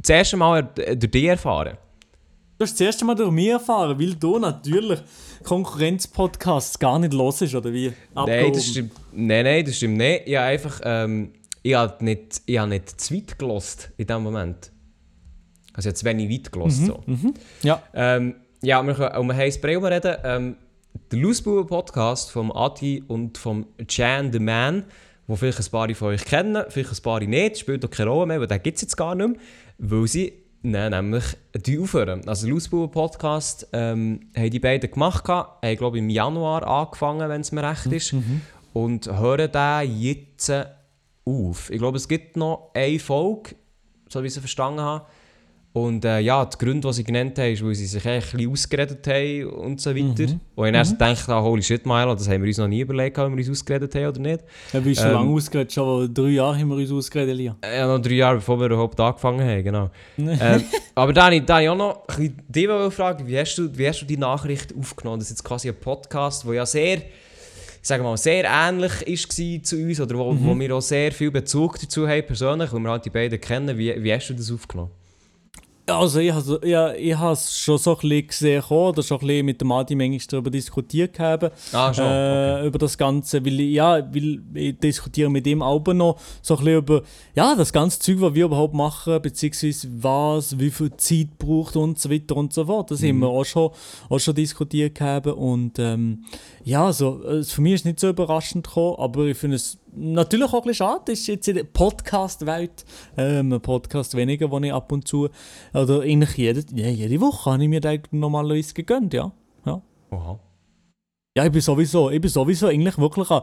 das 0.00 0.10
erste 0.10 0.36
Mal 0.36 0.62
durch 0.74 0.98
dich 1.10 1.24
erfahren. 1.24 1.78
Du 2.62 2.66
hast 2.66 2.78
das 2.78 2.86
erste 2.86 3.04
Mal 3.04 3.16
durch 3.16 3.32
mich 3.32 3.48
erfahren, 3.48 3.98
weil 3.98 4.14
du 4.14 4.38
natürlich 4.38 5.00
Konkurrenz-Podcasts 5.42 6.78
gar 6.78 6.96
nicht 7.00 7.12
los 7.12 7.42
ist, 7.42 7.56
oder 7.56 7.72
wie? 7.72 7.88
Nein, 7.88 7.96
Abgehoben. 8.14 8.52
das 8.52 8.66
stimmt. 8.68 8.92
Nein, 9.10 9.44
nein, 9.44 9.64
das 9.64 9.76
stimmt 9.76 9.96
nicht. 9.96 10.28
Ich 10.28 10.36
habe 10.36 10.46
einfach, 10.46 10.80
ähm, 10.84 11.32
ich 11.64 11.74
habe 11.74 12.04
nicht, 12.04 12.40
ich 12.46 12.58
habe 12.58 12.68
nicht 12.68 13.00
zu 13.00 13.16
weit 13.16 13.36
gelost 13.36 13.90
in 13.96 14.06
dem 14.06 14.22
Moment. 14.22 14.70
Also 15.72 15.88
ich 15.88 15.90
habe 15.90 15.94
zu 15.94 16.04
wenig 16.04 16.30
weit 16.30 16.52
gelost. 16.52 16.86
so. 16.86 17.02
Ja. 17.64 17.82
Ähm, 17.94 18.36
ja, 18.62 18.80
wir 18.84 18.94
können 18.94 19.16
um 19.16 19.28
einen 19.28 19.40
heißen 19.40 19.60
Brei 19.60 19.76
reden. 19.78 20.16
Ähm, 20.22 20.56
der 21.10 21.18
Loosebauer 21.18 21.66
Podcast 21.66 22.30
vom 22.30 22.52
Adi 22.52 23.02
und 23.08 23.38
vom 23.38 23.66
Jan 23.88 24.32
the 24.32 24.38
Man, 24.38 24.84
wo 25.26 25.34
vielleicht 25.34 25.58
ein 25.58 25.66
paar 25.68 25.92
von 25.96 26.08
euch 26.10 26.24
kennen, 26.24 26.62
vielleicht 26.68 26.92
ein 26.92 27.02
paar 27.02 27.18
nicht, 27.18 27.58
spielt 27.58 27.84
auch 27.84 27.90
keine 27.90 28.10
Rolle 28.10 28.26
mehr, 28.26 28.40
weil 28.40 28.46
den 28.46 28.62
gibt 28.62 28.76
es 28.76 28.82
jetzt 28.82 28.96
gar 28.96 29.16
nicht 29.16 29.30
mehr, 29.30 29.38
weil 29.78 30.06
sie 30.06 30.41
nein, 30.62 30.90
nämlich 30.90 31.24
die 31.66 31.78
aufhören. 31.78 32.28
Also 32.28 32.46
der 32.46 32.54
Loosebauer 32.54 32.90
Podcast 32.90 33.68
ähm, 33.72 34.20
haben 34.36 34.50
die 34.50 34.60
beiden 34.60 34.90
gemacht, 34.90 35.24
gehabt, 35.24 35.64
haben 35.64 35.76
glaube 35.76 35.98
ich 35.98 36.02
im 36.02 36.10
Januar 36.10 36.66
angefangen, 36.66 37.28
wenn 37.28 37.40
es 37.40 37.52
mir 37.52 37.62
recht 37.62 37.86
ist, 37.86 38.14
und 38.72 39.06
hören 39.06 39.50
den 39.52 40.00
jetzt 40.00 40.52
auf. 41.24 41.70
Ich 41.70 41.78
glaube, 41.78 41.96
es 41.96 42.08
gibt 42.08 42.36
noch 42.36 42.70
eine 42.74 42.98
Folge, 42.98 43.54
so 44.08 44.22
wie 44.22 44.26
ich 44.26 44.34
sie 44.34 44.40
verstanden 44.40 44.80
habe. 44.80 45.06
Und 45.74 46.04
äh, 46.04 46.18
ja, 46.18 46.44
die 46.44 46.58
Gründe, 46.58 46.86
die 46.86 46.92
sie 46.92 47.04
genannt 47.04 47.38
haben, 47.38 47.50
ist, 47.50 47.64
weil 47.64 47.74
sie 47.74 47.86
sich 47.86 48.04
echt 48.04 48.34
ein 48.34 48.36
bisschen 48.36 48.52
ausgeredet 48.52 49.06
haben 49.06 49.46
und 49.46 49.80
so 49.80 49.96
weiter. 49.96 50.34
Und 50.54 50.68
ich 50.68 50.74
erst 50.74 50.92
gedacht 50.92 51.28
habe, 51.28 51.46
holy 51.46 51.62
shit, 51.62 51.86
Milo, 51.86 52.14
das 52.14 52.28
haben 52.28 52.42
wir 52.42 52.48
uns 52.48 52.58
noch 52.58 52.68
nie 52.68 52.80
überlegt, 52.80 53.18
ob 53.18 53.30
wir 53.30 53.38
uns 53.38 53.48
ausgeredet 53.48 53.94
haben 53.94 54.06
oder 54.06 54.20
nicht. 54.20 54.44
Ja, 54.70 54.80
bist 54.80 55.00
schon 55.00 55.10
Ähm, 55.10 55.16
lange 55.16 55.30
ausgeredet, 55.30 55.72
schon 55.72 56.12
drei 56.12 56.28
Jahre 56.28 56.58
haben 56.58 56.68
wir 56.68 56.76
uns 56.76 56.92
ausgeredet, 56.92 57.30
Elia. 57.30 57.56
Ja, 57.64 57.86
noch 57.86 58.02
drei 58.02 58.14
Jahre, 58.14 58.34
bevor 58.36 58.60
wir 58.60 58.66
überhaupt 58.66 59.00
angefangen 59.00 59.48
haben, 59.48 59.64
genau. 59.64 59.90
ähm, 60.18 60.62
aber 60.94 61.12
da 61.14 61.24
habe 61.24 61.36
ich, 61.36 61.44
da 61.46 61.54
habe 61.54 61.64
ich 61.64 61.68
auch 61.70 61.76
noch 61.76 62.02
ein 62.18 62.36
bisschen 62.50 62.90
fragen, 62.90 63.26
wie 63.26 63.38
hast, 63.38 63.56
du, 63.56 63.70
wie 63.74 63.88
hast 63.88 64.02
du 64.02 64.04
die 64.04 64.18
Nachricht 64.18 64.74
aufgenommen? 64.78 65.20
Das 65.20 65.28
ist 65.28 65.38
jetzt 65.38 65.44
quasi 65.44 65.70
ein 65.70 65.76
Podcast, 65.76 66.44
der 66.44 66.52
ja 66.52 66.66
sehr, 66.66 66.98
ich 66.98 67.02
sage 67.80 68.02
mal, 68.02 68.18
sehr 68.18 68.44
ähnlich 68.44 68.92
ist 69.06 69.32
zu 69.66 69.76
uns 69.76 69.98
oder 70.02 70.18
wo, 70.18 70.36
wo 70.38 70.58
wir 70.58 70.76
auch 70.76 70.82
sehr 70.82 71.12
viel 71.12 71.30
Bezug 71.30 71.80
dazu 71.80 72.06
haben, 72.06 72.26
persönlich, 72.26 72.70
weil 72.74 72.80
wir 72.80 72.90
halt 72.90 73.06
die 73.06 73.10
beiden 73.10 73.40
kennen. 73.40 73.78
Wie, 73.78 74.04
wie 74.04 74.12
hast 74.12 74.28
du 74.28 74.34
das 74.34 74.52
aufgenommen? 74.52 74.90
Also 75.84 76.20
ich 76.20 76.30
habe 76.30 76.60
ja, 76.64 76.92
ich 76.92 77.18
es 77.18 77.58
schon 77.58 77.76
so 77.76 77.96
ein 77.96 78.00
bisschen 78.08 78.26
gesehen 78.28 78.62
oder 78.70 79.02
schon 79.02 79.18
ein 79.20 79.26
bisschen 79.26 79.46
mit 79.46 79.60
dem 79.60 79.72
Adi 79.72 79.96
manchmal 79.96 80.20
darüber 80.30 80.50
diskutiert 80.50 81.18
haben, 81.18 81.50
Ah, 81.72 81.92
schon. 81.92 82.04
äh, 82.04 82.66
über 82.66 82.78
das 82.78 82.96
Ganze, 82.96 83.44
weil 83.44 83.58
ich, 83.58 83.74
ja, 83.74 83.98
weil 84.14 84.40
ich 84.54 84.78
diskutiere 84.78 85.28
mit 85.28 85.44
ihm 85.46 85.60
auch 85.60 85.84
noch 85.88 86.18
so 86.40 86.54
ein 86.56 86.64
bisschen 86.64 86.78
über 86.78 87.02
ja, 87.34 87.56
das 87.56 87.72
ganze 87.72 87.98
Zeug, 87.98 88.20
was 88.20 88.34
wir 88.34 88.44
überhaupt 88.44 88.74
machen, 88.74 89.20
beziehungsweise 89.20 89.88
was, 89.98 90.56
wie 90.60 90.70
viel 90.70 90.96
Zeit 90.96 91.36
braucht 91.36 91.74
und 91.74 91.98
so 91.98 92.10
weiter 92.10 92.36
und 92.36 92.52
so 92.52 92.64
fort. 92.64 92.92
Das 92.92 93.02
haben 93.02 93.18
wir 93.18 93.28
auch 93.28 93.44
schon, 93.44 93.70
auch 94.08 94.18
schon 94.20 94.36
diskutiert 94.36 95.00
haben 95.00 95.32
und 95.32 95.80
ähm, 95.80 96.24
ja, 96.62 96.86
also 96.86 97.20
für 97.42 97.60
mich 97.60 97.72
ist 97.74 97.80
es 97.80 97.84
nicht 97.86 97.98
so 98.00 98.08
überraschend 98.08 98.68
gekommen, 98.68 98.96
aber 98.98 99.24
ich 99.26 99.36
finde 99.36 99.56
es 99.56 99.78
natürlich 99.92 100.48
auch 100.48 100.54
ein 100.54 100.62
bisschen 100.62 100.86
schade, 100.86 101.02
das 101.06 101.20
ist 101.20 101.26
jetzt 101.26 101.48
in 101.48 101.56
der 101.56 101.64
Podcast-Welt 101.64 102.84
ähm, 103.16 103.60
Podcast 103.60 104.14
weniger, 104.14 104.48
den 104.48 104.64
ich 104.64 104.72
ab 104.72 104.90
und 104.92 105.06
zu, 105.06 105.28
oder 105.72 106.00
eigentlich 106.00 106.36
jede, 106.36 106.64
jede 106.74 107.20
Woche 107.20 107.50
habe 107.50 107.62
ich 107.62 107.68
mir 107.68 107.80
da 107.80 107.94
normalerweise 108.10 108.74
gegönnt, 108.74 109.14
ja. 109.14 109.32
ja. 109.64 109.82
Oha. 110.10 110.38
Ja, 111.36 111.46
ich 111.46 111.52
bin 111.52 111.60
sowieso, 111.60 112.10
ich 112.10 112.20
bin 112.20 112.30
sowieso 112.30 112.66
eigentlich 112.66 112.98
wirklich 112.98 113.30
ein 113.30 113.42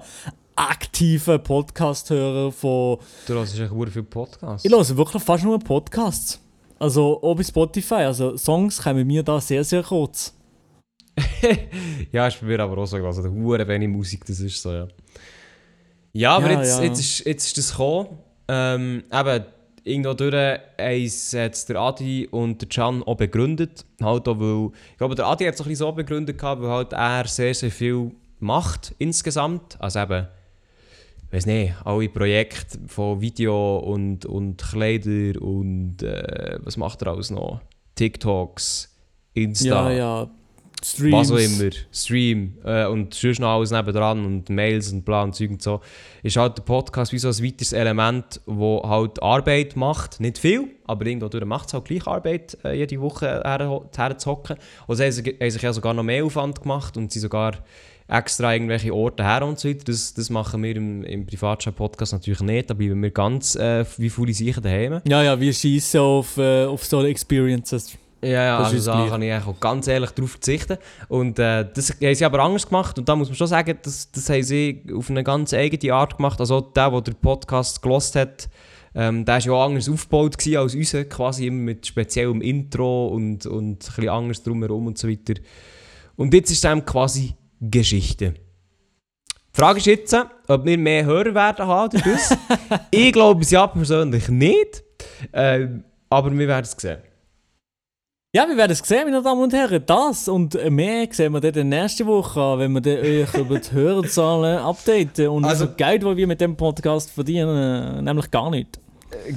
aktiver 0.56 1.39
Podcast-Hörer 1.39 2.52
von, 2.52 2.97
Du 3.26 3.34
hörst 3.34 3.60
echt 3.60 3.70
sehr 3.70 3.88
viele 3.91 4.04
Podcasts. 4.04 4.66
ich 4.66 4.72
höre 4.72 4.97
wirklich 4.97 5.24
fast 5.24 5.43
nur 5.43 5.60
Podcasts. 5.60 6.39
Also 6.78 7.22
auch 7.22 7.36
bei 7.36 7.43
Spotify, 7.43 7.95
also 7.95 8.38
Songs 8.38 8.82
kommen 8.82 9.06
mir 9.06 9.24
da 9.24 9.41
sehr, 9.41 9.64
sehr 9.64 9.84
kurz. 9.84 10.34
ja, 12.12 12.28
ist 12.28 12.39
bei 12.39 12.47
mir 12.47 12.60
aber 12.62 12.78
auch 12.78 12.86
so. 12.86 12.97
Also, 12.97 13.22
der 13.22 13.32
hure 13.32 13.68
wenig 13.68 13.89
Musik, 13.89 14.26
das 14.26 14.39
ist 14.39 14.62
so, 14.62 14.72
ja. 14.72 14.88
Ja, 16.20 16.36
aber 16.36 16.52
Ja, 16.52 16.60
jetzt, 16.60 16.78
ja. 16.80 16.84
Jetzt, 16.84 17.00
ist, 17.00 17.26
jetzt 17.26 17.46
ist 17.46 17.58
das 17.58 17.72
gekommen. 17.72 18.18
Ähm, 18.50 19.04
eben, 19.10 19.46
irgendwo 19.86 20.14
durch 20.14 20.34
haben 20.34 20.60
jetzt 21.32 21.70
der 21.70 21.78
Adi 21.78 22.28
und 22.30 22.62
der 22.62 22.68
Can 22.68 23.04
auch 23.04 23.16
begründet. 23.16 23.86
Halt 24.02 24.28
auch, 24.28 24.38
weil, 24.38 24.72
ich 24.92 24.98
glaube, 24.98 25.16
der 25.16 25.28
Adi 25.28 25.46
hat 25.46 25.54
es 25.54 25.62
ein 25.62 25.64
bisschen 25.64 25.78
so 25.78 25.92
begründet, 25.94 26.44
weil 26.44 26.70
halt 26.70 26.92
er 26.92 27.26
sehr, 27.26 27.54
sehr 27.54 27.72
viel 27.72 28.12
macht 28.40 28.94
insgesamt. 28.98 29.80
Also 29.80 30.00
eben, 30.02 30.28
ich 31.28 31.34
weiß 31.34 31.46
nicht, 31.46 31.74
alle 31.86 32.10
Projekte 32.10 32.80
von 32.88 33.22
Video 33.22 33.78
und, 33.78 34.26
und 34.26 34.58
Kleider 34.58 35.42
und 35.42 36.04
äh, 36.04 36.60
was 36.64 36.76
macht 36.76 37.02
er 37.02 37.14
alles 37.14 37.30
noch? 37.30 37.62
TikToks, 37.96 38.94
Insta. 39.36 39.90
Ja, 39.90 39.98
ja. 39.98 40.30
Streams. 40.84 41.14
Was 41.14 41.32
auch 41.32 41.38
immer, 41.38 41.72
Stream 41.92 42.58
äh, 42.64 42.86
und 42.86 43.14
sonst 43.14 43.40
noch 43.40 43.50
alles 43.50 43.72
nebendran 43.72 44.26
und 44.26 44.50
Mails 44.50 44.92
und 44.92 45.04
bla 45.04 45.24
und 45.24 45.36
Zeug 45.36 45.50
und 45.52 45.62
so, 45.62 45.82
ist 46.24 46.38
halt 46.38 46.58
der 46.58 46.64
Podcast 46.64 47.12
wie 47.12 47.20
so 47.20 47.28
ein 47.28 47.44
weiteres 47.44 47.74
Element, 47.74 48.42
wo 48.46 48.82
halt 48.88 49.22
Arbeit 49.22 49.76
macht. 49.76 50.20
Nicht 50.20 50.38
viel, 50.38 50.68
aber 50.86 51.06
irgendwo 51.06 51.46
macht 51.46 51.68
es 51.68 51.74
halt 51.74 51.86
gleich 51.86 52.08
Arbeit, 52.08 52.58
äh, 52.64 52.78
jede 52.78 53.00
Woche 53.02 53.26
her- 53.44 53.90
herzuhocken. 53.96 54.58
Und 54.88 54.96
sie 54.96 55.04
haben 55.04 55.12
sich 55.52 55.62
ja 55.62 55.74
sogar 55.74 55.94
noch 55.94 56.04
mehr 56.04 56.24
Aufwand 56.24 56.62
gemacht 56.62 56.98
und 56.98 57.12
sie 57.12 57.20
sogar 57.20 57.58
extra 58.08 58.54
irgendwelche 58.54 58.94
Orte 58.94 59.24
her 59.24 59.46
und 59.46 59.60
so 59.60 59.70
weiter. 59.70 59.84
Das, 59.86 60.14
das 60.14 60.30
machen 60.30 60.64
wir 60.64 60.76
im, 60.76 61.04
im 61.04 61.26
Privatchat-Podcast 61.26 62.14
natürlich 62.14 62.42
nicht, 62.42 62.70
da 62.70 62.74
bleiben 62.74 63.02
wir 63.04 63.12
ganz 63.12 63.56
äh, 63.56 63.86
wie 63.98 64.10
faule 64.10 64.34
Sicher 64.34 64.62
daheim. 64.62 65.02
Ja, 65.08 65.22
ja, 65.24 65.40
wir 65.40 65.54
schießen 65.54 66.00
auf, 66.00 66.38
äh, 66.38 66.66
auf 66.66 66.84
so 66.86 67.04
Experiences. 67.04 67.98
Ja, 68.22 68.30
ja, 68.30 68.60
Das 68.60 68.74
also 68.74 68.92
da 68.92 68.98
gleich. 68.98 69.10
kann 69.12 69.22
ich 69.22 69.34
auch 69.34 69.60
ganz 69.60 69.88
ehrlich 69.88 70.12
darauf 70.12 70.32
verzichten. 70.32 70.78
Und 71.08 71.40
äh, 71.40 71.66
das 71.74 71.92
haben 71.92 72.16
sie 72.16 72.26
aber 72.26 72.40
anders 72.40 72.68
gemacht. 72.68 72.98
Und 72.98 73.08
da 73.08 73.16
muss 73.16 73.30
man 73.30 73.36
schon 73.36 73.48
sagen, 73.48 73.78
das, 73.82 74.12
das 74.12 74.30
haben 74.30 74.44
sie 74.44 74.84
auf 74.94 75.10
eine 75.10 75.24
ganz 75.24 75.54
eigene 75.54 75.94
Art 75.94 76.18
gemacht. 76.18 76.40
Also 76.40 76.60
der, 76.62 76.90
der 76.90 77.02
den 77.02 77.16
Podcast 77.16 77.82
gelost 77.82 78.16
hat, 78.16 78.50
ähm, 78.96 79.24
der 79.24 79.36
war 79.36 79.42
ja 79.42 79.52
auch 79.54 79.66
anders 79.66 79.90
aufgebaut 79.90 80.36
als 80.58 80.76
unser, 80.76 81.06
quasi 81.06 81.48
immer 81.48 81.64
mit 81.64 81.86
speziellem 81.86 82.42
Intro 82.42 83.08
und, 83.08 83.46
und 83.46 83.72
ein 83.72 83.78
bisschen 83.78 84.10
anders 84.10 84.44
drumherum 84.44 84.88
und 84.88 84.98
so 84.98 85.08
weiter. 85.08 85.36
Und 86.16 86.34
jetzt 86.34 86.52
ist 86.52 86.66
es 86.66 86.86
quasi 86.86 87.36
Geschichte. 87.62 88.34
Die 88.34 89.62
Frage 89.62 89.80
ist 89.80 89.86
jetzt, 89.86 90.16
ob 90.48 90.66
wir 90.66 90.78
mehr 90.78 91.06
Hörer 91.06 91.34
werden 91.34 91.68
haben 91.68 91.90
durch 91.90 92.04
das. 92.04 92.38
ich 92.92 93.14
glaube 93.14 93.42
es 93.42 93.52
ja 93.52 93.68
persönlich 93.68 94.28
nicht. 94.30 94.84
Ähm, 95.34 95.84
aber 96.10 96.32
wir 96.38 96.48
werden 96.48 96.64
es 96.66 96.72
sehen. 96.72 97.00
Ja, 98.32 98.48
wir 98.48 98.56
werden 98.58 98.74
es 98.74 98.80
sehen, 98.88 99.06
meine 99.06 99.24
Damen 99.24 99.42
und 99.42 99.54
Herren. 99.54 99.84
Das 99.88 100.28
und 100.28 100.54
mehr 100.70 101.08
sehen 101.10 101.34
wir 101.34 101.40
dann 101.42 101.68
nächste 101.68 102.06
Woche, 102.06 102.60
wenn 102.60 102.72
wir 102.74 102.82
dann 102.82 102.98
euch 103.00 103.34
über 103.34 103.58
die 103.58 103.72
Hörerzahlen 103.72 104.60
updaten. 104.64 105.30
Und 105.30 105.46
also, 105.46 105.64
Also- 105.64 105.66
das 105.66 105.78
Geld, 105.78 106.04
das 106.04 106.16
wir 106.16 106.28
mit 106.28 106.40
dem 106.40 106.56
Podcast 106.56 107.10
verdienen, 107.10 107.98
äh, 107.98 108.02
nämlich 108.04 108.30
gar 108.30 108.52
nicht. 108.52 108.80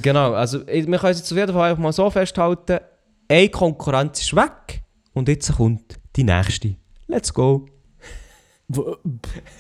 Genau, 0.03 0.35
also 0.35 0.59
ich- 0.69 0.87
wir 0.87 0.99
können 0.99 1.13
es 1.13 1.21
jetzt 1.21 1.33
auf 1.33 1.39
jeden 1.39 1.55
Fall 1.55 1.71
einfach 1.71 1.83
mal 1.83 1.93
so 1.93 2.11
festhalten, 2.11 2.81
eine 3.29 3.49
Konkurrenz 3.49 4.21
ist 4.21 4.37
weg 4.37 4.83
und 5.15 5.27
jetzt 5.27 5.57
kommt 5.57 5.99
die 6.15 6.25
nächste. 6.25 6.75
Let's 7.07 7.33
go. 7.33 7.65
W- 8.69 8.95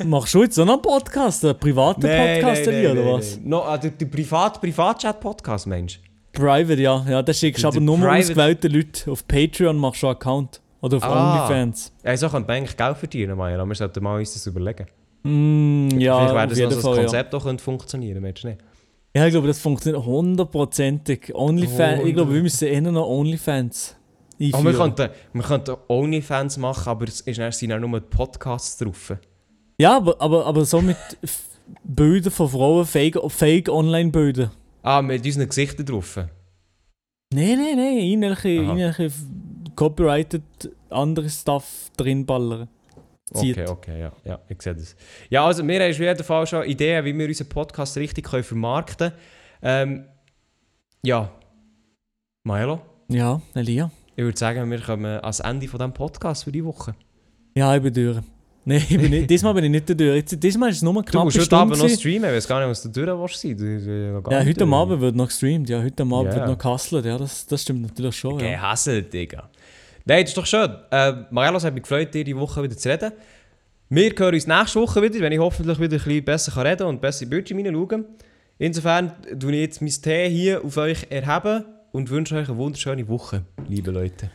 Machst 0.04 0.34
du 0.34 0.42
jetzt 0.42 0.56
so 0.56 0.66
noch 0.66 0.74
einen 0.74 0.82
Podcast, 0.82 1.42
einen 1.46 1.58
privaten 1.58 2.02
Podcast, 2.02 2.66
Elia, 2.66 2.92
oder 2.92 3.14
was? 3.14 3.40
No, 3.42 3.62
ah, 3.62 3.78
der, 3.78 3.92
der 3.92 4.06
Privat, 4.06 4.60
Privatchat-Podcast, 4.60 5.66
Mensch. 5.68 6.00
Private, 6.32 6.80
ja. 6.80 7.04
Ja, 7.08 7.22
das 7.22 7.38
schickst 7.38 7.62
du 7.62 7.68
aber 7.68 7.80
nur 7.80 7.98
Private- 7.98 8.18
ausgewählte 8.18 8.68
Leute. 8.68 9.10
Auf 9.10 9.26
Patreon 9.26 9.76
machst 9.76 10.02
du 10.02 10.06
einen 10.08 10.16
Account. 10.16 10.60
Oder 10.80 10.96
auf 10.96 11.04
Ah. 11.04 11.46
OnlyFans. 11.46 11.92
Ja, 12.04 12.16
so 12.16 12.28
könnte 12.28 12.48
man 12.48 12.56
eigentlich 12.56 12.76
Geld 12.76 12.96
verdienen, 12.96 13.36
Maya, 13.38 13.56
aber 13.60 13.68
wir 13.68 13.74
sollten 13.76 14.02
mal 14.02 14.18
uns 14.18 14.32
das 14.32 14.46
überlegen. 14.46 14.86
Mm, 15.22 15.88
ja, 16.00 16.26
Vielleicht 16.28 16.56
wäre 16.56 16.68
das 16.70 16.76
noch 16.76 16.82
so 16.82 16.90
ein 16.90 16.96
ja. 16.96 17.02
Konzept 17.02 17.34
auch 17.36 17.42
könnte 17.44 17.62
funktionieren, 17.62 18.20
meinst 18.22 18.42
du 18.42 18.48
nicht? 18.48 18.60
Ja, 19.14 19.26
ich 19.26 19.30
glaube, 19.32 19.46
das 19.46 19.60
funktioniert 19.60 20.04
hundertprozentig. 20.04 21.32
OnlyFans, 21.34 22.02
ich 22.04 22.14
glaube, 22.14 22.34
wir 22.34 22.42
müssen 22.42 22.66
eher 22.66 22.80
noch 22.80 23.06
OnlyFans 23.06 23.94
Aber 24.40 24.64
wir 24.64 24.70
einführen. 24.70 24.94
könnten, 24.96 25.14
wir 25.34 25.42
könnten 25.42 25.76
Onlyfans 25.88 26.56
machen, 26.56 26.88
aber 26.88 27.06
es 27.06 27.20
ist 27.20 27.38
dann, 27.38 27.52
sind 27.52 27.70
dann 27.70 27.80
nur 27.82 28.00
Podcasts 28.00 28.78
drauf. 28.78 29.12
Ja, 29.78 29.98
aber, 29.98 30.20
aber, 30.20 30.46
aber 30.46 30.64
so 30.64 30.80
mit 30.80 30.96
Bildern 31.84 32.32
von 32.32 32.48
Frauen, 32.48 32.86
Fake, 32.86 33.16
Fake. 33.28 33.68
Ah, 34.82 35.00
mit 35.02 35.24
unseren 35.24 35.48
Gesichtern 35.48 35.86
drauf. 35.86 36.16
Nein, 36.16 36.28
nein, 37.58 37.76
nein, 37.76 37.96
irgendwelche 37.98 39.04
f- 39.06 39.24
copyrighted 39.76 40.42
andere 40.90 41.30
Stuff 41.30 41.90
drin 41.96 42.26
ballern. 42.26 42.68
Zieht. 43.32 43.56
Okay, 43.58 43.70
okay, 43.70 44.00
ja, 44.00 44.12
ja, 44.24 44.38
ich 44.48 44.60
sehe 44.60 44.74
das. 44.74 44.94
Ja, 45.30 45.46
also 45.46 45.66
wir 45.66 45.80
haben 45.80 45.90
auf 45.90 45.98
jeden 45.98 46.24
Fall 46.24 46.46
schon 46.46 46.64
Ideen, 46.64 47.04
wie 47.06 47.16
wir 47.16 47.26
unseren 47.26 47.48
Podcast 47.48 47.96
richtig 47.96 48.28
können 48.28 48.42
vermarkten 48.42 49.10
können. 49.10 49.22
Ähm, 49.62 50.04
ja, 51.02 51.30
Milo, 52.44 52.82
Ja, 53.08 53.40
Elia. 53.54 53.90
ich 54.16 54.24
würde 54.24 54.38
sagen, 54.38 54.70
wir 54.70 54.80
kommen 54.80 55.18
ans 55.20 55.40
Ende 55.40 55.66
von 55.68 55.78
diesem 55.78 55.94
Podcast 55.94 56.44
für 56.44 56.52
die 56.52 56.64
Woche. 56.64 56.94
Ja, 57.54 57.74
ich 57.74 57.82
bin 57.82 57.94
durch. 57.94 58.18
Nein, 58.64 58.84
ich 58.88 58.96
bin 58.96 59.10
nicht, 59.10 59.28
diesmal 59.28 59.54
bin 59.54 59.64
ich 59.64 59.70
nicht 59.70 59.88
durch. 59.88 60.16
Jetzt, 60.16 60.40
diesmal 60.42 60.70
ist 60.70 60.76
es 60.76 60.82
nur 60.82 60.92
eine 60.94 61.02
Du 61.02 61.24
musst 61.24 61.38
heute. 61.38 61.56
Abend 61.56 61.76
noch 61.78 61.88
streamen, 61.88 62.30
ich 62.30 62.36
weiß 62.36 62.46
gar 62.48 62.60
nicht, 62.60 62.68
was 62.68 62.82
du 62.82 62.88
durch 62.90 63.08
willst 63.08 63.40
sein. 63.40 63.56
Du, 63.56 64.30
ja, 64.30 64.44
heute. 64.44 64.64
Abend 64.66 65.00
wird 65.00 65.16
noch 65.16 65.26
gestreamt. 65.26 65.68
Ja, 65.68 65.82
heute 65.82 66.02
Abend 66.04 66.26
Ja. 66.32 66.34
wird 66.36 66.46
noch 66.46 66.58
gehustelt. 66.58 67.04
Ja, 67.04 67.18
das, 67.18 67.44
das 67.46 67.62
stimmt 67.62 67.82
natürlich 67.82 68.14
schon. 68.16 68.38
Ja. 68.38 68.50
Gehasselt, 68.52 69.12
Digga. 69.12 69.50
Nein, 70.04 70.22
das 70.22 70.30
ist 70.30 70.36
doch 70.38 70.46
schön. 70.46 70.70
Äh, 70.90 71.12
Mariella, 71.30 71.56
es 71.56 71.64
hat 71.64 71.74
mich 71.74 71.82
gefreut, 71.82 72.14
dir 72.14 72.22
diese 72.24 72.38
Woche 72.38 72.62
wieder 72.62 72.76
zu 72.76 72.88
reden. 72.88 73.12
Wir 73.88 74.10
hören 74.16 74.34
uns 74.34 74.46
nächste 74.46 74.80
Woche 74.80 75.02
wieder, 75.02 75.20
wenn 75.20 75.32
ich 75.32 75.38
hoffentlich 75.38 75.78
wieder 75.78 75.96
ein 75.96 75.98
bisschen 75.98 76.24
besser 76.24 76.52
kann 76.52 76.66
reden 76.66 76.86
und 76.86 77.00
besser 77.00 77.22
in 77.24 77.30
die 77.30 77.34
Bildschirme 77.36 77.62
hineinschauen. 77.62 78.04
Insofern 78.58 79.12
tue 79.40 79.52
ich 79.52 79.60
jetzt 79.60 79.82
mein 79.82 79.90
Tee 79.90 80.30
hier 80.30 80.64
auf 80.64 80.76
euch 80.76 81.06
erheben 81.10 81.64
und 81.90 82.08
wünsche 82.10 82.36
euch 82.36 82.48
eine 82.48 82.56
wunderschöne 82.56 83.06
Woche, 83.08 83.42
liebe 83.68 83.90
Leute. 83.90 84.30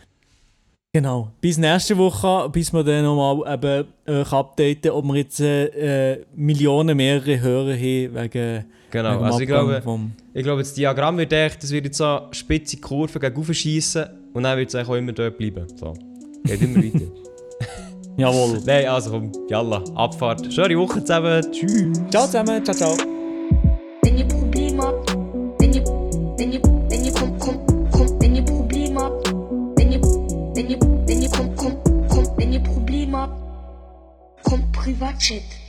Genau. 0.93 1.31
Bis 1.41 1.57
nächste 1.57 1.97
Woche, 1.97 2.49
bis 2.49 2.73
wir 2.73 2.83
dann 2.83 3.03
nochmal 3.03 3.53
eben 3.53 3.87
euch 4.07 4.31
updaten, 4.33 4.91
ob 4.91 5.05
wir 5.05 5.15
jetzt 5.17 5.39
äh, 5.39 6.25
Millionen 6.35 6.97
mehrere 6.97 7.39
Hörer 7.39 7.73
haben 7.73 8.15
wegen, 8.15 8.65
Genau, 8.89 9.11
wegen 9.15 9.23
also 9.23 9.39
ich 9.41 9.47
glaube, 9.47 9.81
vom 9.83 10.11
ich 10.33 10.43
glaube, 10.43 10.61
das 10.61 10.73
Diagramm 10.73 11.17
wird 11.17 11.33
echt, 11.33 11.61
das 11.61 11.71
wird 11.71 11.85
jetzt 11.85 11.97
so 11.97 12.05
eine 12.05 12.27
spitze 12.31 12.77
Kurve 12.77 13.19
gegen 13.19 13.35
oben 13.35 13.53
schiessen 13.53 14.05
und 14.33 14.43
dann 14.43 14.57
wird 14.57 14.69
es 14.69 14.75
eigentlich 14.75 14.89
auch 14.89 14.95
immer 14.95 15.11
dort 15.11 15.37
bleiben. 15.37 15.67
So. 15.75 15.93
Geht 16.45 16.61
immer 16.61 16.83
weiter. 16.83 17.05
Jawohl. 18.17 18.59
Nein, 18.65 18.87
also 18.87 19.11
komm, 19.11 19.31
yalla, 19.49 19.83
Abfahrt. 19.93 20.51
Schöne 20.51 20.77
Woche 20.77 21.01
zusammen, 21.01 21.45
tschüss. 21.51 21.99
Ciao 22.09 22.25
zusammen, 22.25 22.63
ciao, 22.63 22.75
ciao. 22.75 22.97
privatjet 34.87 35.66